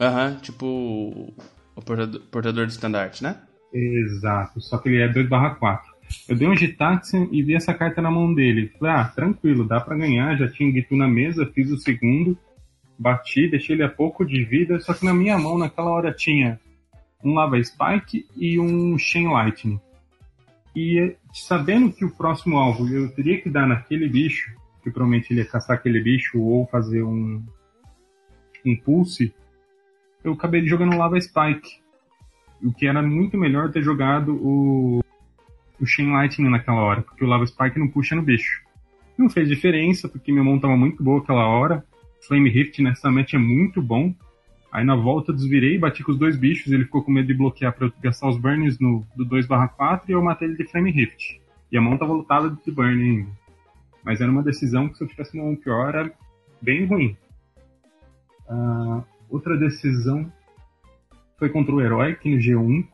Aham, 0.00 0.32
uhum, 0.32 0.36
tipo 0.40 1.34
o 1.74 1.82
portador, 1.82 2.20
portador 2.30 2.66
de 2.66 2.72
estandarte, 2.72 3.22
né? 3.22 3.36
Exato, 3.72 4.60
só 4.60 4.78
que 4.78 4.88
ele 4.88 5.02
é 5.02 5.08
2 5.08 5.28
4. 5.28 5.92
Eu 6.28 6.36
dei 6.36 6.48
um 6.48 6.56
Gitaxian 6.56 7.28
e 7.30 7.42
vi 7.42 7.54
essa 7.54 7.72
carta 7.72 8.02
na 8.02 8.10
mão 8.10 8.34
dele. 8.34 8.70
Falei, 8.78 8.94
ah, 8.94 9.04
tranquilo, 9.04 9.66
dá 9.66 9.80
para 9.80 9.96
ganhar. 9.96 10.36
Já 10.36 10.48
tinha 10.48 10.70
Gitu 10.70 10.96
na 10.96 11.08
mesa, 11.08 11.50
fiz 11.54 11.70
o 11.70 11.78
segundo, 11.78 12.36
bati, 12.98 13.48
deixei 13.48 13.76
ele 13.76 13.82
a 13.82 13.88
pouco 13.88 14.24
de 14.24 14.44
vida. 14.44 14.78
Só 14.80 14.92
que 14.92 15.04
na 15.04 15.14
minha 15.14 15.38
mão, 15.38 15.56
naquela 15.56 15.90
hora, 15.90 16.12
tinha 16.12 16.60
um 17.24 17.34
Lava 17.34 17.62
Spike 17.62 18.26
e 18.36 18.58
um 18.58 18.98
Chain 18.98 19.28
Lightning. 19.28 19.80
E 20.74 21.16
sabendo 21.32 21.92
que 21.92 22.04
o 22.04 22.10
próximo 22.10 22.56
alvo 22.56 22.88
eu 22.88 23.10
teria 23.10 23.40
que 23.40 23.48
dar 23.48 23.66
naquele 23.66 24.08
bicho, 24.08 24.54
que 24.82 24.90
provavelmente 24.90 25.32
ele 25.32 25.40
ia 25.40 25.46
caçar 25.46 25.76
aquele 25.76 26.00
bicho 26.00 26.40
ou 26.40 26.66
fazer 26.66 27.02
um, 27.02 27.42
um 28.64 28.76
pulse, 28.76 29.32
eu 30.24 30.32
acabei 30.32 30.66
jogando 30.66 30.96
Lava 30.96 31.20
Spike. 31.20 31.80
O 32.62 32.72
que 32.72 32.86
era 32.86 33.02
muito 33.02 33.36
melhor 33.36 33.70
ter 33.70 33.82
jogado 33.82 34.34
o, 34.34 35.02
o 35.80 35.86
Chain 35.86 36.12
Lightning 36.12 36.48
naquela 36.48 36.80
hora, 36.80 37.02
porque 37.02 37.24
o 37.24 37.28
Lava 37.28 37.46
Spike 37.46 37.78
não 37.78 37.88
puxa 37.88 38.14
no 38.14 38.22
bicho. 38.22 38.62
Não 39.18 39.28
fez 39.28 39.48
diferença, 39.48 40.08
porque 40.08 40.32
minha 40.32 40.44
mão 40.44 40.58
tava 40.58 40.76
muito 40.76 41.02
boa 41.02 41.20
aquela 41.20 41.46
hora. 41.46 41.84
Flame 42.26 42.48
Rift 42.48 42.80
nessa 42.82 43.10
match 43.10 43.34
é 43.34 43.38
muito 43.38 43.82
bom. 43.82 44.14
Aí 44.70 44.84
na 44.84 44.96
volta 44.96 45.32
desvirei, 45.32 45.78
bati 45.78 46.02
com 46.02 46.12
os 46.12 46.18
dois 46.18 46.36
bichos, 46.36 46.72
ele 46.72 46.84
ficou 46.84 47.02
com 47.02 47.12
medo 47.12 47.26
de 47.26 47.34
bloquear 47.34 47.74
pra 47.74 47.86
eu 47.88 47.92
gastar 48.00 48.28
os 48.28 48.38
burns 48.38 48.78
no, 48.78 49.04
do 49.14 49.26
2/4 49.26 50.02
e 50.08 50.12
eu 50.12 50.22
matei 50.22 50.48
ele 50.48 50.56
de 50.56 50.64
Flame 50.64 50.90
Rift. 50.90 51.40
E 51.70 51.76
a 51.76 51.80
mão 51.80 51.98
tava 51.98 52.12
lutada 52.12 52.48
de 52.48 52.70
burn 52.70 53.02
ainda. 53.02 53.30
Mas 54.02 54.20
era 54.20 54.30
uma 54.30 54.42
decisão 54.42 54.88
que 54.88 54.96
se 54.96 55.04
eu 55.04 55.08
tivesse 55.08 55.36
uma 55.36 55.44
mão 55.44 55.56
pior 55.56 55.94
era 55.94 56.12
bem 56.60 56.86
ruim. 56.86 57.16
Uh, 58.48 59.04
Outra 59.32 59.56
decisão 59.56 60.30
foi 61.38 61.48
contra 61.48 61.74
o 61.74 61.80
Heroic 61.80 62.28
no 62.28 62.36
G1. 62.36 62.86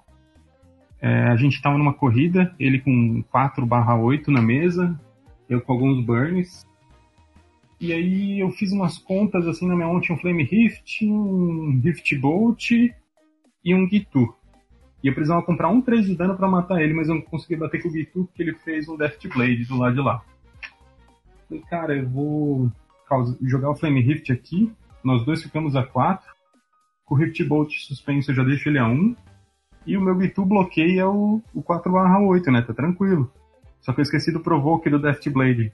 É, 1.00 1.24
a 1.24 1.36
gente 1.36 1.56
estava 1.56 1.76
numa 1.76 1.92
corrida, 1.92 2.54
ele 2.60 2.78
com 2.78 3.24
4/8 3.24 4.28
na 4.28 4.40
mesa, 4.40 4.98
eu 5.48 5.60
com 5.60 5.72
alguns 5.72 6.04
burns. 6.04 6.64
E 7.80 7.92
aí 7.92 8.38
eu 8.38 8.50
fiz 8.52 8.70
umas 8.70 8.98
contas 8.98 9.48
assim 9.48 9.66
na 9.66 9.74
minha 9.74 10.00
tinha 10.00 10.16
um 10.16 10.20
Flame 10.20 10.44
Rift, 10.44 11.04
um 11.04 11.80
Rift 11.82 12.16
Bolt 12.16 12.70
e 12.70 12.94
um 13.74 13.88
Gitu. 13.88 14.32
E 15.02 15.08
eu 15.08 15.14
precisava 15.14 15.42
comprar 15.42 15.68
um 15.68 15.80
3 15.80 16.06
de 16.06 16.14
dano 16.16 16.36
para 16.36 16.48
matar 16.48 16.80
ele, 16.80 16.94
mas 16.94 17.08
eu 17.08 17.16
não 17.16 17.22
consegui 17.22 17.56
bater 17.56 17.82
com 17.82 17.88
o 17.88 17.92
Gitu 17.92 18.26
porque 18.26 18.42
ele 18.42 18.54
fez 18.54 18.88
um 18.88 18.96
Death 18.96 19.26
Blade 19.34 19.64
do 19.64 19.76
lado 19.76 19.94
de 19.94 20.00
lá. 20.00 20.22
Falei, 21.48 21.64
cara, 21.68 21.96
eu 21.96 22.08
vou 22.08 22.72
jogar 23.42 23.70
o 23.70 23.76
Flame 23.76 24.00
Rift 24.00 24.30
aqui, 24.32 24.72
nós 25.02 25.24
dois 25.24 25.42
ficamos 25.42 25.76
a 25.76 25.82
4. 25.82 26.26
Com 27.04 27.14
o 27.14 27.18
Rift 27.18 27.42
Bolt 27.44 27.72
suspenso 27.78 28.30
eu 28.30 28.34
já 28.34 28.44
deixo 28.44 28.68
ele 28.68 28.78
a 28.78 28.86
1. 28.86 29.16
E 29.86 29.96
o 29.96 30.00
meu 30.00 30.14
Bitu 30.14 30.44
bloqueia 30.44 31.08
o, 31.08 31.42
o 31.54 31.62
4/8, 31.62 32.52
né? 32.52 32.62
Tá 32.62 32.74
tranquilo. 32.74 33.32
Só 33.80 33.92
que 33.92 34.00
eu 34.00 34.02
esqueci 34.02 34.32
do 34.32 34.40
Provoke 34.40 34.90
do 34.90 34.98
Death 34.98 35.28
Blade. 35.28 35.72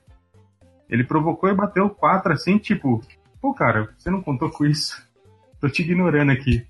Ele 0.88 1.04
provocou 1.04 1.48
e 1.48 1.54
bateu 1.54 1.88
4 1.90 2.32
assim, 2.32 2.58
tipo, 2.58 3.00
pô, 3.40 3.54
cara, 3.54 3.92
você 3.98 4.10
não 4.10 4.22
contou 4.22 4.50
com 4.50 4.64
isso? 4.64 5.02
Tô 5.60 5.68
te 5.68 5.82
ignorando 5.82 6.30
aqui. 6.30 6.64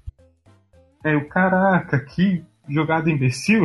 É, 1.05 1.15
o 1.17 1.29
caraca, 1.29 1.99
que 2.01 2.43
jogada 2.69 3.11
imbecil. 3.11 3.65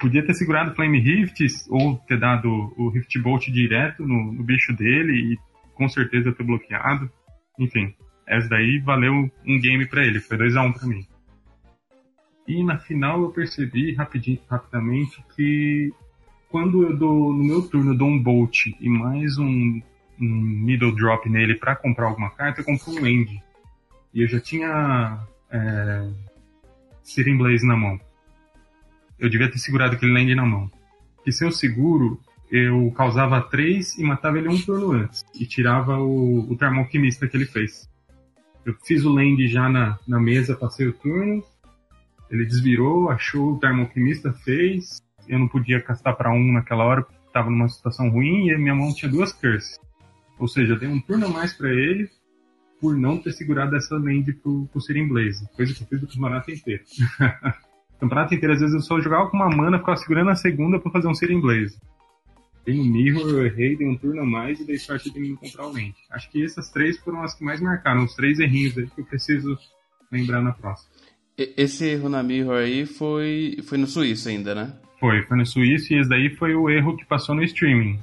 Podia 0.00 0.24
ter 0.24 0.32
segurado 0.32 0.70
o 0.70 0.74
Flame 0.74 0.98
Rift 0.98 1.46
ou 1.68 1.98
ter 2.08 2.18
dado 2.18 2.72
o 2.78 2.88
Rift 2.88 3.18
Bolt 3.18 3.48
direto 3.50 4.06
no, 4.06 4.32
no 4.32 4.42
bicho 4.42 4.74
dele 4.74 5.34
e 5.34 5.38
com 5.74 5.88
certeza 5.88 6.32
ter 6.32 6.44
bloqueado. 6.44 7.10
Enfim, 7.60 7.94
essa 8.26 8.48
daí 8.48 8.78
valeu 8.78 9.30
um 9.46 9.60
game 9.60 9.86
para 9.86 10.04
ele, 10.04 10.18
foi 10.18 10.38
2 10.38 10.56
a 10.56 10.62
1 10.62 10.66
um 10.66 10.72
para 10.72 10.86
mim. 10.86 11.06
E 12.48 12.64
na 12.64 12.78
final 12.78 13.22
eu 13.22 13.30
percebi 13.30 13.94
rapidinho, 13.94 14.40
rapidamente 14.48 15.22
que 15.36 15.92
quando 16.48 16.82
eu 16.82 16.96
dou 16.96 17.32
no 17.34 17.44
meu 17.44 17.62
turno 17.62 17.92
eu 17.92 17.96
dou 17.98 18.08
um 18.08 18.20
bolt 18.20 18.66
e 18.80 18.88
mais 18.88 19.36
um, 19.36 19.80
um 20.18 20.26
middle 20.26 20.94
drop 20.94 21.28
nele 21.28 21.54
para 21.54 21.76
comprar 21.76 22.06
alguma 22.06 22.30
carta, 22.30 22.62
eu 22.62 22.64
compro 22.64 22.92
um 22.92 23.06
end. 23.06 23.40
E 24.14 24.22
eu 24.22 24.26
já 24.26 24.40
tinha 24.40 25.20
é, 25.50 26.10
Searing 27.02 27.36
Blaze 27.36 27.66
na 27.66 27.76
mão. 27.76 28.00
Eu 29.18 29.28
devia 29.28 29.50
ter 29.50 29.58
segurado 29.58 29.94
aquele 29.94 30.12
land 30.12 30.34
na 30.34 30.46
mão. 30.46 30.70
que 31.22 31.30
sem 31.30 31.46
o 31.46 31.52
seguro 31.52 32.18
eu 32.50 32.90
causava 32.96 33.40
3 33.40 33.98
e 33.98 34.02
matava 34.02 34.38
ele 34.38 34.48
um 34.48 34.60
turno 34.60 34.92
antes. 34.92 35.24
E 35.34 35.46
tirava 35.46 35.98
o, 35.98 36.50
o 36.50 36.56
que 36.56 36.98
ele 36.98 37.46
fez. 37.46 37.88
Eu 38.66 38.74
fiz 38.84 39.04
o 39.04 39.12
land 39.12 39.46
já 39.46 39.68
na, 39.68 39.98
na 40.06 40.20
mesa, 40.20 40.56
passei 40.56 40.88
o 40.88 40.92
turno. 40.92 41.42
Ele 42.30 42.44
desvirou, 42.44 43.10
achou 43.10 43.54
o 43.54 43.58
termoquimista, 43.58 44.32
fez. 44.32 45.02
Eu 45.28 45.38
não 45.38 45.48
podia 45.48 45.80
castar 45.80 46.16
para 46.16 46.32
um 46.32 46.52
naquela 46.52 46.84
hora, 46.84 47.02
porque 47.02 47.18
estava 47.26 47.48
numa 47.50 47.68
situação 47.68 48.08
ruim. 48.10 48.48
E 48.48 48.58
minha 48.58 48.74
mão 48.74 48.92
tinha 48.92 49.10
duas 49.10 49.32
curses. 49.32 49.78
Ou 50.38 50.48
seja, 50.48 50.74
eu 50.74 50.78
dei 50.78 50.88
um 50.88 51.00
turno 51.00 51.26
a 51.26 51.28
mais 51.28 51.52
para 51.52 51.70
ele 51.70 52.08
por 52.80 52.96
não 52.96 53.18
ter 53.18 53.32
segurado 53.32 53.76
essa 53.76 53.94
land 53.94 54.32
pro, 54.34 54.66
pro 54.72 54.80
Searing 54.80 55.08
Blaze. 55.08 55.46
Coisa 55.54 55.74
que 55.74 55.82
eu 55.82 55.86
fiz 55.86 56.00
do 56.00 56.06
campeonato 56.06 56.50
inteiro. 56.50 56.82
o 57.96 58.00
campeonato 58.00 58.34
inteiro, 58.34 58.54
às 58.54 58.60
vezes 58.60 58.74
eu 58.74 58.80
só 58.80 58.98
jogava 59.00 59.28
com 59.28 59.36
uma 59.36 59.54
mana, 59.54 59.78
ficava 59.78 59.98
segurando 59.98 60.30
a 60.30 60.36
segunda 60.36 60.80
para 60.80 60.90
fazer 60.90 61.06
um 61.06 61.14
Searing 61.14 61.40
Blaze. 61.40 61.78
Tem 62.64 62.78
um 62.78 62.84
Mirror, 62.84 63.28
eu 63.28 63.46
errei, 63.46 63.76
dei 63.76 63.88
um 63.88 63.96
turno 63.96 64.22
a 64.22 64.26
mais 64.26 64.60
e 64.60 64.64
dei 64.64 64.78
sorte 64.78 65.10
de 65.10 65.18
me 65.18 65.30
encontrar 65.30 65.66
o 65.66 65.72
Land. 65.72 65.94
Acho 66.10 66.30
que 66.30 66.44
essas 66.44 66.70
três 66.70 66.98
foram 66.98 67.22
as 67.22 67.34
que 67.34 67.44
mais 67.44 67.60
marcaram, 67.60 68.04
os 68.04 68.14
três 68.14 68.38
errinhos 68.38 68.76
aí 68.76 68.86
que 68.86 69.00
eu 69.00 69.04
preciso 69.04 69.58
lembrar 70.12 70.42
na 70.42 70.52
próxima. 70.52 70.90
Esse 71.36 71.86
erro 71.86 72.08
na 72.08 72.22
Mirror 72.22 72.58
aí 72.58 72.84
foi, 72.84 73.56
foi 73.64 73.78
no 73.78 73.86
Suíço 73.86 74.28
ainda, 74.28 74.54
né? 74.54 74.74
Foi, 74.98 75.22
foi 75.22 75.36
no 75.38 75.46
Suíço 75.46 75.94
e 75.94 76.00
esse 76.00 76.08
daí 76.08 76.36
foi 76.36 76.54
o 76.54 76.68
erro 76.68 76.96
que 76.96 77.06
passou 77.06 77.34
no 77.34 77.42
streaming. 77.42 77.98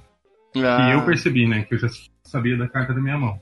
Ah. 0.56 0.92
eu 0.92 1.06
percebi, 1.06 1.48
né? 1.48 1.64
Que 1.64 1.76
eu 1.76 1.80
já 1.80 1.88
sabia 2.24 2.58
da 2.58 2.68
carta 2.68 2.94
da 2.94 3.00
minha 3.00 3.18
mão. 3.18 3.40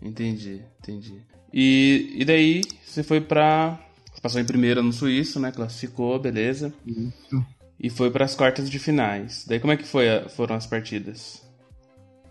Entendi, 0.00 0.62
entendi. 0.78 1.20
E, 1.52 2.14
e 2.16 2.24
daí 2.24 2.60
você 2.84 3.02
foi 3.02 3.20
pra. 3.20 3.76
Você 4.12 4.20
passou 4.20 4.40
em 4.40 4.44
primeira 4.44 4.82
no 4.82 4.92
Suíço, 4.92 5.40
né? 5.40 5.50
Classificou, 5.50 6.16
beleza. 6.20 6.72
Isso 6.86 7.44
e 7.80 7.88
foi 7.88 8.10
para 8.10 8.24
as 8.24 8.34
quartas 8.34 8.68
de 8.68 8.78
finais. 8.78 9.46
Daí 9.48 9.60
como 9.60 9.72
é 9.72 9.76
que 9.76 9.84
a, 9.84 10.28
foram 10.28 10.56
as 10.56 10.66
partidas? 10.66 11.46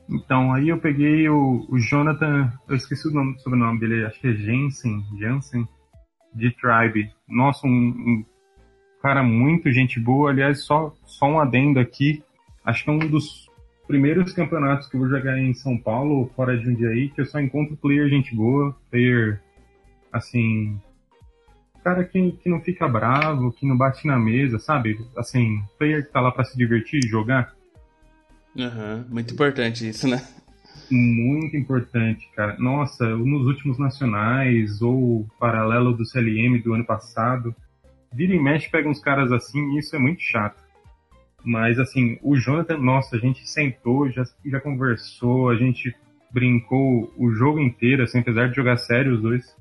Então, 0.10 0.54
aí 0.54 0.70
eu 0.70 0.80
peguei 0.80 1.28
o, 1.28 1.66
o 1.70 1.80
Jonathan, 1.80 2.52
eu 2.68 2.76
esqueci 2.76 3.08
o 3.08 3.12
nome, 3.12 3.38
sobrenome 3.40 3.80
dele, 3.80 4.06
acho 4.06 4.20
que 4.20 4.28
é 4.28 4.34
Jensen, 4.34 5.04
Jensen, 5.20 5.68
de 6.34 6.52
Tribe. 6.52 7.12
Nossa, 7.28 7.68
um, 7.68 7.72
um, 7.72 8.26
cara 9.02 9.22
muito 9.22 9.72
gente 9.72 10.00
boa. 10.00 10.32
Aliás, 10.32 10.64
só, 10.64 10.94
só 11.06 11.26
um 11.26 11.40
adendo 11.40 11.80
aqui. 11.80 12.24
Acho 12.64 12.84
que 12.84 12.90
é 12.90 12.94
um 12.94 13.00
dos 13.00 13.50
primeiros 13.86 14.34
campeonatos 14.34 14.88
que 14.88 14.96
eu 14.96 15.02
vou 15.02 15.10
jogar 15.10 15.38
em 15.40 15.54
São 15.54 15.78
Paulo, 15.78 16.30
fora 16.36 16.58
de 16.58 16.64
Jundiaí, 16.64 17.10
que 17.10 17.22
eu 17.22 17.26
só 17.26 17.40
encontro 17.40 17.78
player 17.78 18.10
gente 18.10 18.36
boa, 18.36 18.76
player, 18.90 19.42
assim, 20.12 20.80
cara 21.88 22.04
que, 22.04 22.34
que 22.34 22.50
não 22.50 22.60
fica 22.60 22.86
bravo, 22.86 23.54
que 23.54 23.66
não 23.66 23.78
bate 23.78 24.06
na 24.06 24.20
mesa, 24.20 24.60
sabe? 24.60 25.00
Assim, 25.16 25.64
player 25.80 26.06
que 26.06 26.12
tá 26.12 26.20
lá 26.20 26.34
para 26.34 26.44
se 26.44 26.58
divertir 26.58 27.00
e 27.02 27.08
jogar. 27.08 27.54
Uhum, 28.54 29.06
muito 29.10 29.34
importante 29.34 29.88
isso, 29.88 30.06
né? 30.06 30.22
Muito 30.92 31.56
importante, 31.56 32.30
cara. 32.36 32.58
Nossa, 32.60 33.08
nos 33.08 33.48
últimos 33.48 33.80
nacionais 33.80 34.82
ou 34.82 35.26
paralelo 35.40 35.94
do 35.94 36.06
CLM 36.06 36.62
do 36.62 36.74
ano 36.74 36.86
passado, 36.86 37.56
vira 38.12 38.36
e 38.36 38.40
mexe 38.40 38.70
pega 38.70 38.90
uns 38.90 39.00
caras 39.00 39.32
assim 39.32 39.76
e 39.76 39.80
isso 39.80 39.96
é 39.96 40.00
muito 40.00 40.22
chato. 40.22 40.62
Mas 41.42 41.80
assim, 41.80 42.20
o 42.22 42.36
Jonathan, 42.36 42.78
nossa, 42.80 43.16
a 43.16 43.20
gente 43.20 43.48
sentou, 43.48 44.10
já, 44.12 44.26
já 44.46 44.60
conversou, 44.60 45.50
a 45.50 45.56
gente 45.56 45.96
brincou 46.32 47.14
o 47.18 47.32
jogo 47.32 47.62
inteiro, 47.62 48.04
assim, 48.04 48.20
apesar 48.20 48.50
de 48.50 48.58
jogar 48.58 48.76
sério 48.76 49.14
os 49.14 49.22
dois. 49.22 49.56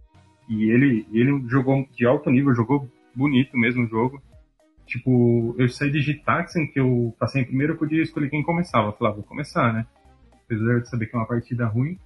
E 0.48 0.70
ele, 0.70 1.06
ele 1.12 1.44
jogou 1.48 1.86
de 1.92 2.06
alto 2.06 2.30
nível, 2.30 2.54
jogou 2.54 2.90
bonito 3.14 3.56
mesmo 3.56 3.84
o 3.84 3.88
jogo. 3.88 4.22
Tipo, 4.86 5.54
eu 5.58 5.68
saí 5.68 5.90
de 5.90 6.00
Gitaxen, 6.00 6.66
que 6.68 6.78
eu 6.78 7.14
passei 7.18 7.42
em 7.42 7.44
primeiro, 7.44 7.72
eu 7.72 7.76
podia 7.76 8.02
escolher 8.02 8.30
quem 8.30 8.42
começava. 8.42 8.88
Eu 8.88 8.92
falava, 8.92 9.16
ah, 9.16 9.18
vou 9.18 9.24
começar, 9.24 9.72
né? 9.72 9.86
Apesar 10.44 10.80
de 10.80 10.88
saber 10.88 11.06
que 11.06 11.16
é 11.16 11.18
uma 11.18 11.26
partida 11.26 11.66
ruim. 11.66 11.98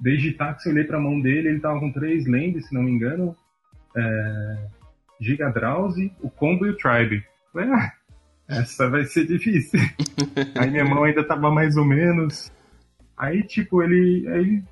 Desde 0.00 0.28
Gitaxen, 0.28 0.70
eu 0.70 0.76
olhei 0.76 0.86
pra 0.86 1.00
mão 1.00 1.20
dele, 1.20 1.48
ele 1.48 1.60
tava 1.60 1.78
com 1.78 1.92
três 1.92 2.26
lands, 2.26 2.66
se 2.66 2.74
não 2.74 2.82
me 2.82 2.90
engano. 2.90 3.36
É... 3.96 4.68
Giga 5.20 5.50
Drowsy, 5.50 6.12
o 6.20 6.28
Combo 6.28 6.66
e 6.66 6.70
o 6.70 6.76
Tribe. 6.76 7.16
Eu 7.16 7.52
falei, 7.52 7.70
ah, 7.72 7.92
essa 8.48 8.90
vai 8.90 9.04
ser 9.04 9.26
difícil. 9.26 9.80
aí 10.58 10.70
minha 10.70 10.84
mão 10.84 11.04
ainda 11.04 11.24
tava 11.24 11.50
mais 11.50 11.76
ou 11.76 11.84
menos. 11.84 12.52
Aí, 13.16 13.42
tipo, 13.44 13.82
ele. 13.82 14.28
Aí 14.28 14.62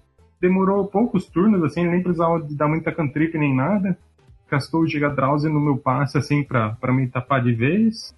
demorou 0.44 0.86
poucos 0.86 1.26
turnos, 1.26 1.62
assim, 1.64 1.86
nem 1.86 2.02
precisava 2.02 2.38
dar 2.50 2.68
muita 2.68 2.92
cantrip 2.92 3.38
nem 3.38 3.54
nada. 3.54 3.96
Castou 4.46 4.82
o 4.82 4.86
Giga 4.86 5.08
Drowsy 5.08 5.48
no 5.48 5.58
meu 5.58 5.78
passe, 5.78 6.18
assim, 6.18 6.44
pra, 6.44 6.72
pra 6.72 6.92
me 6.92 7.08
tapar 7.08 7.42
de 7.42 7.54
vez. 7.54 8.14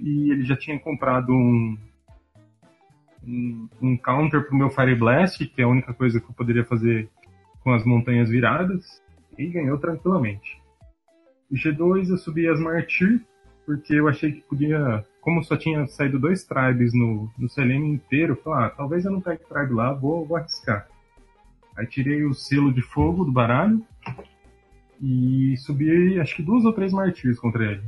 E 0.00 0.32
ele 0.32 0.44
já 0.44 0.56
tinha 0.56 0.78
comprado 0.80 1.32
um, 1.32 1.78
um, 3.24 3.68
um 3.80 3.96
counter 3.96 4.44
pro 4.46 4.56
meu 4.56 4.68
Fire 4.68 4.96
Blast, 4.96 5.46
que 5.46 5.62
é 5.62 5.64
a 5.64 5.68
única 5.68 5.94
coisa 5.94 6.20
que 6.20 6.26
eu 6.26 6.34
poderia 6.34 6.64
fazer 6.64 7.08
com 7.62 7.72
as 7.72 7.84
montanhas 7.84 8.28
viradas. 8.28 9.00
E 9.38 9.46
ganhou 9.46 9.78
tranquilamente. 9.78 10.60
G2 11.52 12.10
eu 12.10 12.18
subi 12.18 12.48
as 12.48 12.60
Martyr, 12.60 13.20
porque 13.64 13.94
eu 13.94 14.08
achei 14.08 14.32
que 14.32 14.40
podia. 14.42 15.04
Como 15.20 15.44
só 15.44 15.56
tinha 15.56 15.86
saído 15.86 16.18
dois 16.18 16.44
tribes 16.44 16.92
no, 16.92 17.30
no 17.38 17.48
CLM 17.48 17.86
inteiro, 17.86 18.32
eu 18.32 18.42
falei, 18.42 18.66
ah, 18.66 18.70
talvez 18.70 19.04
eu 19.04 19.12
não 19.12 19.20
pegue 19.20 19.44
tribe 19.44 19.72
lá, 19.72 19.92
vou, 19.92 20.26
vou 20.26 20.36
arriscar. 20.36 20.88
Aí 21.80 21.86
tirei 21.86 22.22
o 22.24 22.34
selo 22.34 22.70
de 22.70 22.82
fogo 22.82 23.24
do 23.24 23.32
baralho 23.32 23.82
e 25.00 25.56
subi 25.56 26.20
acho 26.20 26.36
que 26.36 26.42
duas 26.42 26.66
ou 26.66 26.74
três 26.74 26.92
martírios 26.92 27.40
contra 27.40 27.64
ele. 27.64 27.82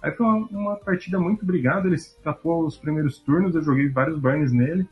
Aí 0.00 0.12
foi 0.12 0.24
uma, 0.24 0.46
uma 0.46 0.76
partida 0.76 1.18
muito 1.18 1.44
brigada, 1.44 1.88
ele 1.88 1.98
se 1.98 2.16
tapou 2.22 2.64
os 2.64 2.78
primeiros 2.78 3.18
turnos, 3.18 3.56
eu 3.56 3.64
joguei 3.64 3.88
vários 3.88 4.16
burns 4.20 4.52
nele. 4.52 4.88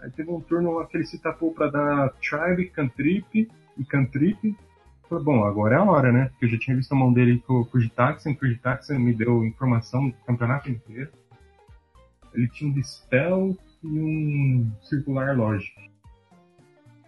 Aí 0.00 0.10
teve 0.10 0.30
um 0.30 0.40
turno 0.40 0.72
lá 0.72 0.86
que 0.86 0.96
ele 0.96 1.04
se 1.04 1.18
tapou 1.18 1.52
para 1.52 1.70
dar 1.70 2.08
Tribe, 2.14 2.70
Cantrip 2.70 3.46
e 3.76 3.84
Cantrip. 3.84 4.56
Falei, 5.06 5.24
bom, 5.24 5.44
agora 5.44 5.74
é 5.74 5.78
a 5.78 5.84
hora, 5.84 6.10
né? 6.10 6.30
Porque 6.30 6.46
eu 6.46 6.48
já 6.48 6.58
tinha 6.58 6.76
visto 6.76 6.92
a 6.92 6.96
mão 6.96 7.12
dele 7.12 7.44
com 7.46 7.60
o 7.60 7.64
Fujitaxen, 7.66 8.32
o 8.32 8.38
Fujitaxen 8.38 8.98
me 8.98 9.12
deu 9.12 9.44
informação 9.44 10.08
do 10.08 10.16
campeonato 10.26 10.70
inteiro. 10.70 11.10
Ele 12.32 12.48
tinha 12.48 12.70
um 12.70 12.72
Dispel 12.72 13.54
e 13.82 13.86
um 13.86 14.72
Circular 14.80 15.36
Logic. 15.36 15.74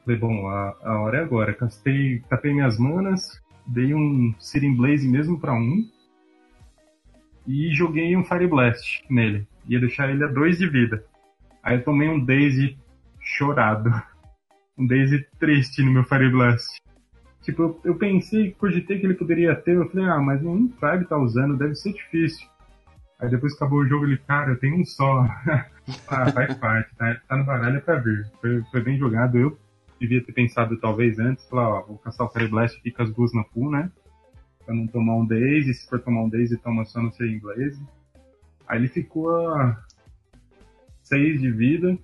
Falei, 0.08 0.20
bom, 0.20 0.48
a, 0.48 0.74
a 0.84 1.00
hora 1.00 1.18
é 1.18 1.20
agora. 1.20 1.52
Castei, 1.52 2.22
tapei 2.30 2.54
minhas 2.54 2.78
manas, 2.78 3.42
dei 3.66 3.92
um 3.92 4.34
Searing 4.38 4.74
Blaze 4.74 5.06
mesmo 5.06 5.38
para 5.38 5.52
um. 5.52 5.86
E 7.46 7.74
joguei 7.74 8.16
um 8.16 8.24
Fire 8.24 8.46
Blast 8.46 9.04
nele. 9.10 9.46
Ia 9.66 9.78
deixar 9.78 10.08
ele 10.08 10.24
a 10.24 10.28
dois 10.28 10.56
de 10.56 10.66
vida. 10.66 11.04
Aí 11.62 11.76
eu 11.76 11.84
tomei 11.84 12.08
um 12.08 12.24
Daisy 12.24 12.78
chorado. 13.20 13.92
Um 14.78 14.86
Daisy 14.86 15.26
triste 15.38 15.82
no 15.82 15.90
meu 15.90 16.04
Fire 16.04 16.30
Blast. 16.30 16.80
Tipo, 17.42 17.62
eu, 17.64 17.80
eu 17.84 17.94
pensei, 17.96 18.52
cogitei 18.52 18.98
que 18.98 19.04
ele 19.04 19.12
poderia 19.12 19.54
ter. 19.56 19.76
Eu 19.76 19.90
falei, 19.90 20.06
ah, 20.06 20.20
mas 20.20 20.40
nenhum 20.40 20.68
tribe 20.68 21.04
tá 21.04 21.18
usando, 21.18 21.58
deve 21.58 21.74
ser 21.74 21.92
difícil. 21.92 22.48
Aí 23.18 23.28
depois 23.28 23.52
acabou 23.52 23.80
o 23.80 23.86
jogo, 23.86 24.06
ele, 24.06 24.16
cara, 24.16 24.52
eu 24.52 24.58
tenho 24.58 24.80
um 24.80 24.86
só. 24.86 25.26
ah, 26.08 26.32
faz 26.32 26.54
parte, 26.54 26.96
tá, 26.96 27.14
tá 27.28 27.36
no 27.36 27.44
baralho 27.44 27.76
é 27.76 27.80
pra 27.80 27.96
ver. 27.96 28.26
Foi, 28.40 28.62
foi 28.70 28.80
bem 28.80 28.96
jogado. 28.96 29.36
Eu 29.36 29.67
devia 29.98 30.22
ter 30.22 30.32
pensado 30.32 30.78
talvez 30.78 31.18
antes, 31.18 31.48
falar, 31.48 31.68
ó, 31.68 31.86
vou 31.86 31.98
caçar 31.98 32.26
o 32.26 32.30
Fire 32.30 32.48
Blast 32.48 32.78
aqui 32.78 32.90
com 32.90 33.02
as 33.02 33.12
duas 33.12 33.32
na 33.32 33.44
pool, 33.44 33.70
né? 33.70 33.90
Pra 34.64 34.74
não 34.74 34.86
tomar 34.86 35.16
um 35.16 35.26
Daisy, 35.26 35.74
se 35.74 35.88
for 35.88 36.00
tomar 36.00 36.22
um 36.22 36.28
Daisy, 36.28 36.56
toma 36.58 36.84
só 36.84 37.02
no 37.02 37.12
ser 37.12 37.28
inglês. 37.28 37.80
Aí 38.66 38.78
ele 38.78 38.88
ficou 38.88 39.30
a 39.30 39.82
6 41.02 41.40
de 41.40 41.50
vida. 41.50 41.98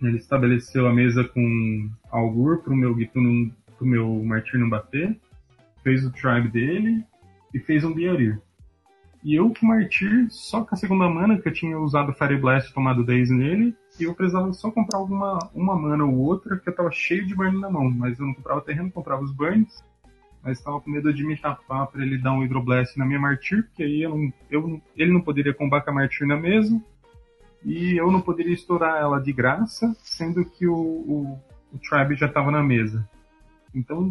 Ele 0.00 0.18
estabeleceu 0.18 0.86
a 0.86 0.92
mesa 0.92 1.24
com 1.24 1.90
Algur 2.10 2.62
pro 2.62 2.76
meu 2.76 2.94
Gitu 2.94 3.20
pro 3.76 3.86
meu 3.86 4.22
Martir 4.22 4.58
não 4.58 4.68
bater. 4.68 5.18
Fez 5.82 6.04
o 6.04 6.12
tribe 6.12 6.48
dele 6.48 7.04
e 7.54 7.58
fez 7.58 7.82
um 7.82 7.94
Biarir. 7.94 8.40
E 9.28 9.34
eu 9.34 9.52
com 9.52 9.66
Martir, 9.66 10.26
só 10.30 10.64
com 10.64 10.74
a 10.74 10.78
segunda 10.78 11.06
mana, 11.06 11.38
que 11.38 11.46
eu 11.46 11.52
tinha 11.52 11.78
usado 11.78 12.14
Fire 12.14 12.38
Blast 12.38 12.72
tomado 12.72 13.04
10 13.04 13.28
nele, 13.28 13.76
e 14.00 14.04
eu 14.04 14.14
precisava 14.14 14.50
só 14.54 14.70
comprar 14.70 14.96
alguma 14.96 15.38
uma 15.54 15.78
mana 15.78 16.02
ou 16.02 16.14
outra, 16.14 16.56
que 16.56 16.66
eu 16.66 16.74
tava 16.74 16.90
cheio 16.90 17.26
de 17.26 17.34
burn 17.34 17.60
na 17.60 17.68
mão, 17.68 17.90
mas 17.90 18.18
eu 18.18 18.24
não 18.24 18.32
comprava 18.32 18.62
terreno, 18.62 18.90
comprava 18.90 19.22
os 19.22 19.30
burns, 19.30 19.84
mas 20.42 20.62
tava 20.62 20.80
com 20.80 20.90
medo 20.90 21.12
de 21.12 21.26
me 21.26 21.36
tapar 21.36 21.88
pra 21.88 22.02
ele 22.02 22.16
dar 22.16 22.32
um 22.32 22.40
Hydroblast 22.40 22.96
na 22.96 23.04
minha 23.04 23.20
Martyr, 23.20 23.64
porque 23.64 23.82
aí 23.82 24.00
eu 24.00 24.16
não, 24.16 24.32
eu, 24.50 24.82
ele 24.96 25.12
não 25.12 25.20
poderia 25.20 25.52
combar 25.52 25.82
com 25.82 25.90
a 25.90 25.92
Martyr 25.92 26.26
na 26.26 26.38
mesa, 26.38 26.80
e 27.62 27.98
eu 27.98 28.10
não 28.10 28.22
poderia 28.22 28.54
estourar 28.54 28.96
ela 28.96 29.20
de 29.20 29.30
graça, 29.30 29.94
sendo 30.04 30.42
que 30.42 30.66
o, 30.66 30.74
o, 30.74 31.38
o 31.70 31.78
Tribe 31.78 32.16
já 32.16 32.28
tava 32.28 32.50
na 32.50 32.62
mesa. 32.62 33.06
Então, 33.74 34.10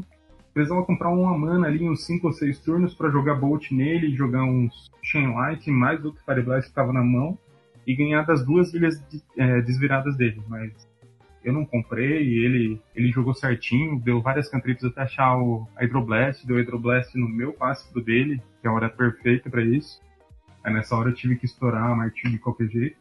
precisava 0.58 0.86
comprar 0.86 1.10
uma 1.10 1.38
mana 1.38 1.68
ali, 1.68 1.88
uns 1.88 2.06
5 2.06 2.28
ou 2.28 2.34
6 2.34 2.60
turnos 2.60 2.94
para 2.96 3.12
jogar 3.12 3.36
Bolt 3.36 3.72
nele, 3.72 4.16
jogar 4.16 4.44
uns 4.44 4.92
Chain 5.04 5.34
Light, 5.34 5.70
mais 5.70 6.04
outro 6.04 6.24
Fire 6.26 6.42
Blast 6.42 6.70
que 6.70 6.76
tava 6.76 6.92
na 6.92 7.04
mão, 7.04 7.38
e 7.86 7.96
ganhar 7.96 8.24
das 8.24 8.44
duas 8.44 8.74
ilhas 8.74 9.00
de, 9.08 9.22
é, 9.38 9.62
desviradas 9.62 10.18
dele, 10.18 10.42
mas 10.48 10.88
eu 11.44 11.54
não 11.54 11.64
comprei, 11.64 12.44
ele, 12.44 12.82
ele 12.96 13.12
jogou 13.12 13.34
certinho, 13.34 14.00
deu 14.00 14.20
várias 14.20 14.50
cantrips 14.50 14.84
até 14.84 15.02
achar 15.02 15.38
o 15.38 15.68
Hydroblast, 15.80 16.46
deu 16.46 16.58
Hydroblast 16.58 17.16
no 17.16 17.30
meu 17.30 17.54
passe 17.54 17.94
dele, 18.04 18.42
que 18.60 18.68
é 18.68 18.70
a 18.70 18.74
hora 18.74 18.90
perfeita 18.90 19.50
para 19.50 19.64
isso. 19.64 20.02
Aí 20.64 20.74
nessa 20.74 20.96
hora 20.96 21.10
eu 21.10 21.14
tive 21.14 21.38
que 21.38 21.46
estourar 21.46 21.92
a 21.92 21.96
martilha 21.96 22.32
de 22.32 22.40
qualquer 22.40 22.68
jeito. 22.68 22.98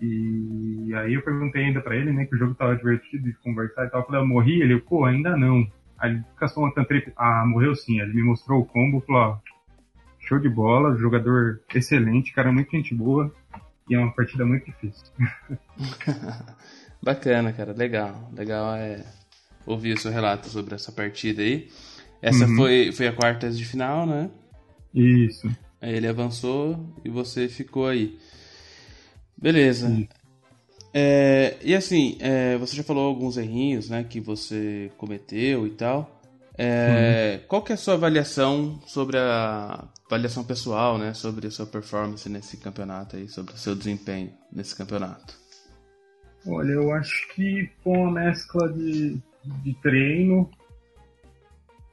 E 0.00 0.92
aí 0.94 1.14
eu 1.14 1.22
perguntei 1.22 1.64
ainda 1.64 1.80
pra 1.80 1.96
ele, 1.96 2.12
né, 2.12 2.26
que 2.26 2.34
o 2.34 2.38
jogo 2.38 2.54
tava 2.54 2.76
divertido 2.76 3.24
de 3.24 3.32
conversar 3.34 3.86
e 3.86 3.90
tal. 3.90 4.00
Eu 4.00 4.06
falei, 4.06 4.20
eu 4.20 4.26
morri? 4.26 4.60
Ele, 4.60 4.78
pô, 4.80 5.04
ainda 5.04 5.36
não. 5.36 5.66
Aí 6.02 6.10
ele 6.10 6.24
castou 6.36 6.64
uma 6.64 6.74
cantrip. 6.74 7.12
Ah, 7.16 7.46
morreu 7.46 7.76
sim. 7.76 8.00
Ele 8.00 8.12
me 8.12 8.24
mostrou 8.24 8.60
o 8.60 8.64
combo, 8.64 9.00
falou, 9.00 9.22
ó, 9.22 9.38
show 10.18 10.40
de 10.40 10.48
bola, 10.48 10.96
jogador 10.96 11.60
excelente, 11.72 12.32
cara 12.32 12.52
muito 12.52 12.72
gente 12.72 12.92
boa. 12.92 13.32
E 13.88 13.94
é 13.94 13.98
uma 13.98 14.12
partida 14.12 14.44
muito 14.44 14.66
difícil. 14.66 15.06
Bacana, 17.00 17.52
cara, 17.52 17.72
legal. 17.72 18.30
Legal 18.34 18.74
é 18.74 19.04
ouvir 19.64 19.92
o 19.92 19.98
seu 19.98 20.10
relato 20.10 20.48
sobre 20.48 20.74
essa 20.74 20.90
partida 20.90 21.40
aí. 21.40 21.68
Essa 22.20 22.46
uhum. 22.46 22.56
foi, 22.56 22.92
foi 22.92 23.06
a 23.06 23.12
quarta 23.12 23.48
de 23.50 23.64
final, 23.64 24.04
né? 24.04 24.28
Isso. 24.92 25.48
Aí 25.80 25.94
ele 25.94 26.08
avançou 26.08 26.94
e 27.04 27.08
você 27.08 27.48
ficou 27.48 27.86
aí. 27.86 28.18
Beleza. 29.36 29.88
É, 30.94 31.56
e 31.62 31.74
assim, 31.74 32.18
é, 32.20 32.56
você 32.58 32.76
já 32.76 32.82
falou 32.82 33.06
alguns 33.06 33.36
errinhos 33.36 33.88
né, 33.88 34.04
que 34.04 34.20
você 34.20 34.90
cometeu 34.98 35.66
e 35.66 35.70
tal. 35.70 36.20
É, 36.56 37.38
uhum. 37.40 37.48
Qual 37.48 37.62
que 37.62 37.72
é 37.72 37.74
a 37.74 37.78
sua 37.78 37.94
avaliação 37.94 38.78
sobre 38.86 39.16
a 39.16 39.88
avaliação 40.06 40.44
pessoal, 40.44 40.98
né, 40.98 41.14
sobre 41.14 41.46
a 41.46 41.50
sua 41.50 41.66
performance 41.66 42.28
nesse 42.28 42.58
campeonato 42.58 43.16
aí, 43.16 43.28
sobre 43.28 43.54
o 43.54 43.56
seu 43.56 43.74
desempenho 43.74 44.32
nesse 44.52 44.76
campeonato? 44.76 45.34
Olha, 46.46 46.72
eu 46.72 46.92
acho 46.92 47.28
que 47.34 47.70
foi 47.82 47.96
uma 47.96 48.10
mescla 48.10 48.70
de, 48.70 49.18
de 49.44 49.74
treino, 49.80 50.50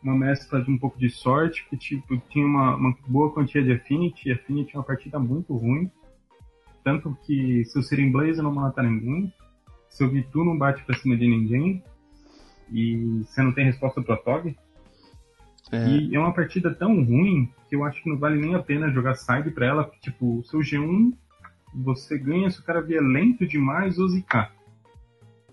uma 0.03 0.17
mescla 0.17 0.61
de 0.61 0.71
um 0.71 0.77
pouco 0.77 0.97
de 0.97 1.09
sorte, 1.09 1.65
que 1.69 1.77
tipo, 1.77 2.17
tinha 2.29 2.45
uma, 2.45 2.75
uma 2.75 2.97
boa 3.07 3.31
quantia 3.31 3.63
de 3.63 3.71
Affinity, 3.71 4.27
e 4.27 4.31
Affinity 4.33 4.75
é 4.75 4.79
uma 4.79 4.85
partida 4.85 5.19
muito 5.19 5.55
ruim, 5.55 5.89
tanto 6.83 7.17
que 7.25 7.63
seu 7.65 7.81
Siren 7.81 8.11
Blaze 8.11 8.41
não 8.41 8.53
mata 8.53 8.83
ninguém, 8.83 9.33
seu 9.89 10.09
Vitu 10.09 10.43
não 10.43 10.57
bate 10.57 10.83
pra 10.83 10.97
cima 10.97 11.17
de 11.17 11.27
ninguém, 11.27 11.83
e 12.71 13.23
você 13.23 13.41
não 13.41 13.51
tem 13.51 13.65
resposta 13.65 14.01
pro 14.01 14.13
Atog. 14.13 14.55
É. 15.71 15.87
E 15.87 16.15
é 16.15 16.19
uma 16.19 16.33
partida 16.33 16.73
tão 16.73 17.03
ruim 17.03 17.51
que 17.67 17.75
eu 17.75 17.83
acho 17.83 18.01
que 18.01 18.09
não 18.09 18.17
vale 18.17 18.39
nem 18.39 18.55
a 18.55 18.63
pena 18.63 18.91
jogar 18.91 19.15
side 19.15 19.51
pra 19.51 19.67
ela, 19.67 19.91
tipo, 20.01 20.39
o 20.39 20.43
seu 20.43 20.59
G1 20.59 21.13
você 21.73 22.17
ganha 22.17 22.49
se 22.49 22.59
o 22.59 22.63
cara 22.63 22.81
vier 22.81 23.01
lento 23.01 23.45
demais 23.45 23.99
ou 23.99 24.09
zicar. 24.09 24.51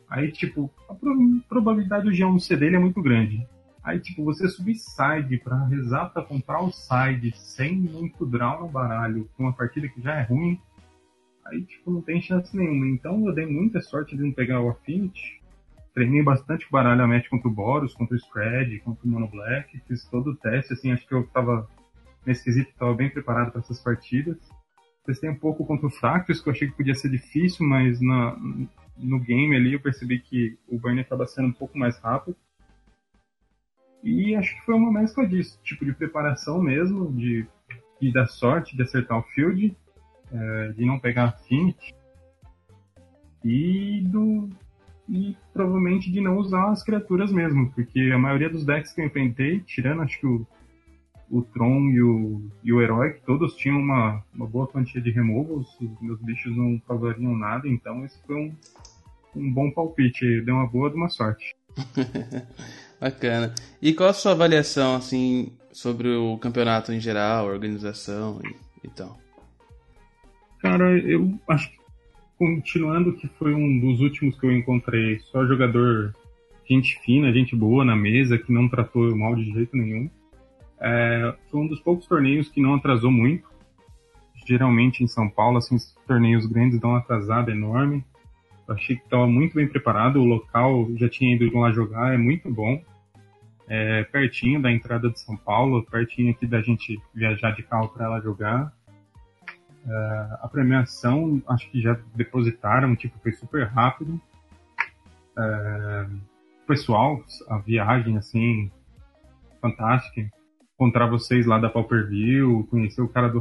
Aí, 0.09 0.31
tipo, 0.31 0.71
a 0.89 0.95
probabilidade 1.49 2.05
do 2.05 2.11
G1 2.11 2.39
ser 2.41 2.59
dele 2.59 2.77
é 2.77 2.79
muito 2.79 3.03
grande. 3.03 3.47
Aí, 3.83 4.01
tipo, 4.01 4.25
você 4.25 4.49
subir 4.49 4.77
side 4.77 5.39
pra 5.39 5.67
rezar 5.67 6.07
pra 6.07 6.23
comprar 6.23 6.63
o 6.63 6.73
side 6.73 7.33
sem 7.37 7.77
muito 7.77 8.25
draw 8.25 8.63
no 8.63 8.69
baralho, 8.69 9.29
com 9.37 9.45
uma 9.45 9.53
partida 9.53 9.89
que 9.89 10.01
já 10.01 10.15
é 10.15 10.23
ruim, 10.23 10.59
aí, 11.47 11.65
tipo, 11.65 11.91
não 11.91 12.03
tem 12.03 12.21
chance 12.21 12.57
nenhuma. 12.57 12.87
Então, 12.89 13.27
eu 13.27 13.35
dei 13.35 13.47
muita 13.47 13.81
sorte 13.81 14.17
de 14.17 14.23
não 14.23 14.33
pegar 14.33 14.61
o 14.61 14.71
Affinity. 14.71 15.43
Treinei 15.95 16.23
bastante 16.23 16.67
baralho 16.71 17.03
a 17.03 17.07
match 17.07 17.29
contra 17.29 17.49
o 17.49 17.53
Boros, 17.53 17.95
contra 17.95 18.15
o 18.15 18.19
Scred, 18.19 18.81
contra 18.81 19.07
o 19.07 19.11
Mono 19.11 19.29
Black. 19.29 19.81
Fiz 19.87 20.05
todo 20.07 20.31
o 20.31 20.37
teste, 20.37 20.75
assim, 20.75 20.93
acho 20.93 21.07
que 21.07 21.15
eu 21.15 21.27
tava, 21.29 21.69
nesse 22.25 22.45
quesito, 22.45 22.73
tava 22.79 22.95
bem 22.95 23.09
preparado 23.09 23.51
para 23.51 23.61
essas 23.61 23.81
partidas. 23.81 24.37
Testei 25.07 25.31
um 25.31 25.39
pouco 25.39 25.65
contra 25.65 25.87
o 25.87 25.91
Fractus, 25.91 26.41
que 26.41 26.49
eu 26.49 26.53
achei 26.53 26.69
que 26.69 26.77
podia 26.77 26.95
ser 26.95 27.09
difícil, 27.09 27.67
mas 27.67 28.01
na, 28.01 28.37
no 28.99 29.21
game 29.21 29.55
ali 29.55 29.73
eu 29.75 29.81
percebi 29.81 30.19
que 30.19 30.59
o 30.69 30.79
burn 30.79 31.01
acaba 31.01 31.27
sendo 31.27 31.49
um 31.49 31.53
pouco 31.53 31.79
mais 31.79 31.99
rápido. 31.99 32.37
E 34.03 34.35
acho 34.35 34.55
que 34.55 34.65
foi 34.65 34.75
uma 34.75 34.93
mescla 34.93 35.27
disso, 35.27 35.59
tipo 35.63 35.85
de 35.85 35.93
preparação 35.93 36.61
mesmo, 36.61 37.13
de, 37.13 37.47
de 38.01 38.13
dar 38.13 38.27
sorte 38.27 38.77
de 38.77 38.83
acertar 38.83 39.19
o 39.19 39.23
field, 39.23 39.77
é, 40.33 40.73
de 40.73 40.85
não 40.85 40.99
pegar 40.99 41.25
affinity, 41.25 41.95
e 43.45 44.03
do 44.07 44.49
e 45.09 45.37
provavelmente 45.53 46.11
de 46.11 46.21
não 46.21 46.37
usar 46.37 46.71
as 46.71 46.83
criaturas 46.83 47.31
mesmo, 47.31 47.71
porque 47.71 48.11
a 48.13 48.19
maioria 48.19 48.51
dos 48.51 48.65
decks 48.65 48.93
que 48.93 49.01
eu 49.01 49.07
enfrentei, 49.07 49.61
tirando 49.61 50.03
acho 50.03 50.19
que 50.19 50.27
o 50.27 50.47
o 51.31 51.43
Tron 51.43 51.91
e 51.91 52.03
o, 52.03 52.51
e 52.63 52.73
o 52.73 52.81
Herói, 52.81 53.15
todos 53.27 53.57
tinham 53.57 53.79
uma, 53.79 54.23
uma 54.35 54.47
boa 54.47 54.67
quantia 54.67 55.01
de 55.01 55.11
removals, 55.11 55.69
os 55.81 56.01
meus 56.01 56.21
bichos 56.21 56.57
não 56.57 56.79
causariam 56.87 57.37
nada, 57.37 57.69
então 57.69 58.05
esse 58.05 58.19
foi 58.27 58.37
um, 58.37 58.55
um 59.35 59.53
bom 59.53 59.71
palpite, 59.71 60.41
deu 60.43 60.55
uma 60.55 60.67
boa 60.67 60.91
de 60.91 60.97
uma 60.97 61.09
sorte. 61.09 61.55
Bacana. 63.01 63.55
E 63.83 63.93
qual 63.93 64.09
a 64.09 64.15
sua 64.15 64.33
avaliação, 64.33 64.97
assim, 64.97 65.53
sobre 65.73 66.09
o 66.09 66.39
campeonato 66.39 66.93
em 66.93 67.01
geral, 67.01 67.47
a 67.47 67.53
organização 67.53 68.41
e, 68.45 68.87
e 68.87 68.91
tal? 68.91 69.19
Cara, 70.61 70.99
eu 70.99 71.39
acho 71.49 71.71
que, 71.71 71.79
continuando 72.39 73.13
que 73.15 73.29
foi 73.39 73.55
um 73.55 73.81
dos 73.81 74.01
últimos 74.01 74.39
que 74.39 74.47
eu 74.47 74.53
encontrei, 74.53 75.19
só 75.21 75.47
jogador 75.47 76.15
gente 76.69 76.99
fina, 77.01 77.33
gente 77.33 77.55
boa 77.55 77.85
na 77.85 77.95
mesa, 77.95 78.39
que 78.39 78.53
não 78.53 78.69
tratou 78.69 79.15
mal 79.17 79.35
de 79.35 79.45
jeito 79.53 79.77
nenhum. 79.77 80.11
É, 80.81 81.35
foi 81.51 81.61
um 81.61 81.69
dos 81.69 81.81
poucos 81.81 82.07
torneios 82.07 82.49
que 82.49 82.61
não 82.61 82.75
atrasou 82.75 83.11
muito. 83.11 83.49
Geralmente 84.47 85.03
em 85.03 85.09
São 85.09 85.29
Paulo, 85.29 85.59
assim, 85.59 85.77
os 85.77 85.95
torneios 86.07 86.47
grandes 86.47 86.79
dão 86.79 86.91
uma 86.91 86.99
atrasada 86.99 87.51
enorme. 87.51 88.05
Eu 88.69 88.75
achei 88.75 88.97
que 88.97 89.05
estava 89.05 89.27
muito 89.27 89.55
bem 89.55 89.69
preparado, 89.69 90.21
o 90.21 90.25
local 90.25 90.89
já 90.97 91.09
tinha 91.09 91.35
ido 91.35 91.57
lá 91.59 91.71
jogar, 91.71 92.15
é 92.15 92.19
muito 92.19 92.51
bom. 92.53 92.83
É, 93.69 94.05
pertinho 94.05 94.61
da 94.61 94.71
entrada 94.71 95.11
de 95.11 95.21
São 95.21 95.37
Paulo, 95.37 95.85
pertinho 95.85 96.31
aqui 96.31 96.47
da 96.47 96.61
gente 96.61 97.01
viajar 97.15 97.53
de 97.53 97.63
carro 97.63 97.89
para 97.89 98.09
lá 98.09 98.21
jogar. 98.21 98.73
É, 99.89 100.29
a 100.43 100.49
premiação, 100.51 101.43
acho 101.49 101.71
que 101.71 101.81
já 101.81 101.97
depositaram, 102.15 102.97
tipo, 102.97 103.19
foi 103.21 103.33
super 103.33 103.67
rápido. 103.67 104.21
É, 105.39 106.07
pessoal, 106.67 107.23
a 107.49 107.59
viagem, 107.59 108.17
assim, 108.17 108.71
fantástica 109.61 110.29
encontrar 110.77 111.07
vocês 111.07 111.47
lá 111.47 111.59
da 111.59 111.71
Pauper 111.71 112.07
View, 112.07 112.67
conhecer 112.71 113.01
o 113.01 113.09
cara 113.09 113.29
do 113.29 113.41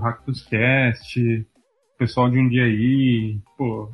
Cast, 0.50 1.20
o 1.20 1.98
pessoal 1.98 2.30
de 2.30 2.40
um 2.40 2.48
dia 2.48 2.64
aí, 2.64 3.38
pô. 3.58 3.92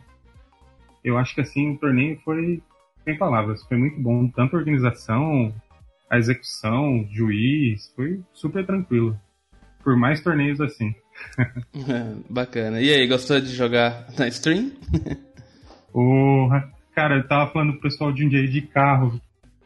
Eu 1.03 1.17
acho 1.17 1.33
que 1.33 1.41
assim, 1.41 1.73
o 1.73 1.77
torneio 1.79 2.19
foi, 2.23 2.61
sem 3.03 3.17
palavras, 3.17 3.63
foi 3.63 3.77
muito 3.77 3.99
bom. 3.99 4.27
Tanto 4.29 4.55
a 4.55 4.59
organização, 4.59 5.51
a 6.07 6.19
execução, 6.19 7.07
juiz, 7.11 7.91
foi 7.95 8.21
super 8.31 8.63
tranquilo. 8.63 9.19
Por 9.83 9.95
mais 9.95 10.21
torneios 10.21 10.61
assim. 10.61 10.93
Bacana. 12.29 12.81
E 12.81 12.91
aí, 12.91 13.07
gostou 13.07 13.39
de 13.39 13.53
jogar 13.53 14.07
na 14.17 14.27
stream? 14.27 14.71
Porra, 15.91 16.71
cara, 16.95 17.17
eu 17.17 17.27
tava 17.27 17.51
falando 17.51 17.73
pro 17.73 17.81
pessoal 17.81 18.11
de 18.11 18.25
um 18.25 18.29
dia 18.29 18.47
de 18.47 18.61
carro. 18.61 19.19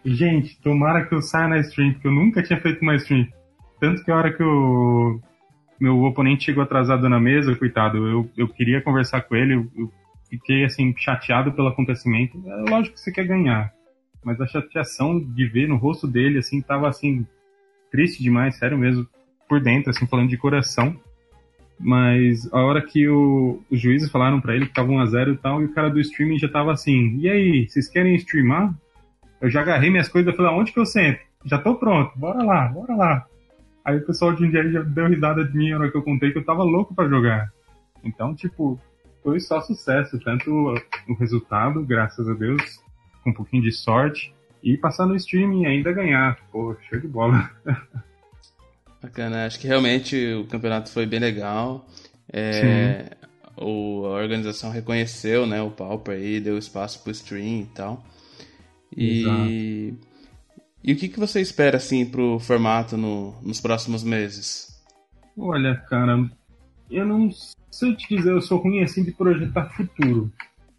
Gente, 0.03 0.59
tomara 0.61 1.05
que 1.05 1.15
eu 1.15 1.21
saia 1.21 1.47
na 1.47 1.59
stream, 1.59 1.93
porque 1.93 2.07
eu 2.07 2.11
nunca 2.11 2.43
tinha 2.43 2.59
feito 2.59 2.81
uma 2.81 2.95
stream. 2.95 3.27
Tanto 3.79 4.03
que 4.03 4.11
a 4.11 4.15
hora 4.15 4.33
que 4.33 4.43
o 4.43 5.19
meu 5.79 6.03
oponente 6.03 6.45
chegou 6.45 6.63
atrasado 6.63 7.07
na 7.09 7.19
mesa, 7.19 7.55
coitado, 7.55 7.97
eu, 8.07 8.29
eu 8.37 8.47
queria 8.47 8.81
conversar 8.81 9.21
com 9.21 9.35
ele, 9.35 9.55
eu, 9.55 9.71
eu 9.77 9.91
fiquei 10.29 10.63
assim, 10.63 10.93
chateado 10.97 11.51
pelo 11.53 11.67
acontecimento. 11.67 12.41
É 12.47 12.69
lógico 12.69 12.95
que 12.95 13.01
você 13.01 13.11
quer 13.11 13.25
ganhar, 13.25 13.73
mas 14.23 14.39
a 14.39 14.47
chateação 14.47 15.19
de 15.19 15.47
ver 15.47 15.67
no 15.67 15.77
rosto 15.77 16.07
dele, 16.07 16.39
assim, 16.39 16.61
tava 16.61 16.87
assim, 16.87 17.25
triste 17.91 18.23
demais, 18.23 18.57
sério 18.57 18.77
mesmo, 18.77 19.07
por 19.47 19.59
dentro, 19.59 19.89
assim, 19.89 20.07
falando 20.07 20.29
de 20.29 20.37
coração. 20.37 20.95
Mas 21.79 22.51
a 22.53 22.59
hora 22.59 22.81
que 22.81 23.07
o, 23.07 23.61
os 23.69 23.79
juízes 23.79 24.09
falaram 24.09 24.39
para 24.39 24.55
ele 24.55 24.65
que 24.65 24.73
tava 24.73 24.89
1x0 24.89 25.33
e 25.33 25.37
tal, 25.37 25.61
e 25.61 25.65
o 25.65 25.73
cara 25.73 25.89
do 25.89 25.99
streaming 25.99 26.39
já 26.39 26.47
tava 26.47 26.71
assim, 26.71 27.17
e 27.17 27.29
aí, 27.29 27.67
vocês 27.67 27.89
querem 27.89 28.15
streamar? 28.15 28.73
Eu 29.41 29.49
já 29.49 29.61
agarrei 29.61 29.89
minhas 29.89 30.07
coisas 30.07 30.33
e 30.33 30.37
falei, 30.37 30.51
onde 30.53 30.71
que 30.71 30.79
eu 30.79 30.85
sento? 30.85 31.19
Já 31.43 31.57
tô 31.57 31.75
pronto, 31.75 32.17
bora 32.17 32.41
lá, 32.43 32.67
bora 32.69 32.95
lá. 32.95 33.25
Aí 33.83 33.97
o 33.97 34.05
pessoal 34.05 34.33
de 34.33 34.45
Indiana 34.45 34.71
já 34.71 34.81
deu 34.81 35.07
risada 35.07 35.45
de 35.45 35.55
mim 35.55 35.69
na 35.71 35.77
hora 35.77 35.91
que 35.91 35.97
eu 35.97 36.01
contei 36.01 36.31
que 36.31 36.39
eu 36.39 36.45
tava 36.45 36.63
louco 36.63 36.95
para 36.95 37.09
jogar. 37.09 37.51
Então, 38.03 38.33
tipo, 38.33 38.79
foi 39.21 39.39
só 39.39 39.61
sucesso, 39.61 40.19
tanto 40.19 40.73
o 41.07 41.13
resultado, 41.19 41.85
graças 41.85 42.27
a 42.27 42.33
Deus, 42.33 42.79
com 43.23 43.29
um 43.31 43.33
pouquinho 43.33 43.63
de 43.63 43.71
sorte, 43.71 44.33
e 44.63 44.77
passar 44.77 45.05
no 45.05 45.15
streaming 45.15 45.63
e 45.63 45.65
ainda 45.67 45.91
ganhar. 45.91 46.37
Pô, 46.51 46.75
show 46.89 46.99
de 46.99 47.07
bola. 47.07 47.51
Bacana, 49.05 49.45
acho 49.45 49.59
que 49.59 49.67
realmente 49.67 50.33
o 50.33 50.47
campeonato 50.47 50.89
foi 50.89 51.05
bem 51.05 51.19
legal. 51.19 51.87
É, 52.33 53.11
o, 53.55 54.03
a 54.07 54.15
organização 54.15 54.71
reconheceu 54.71 55.45
né, 55.45 55.61
o 55.61 55.69
Pauper 55.69 56.15
aí, 56.15 56.39
deu 56.39 56.57
espaço 56.57 57.03
pro 57.03 57.11
stream 57.11 57.61
e 57.61 57.65
tal. 57.65 58.03
E. 58.95 59.21
Exato. 59.21 60.15
E 60.83 60.93
o 60.93 60.95
que, 60.95 61.07
que 61.07 61.19
você 61.19 61.39
espera, 61.39 61.77
assim, 61.77 62.05
pro 62.05 62.39
formato 62.39 62.97
no, 62.97 63.39
nos 63.43 63.61
próximos 63.61 64.03
meses? 64.03 64.83
Olha, 65.37 65.75
cara, 65.75 66.27
eu 66.89 67.05
não 67.05 67.29
sei 67.71 67.95
te 67.95 68.15
dizer, 68.15 68.31
eu 68.31 68.41
sou 68.41 68.57
ruim, 68.59 68.81
assim, 68.81 69.03
de 69.03 69.11
projetar 69.11 69.69
futuro. 69.69 70.31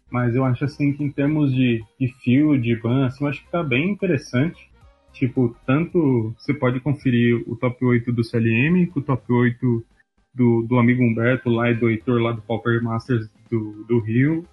Mas 0.09 0.35
eu 0.35 0.43
acho, 0.43 0.65
assim, 0.65 0.93
que 0.93 1.03
em 1.03 1.11
termos 1.11 1.53
de, 1.53 1.81
de 1.99 2.07
fio, 2.21 2.59
de 2.59 2.75
ban, 2.75 3.05
assim, 3.05 3.23
eu 3.23 3.29
acho 3.29 3.43
que 3.43 3.51
tá 3.51 3.63
bem 3.63 3.89
interessante. 3.89 4.69
Tipo, 5.13 5.55
tanto 5.65 6.33
você 6.37 6.53
pode 6.53 6.79
conferir 6.79 7.43
o 7.47 7.55
top 7.55 7.83
8 7.83 8.11
do 8.11 8.23
CLM, 8.23 8.87
com 8.87 8.99
o 8.99 9.03
top 9.03 9.31
8 9.31 9.85
do, 10.33 10.61
do 10.61 10.77
amigo 10.77 11.03
Humberto 11.03 11.49
lá 11.49 11.71
e 11.71 11.75
do 11.75 11.89
Heitor 11.89 12.21
lá 12.21 12.31
do 12.31 12.41
Pauper 12.41 12.83
Masters 12.83 13.27
do, 13.49 13.83
do 13.85 13.99
Rio, 13.99 14.45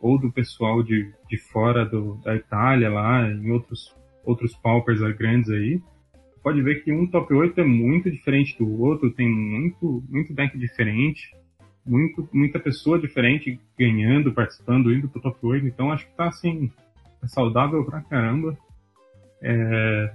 ou 0.00 0.18
do 0.18 0.30
pessoal 0.30 0.82
de, 0.82 1.12
de 1.28 1.36
fora 1.36 1.84
do, 1.84 2.14
da 2.24 2.36
Itália 2.36 2.88
lá, 2.88 3.28
em 3.28 3.50
outros, 3.50 3.94
outros 4.24 4.54
Paupers 4.54 5.00
grandes 5.16 5.50
aí, 5.50 5.80
pode 6.42 6.60
ver 6.62 6.82
que 6.82 6.92
um 6.92 7.06
top 7.06 7.32
8 7.32 7.60
é 7.60 7.64
muito 7.64 8.10
diferente 8.10 8.56
do 8.58 8.80
outro, 8.80 9.12
tem 9.12 9.28
muito, 9.28 10.02
muito 10.08 10.34
deck 10.34 10.56
diferente, 10.58 11.34
muito, 11.84 12.28
muita 12.32 12.58
pessoa 12.58 12.98
diferente 12.98 13.60
ganhando, 13.78 14.32
participando, 14.32 14.92
indo 14.92 15.08
pro 15.08 15.20
top 15.20 15.38
8, 15.40 15.66
então 15.66 15.90
acho 15.90 16.06
que 16.06 16.16
tá 16.16 16.28
assim, 16.28 16.70
é 17.22 17.26
saudável 17.26 17.84
pra 17.84 18.00
caramba. 18.00 18.56
É, 19.42 20.12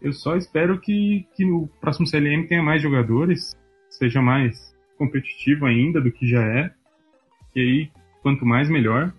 eu 0.00 0.12
só 0.12 0.36
espero 0.36 0.80
que, 0.80 1.26
que 1.36 1.44
no 1.44 1.68
próximo 1.80 2.06
CLM 2.06 2.46
tenha 2.48 2.62
mais 2.62 2.82
jogadores, 2.82 3.54
seja 3.88 4.20
mais 4.20 4.74
competitivo 4.98 5.66
ainda 5.66 6.00
do 6.00 6.10
que 6.10 6.26
já 6.26 6.42
é. 6.42 6.72
E 7.54 7.60
aí, 7.60 7.90
quanto 8.22 8.46
mais, 8.46 8.68
melhor. 8.68 9.12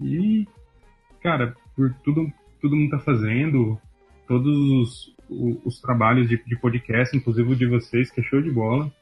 E, 0.00 0.46
cara, 1.22 1.56
por 1.74 1.92
tudo, 2.04 2.30
tudo 2.60 2.76
mundo 2.76 2.90
tá 2.90 2.98
fazendo, 2.98 3.78
todos 4.28 4.56
os, 4.56 5.16
os, 5.28 5.58
os 5.64 5.80
trabalhos 5.80 6.28
de, 6.28 6.42
de, 6.44 6.56
podcast, 6.56 7.16
inclusive 7.16 7.52
o 7.52 7.56
de 7.56 7.66
vocês, 7.66 8.10
que 8.10 8.20
é 8.20 8.24
show 8.24 8.40
de 8.40 8.50
bola. 8.50 8.92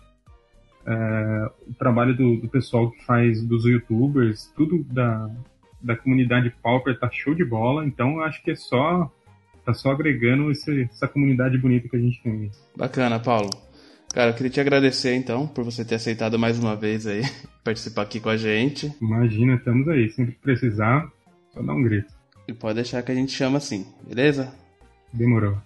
É, 0.87 1.51
o 1.69 1.75
trabalho 1.75 2.17
do, 2.17 2.37
do, 2.37 2.49
pessoal 2.49 2.91
que 2.91 3.05
faz 3.05 3.45
dos 3.45 3.65
youtubers, 3.67 4.53
tudo 4.57 4.83
da, 4.85 5.31
da 5.81 5.97
comunidade 5.97 6.53
Pauper 6.63 6.99
tá 6.99 7.09
show 7.11 7.35
de 7.35 7.45
bola, 7.45 7.87
então 7.87 8.21
acho 8.21 8.43
que 8.43 8.51
é 8.51 8.57
só 8.57 9.11
tá 9.65 9.75
só 9.75 9.91
agregando 9.91 10.51
esse, 10.51 10.89
essa 10.91 11.07
comunidade 11.07 11.59
bonita 11.59 11.89
que 11.89 11.97
a 11.97 12.01
gente 12.01 12.23
tem. 12.23 12.51
Bacana, 12.77 13.21
Paulo. 13.21 13.51
Cara, 14.15 14.31
eu 14.31 14.35
queria 14.35 14.51
te 14.51 14.61
agradecer 14.61 15.15
então 15.15 15.47
por 15.47 15.63
você 15.63 15.85
ter 15.85 15.97
aceitado 15.97 16.39
mais 16.39 16.59
uma 16.59 16.75
vez 16.75 17.07
aí 17.07 17.23
participar 17.63 18.03
aqui 18.03 18.19
com 18.19 18.31
a 18.31 18.37
gente. 18.37 18.91
Imagina, 19.01 19.57
estamos 19.57 19.87
aí. 19.89 20.09
Sempre 20.11 20.33
que 20.33 20.41
precisar, 20.41 21.07
só 21.53 21.63
dá 21.63 21.73
um 21.75 21.83
grito. 21.83 22.09
E 22.47 22.53
pode 22.55 22.77
deixar 22.77 23.03
que 23.03 23.13
a 23.13 23.15
gente 23.15 23.33
chama 23.33 23.59
assim, 23.59 23.87
beleza? 24.07 24.51
Demorou. 25.13 25.59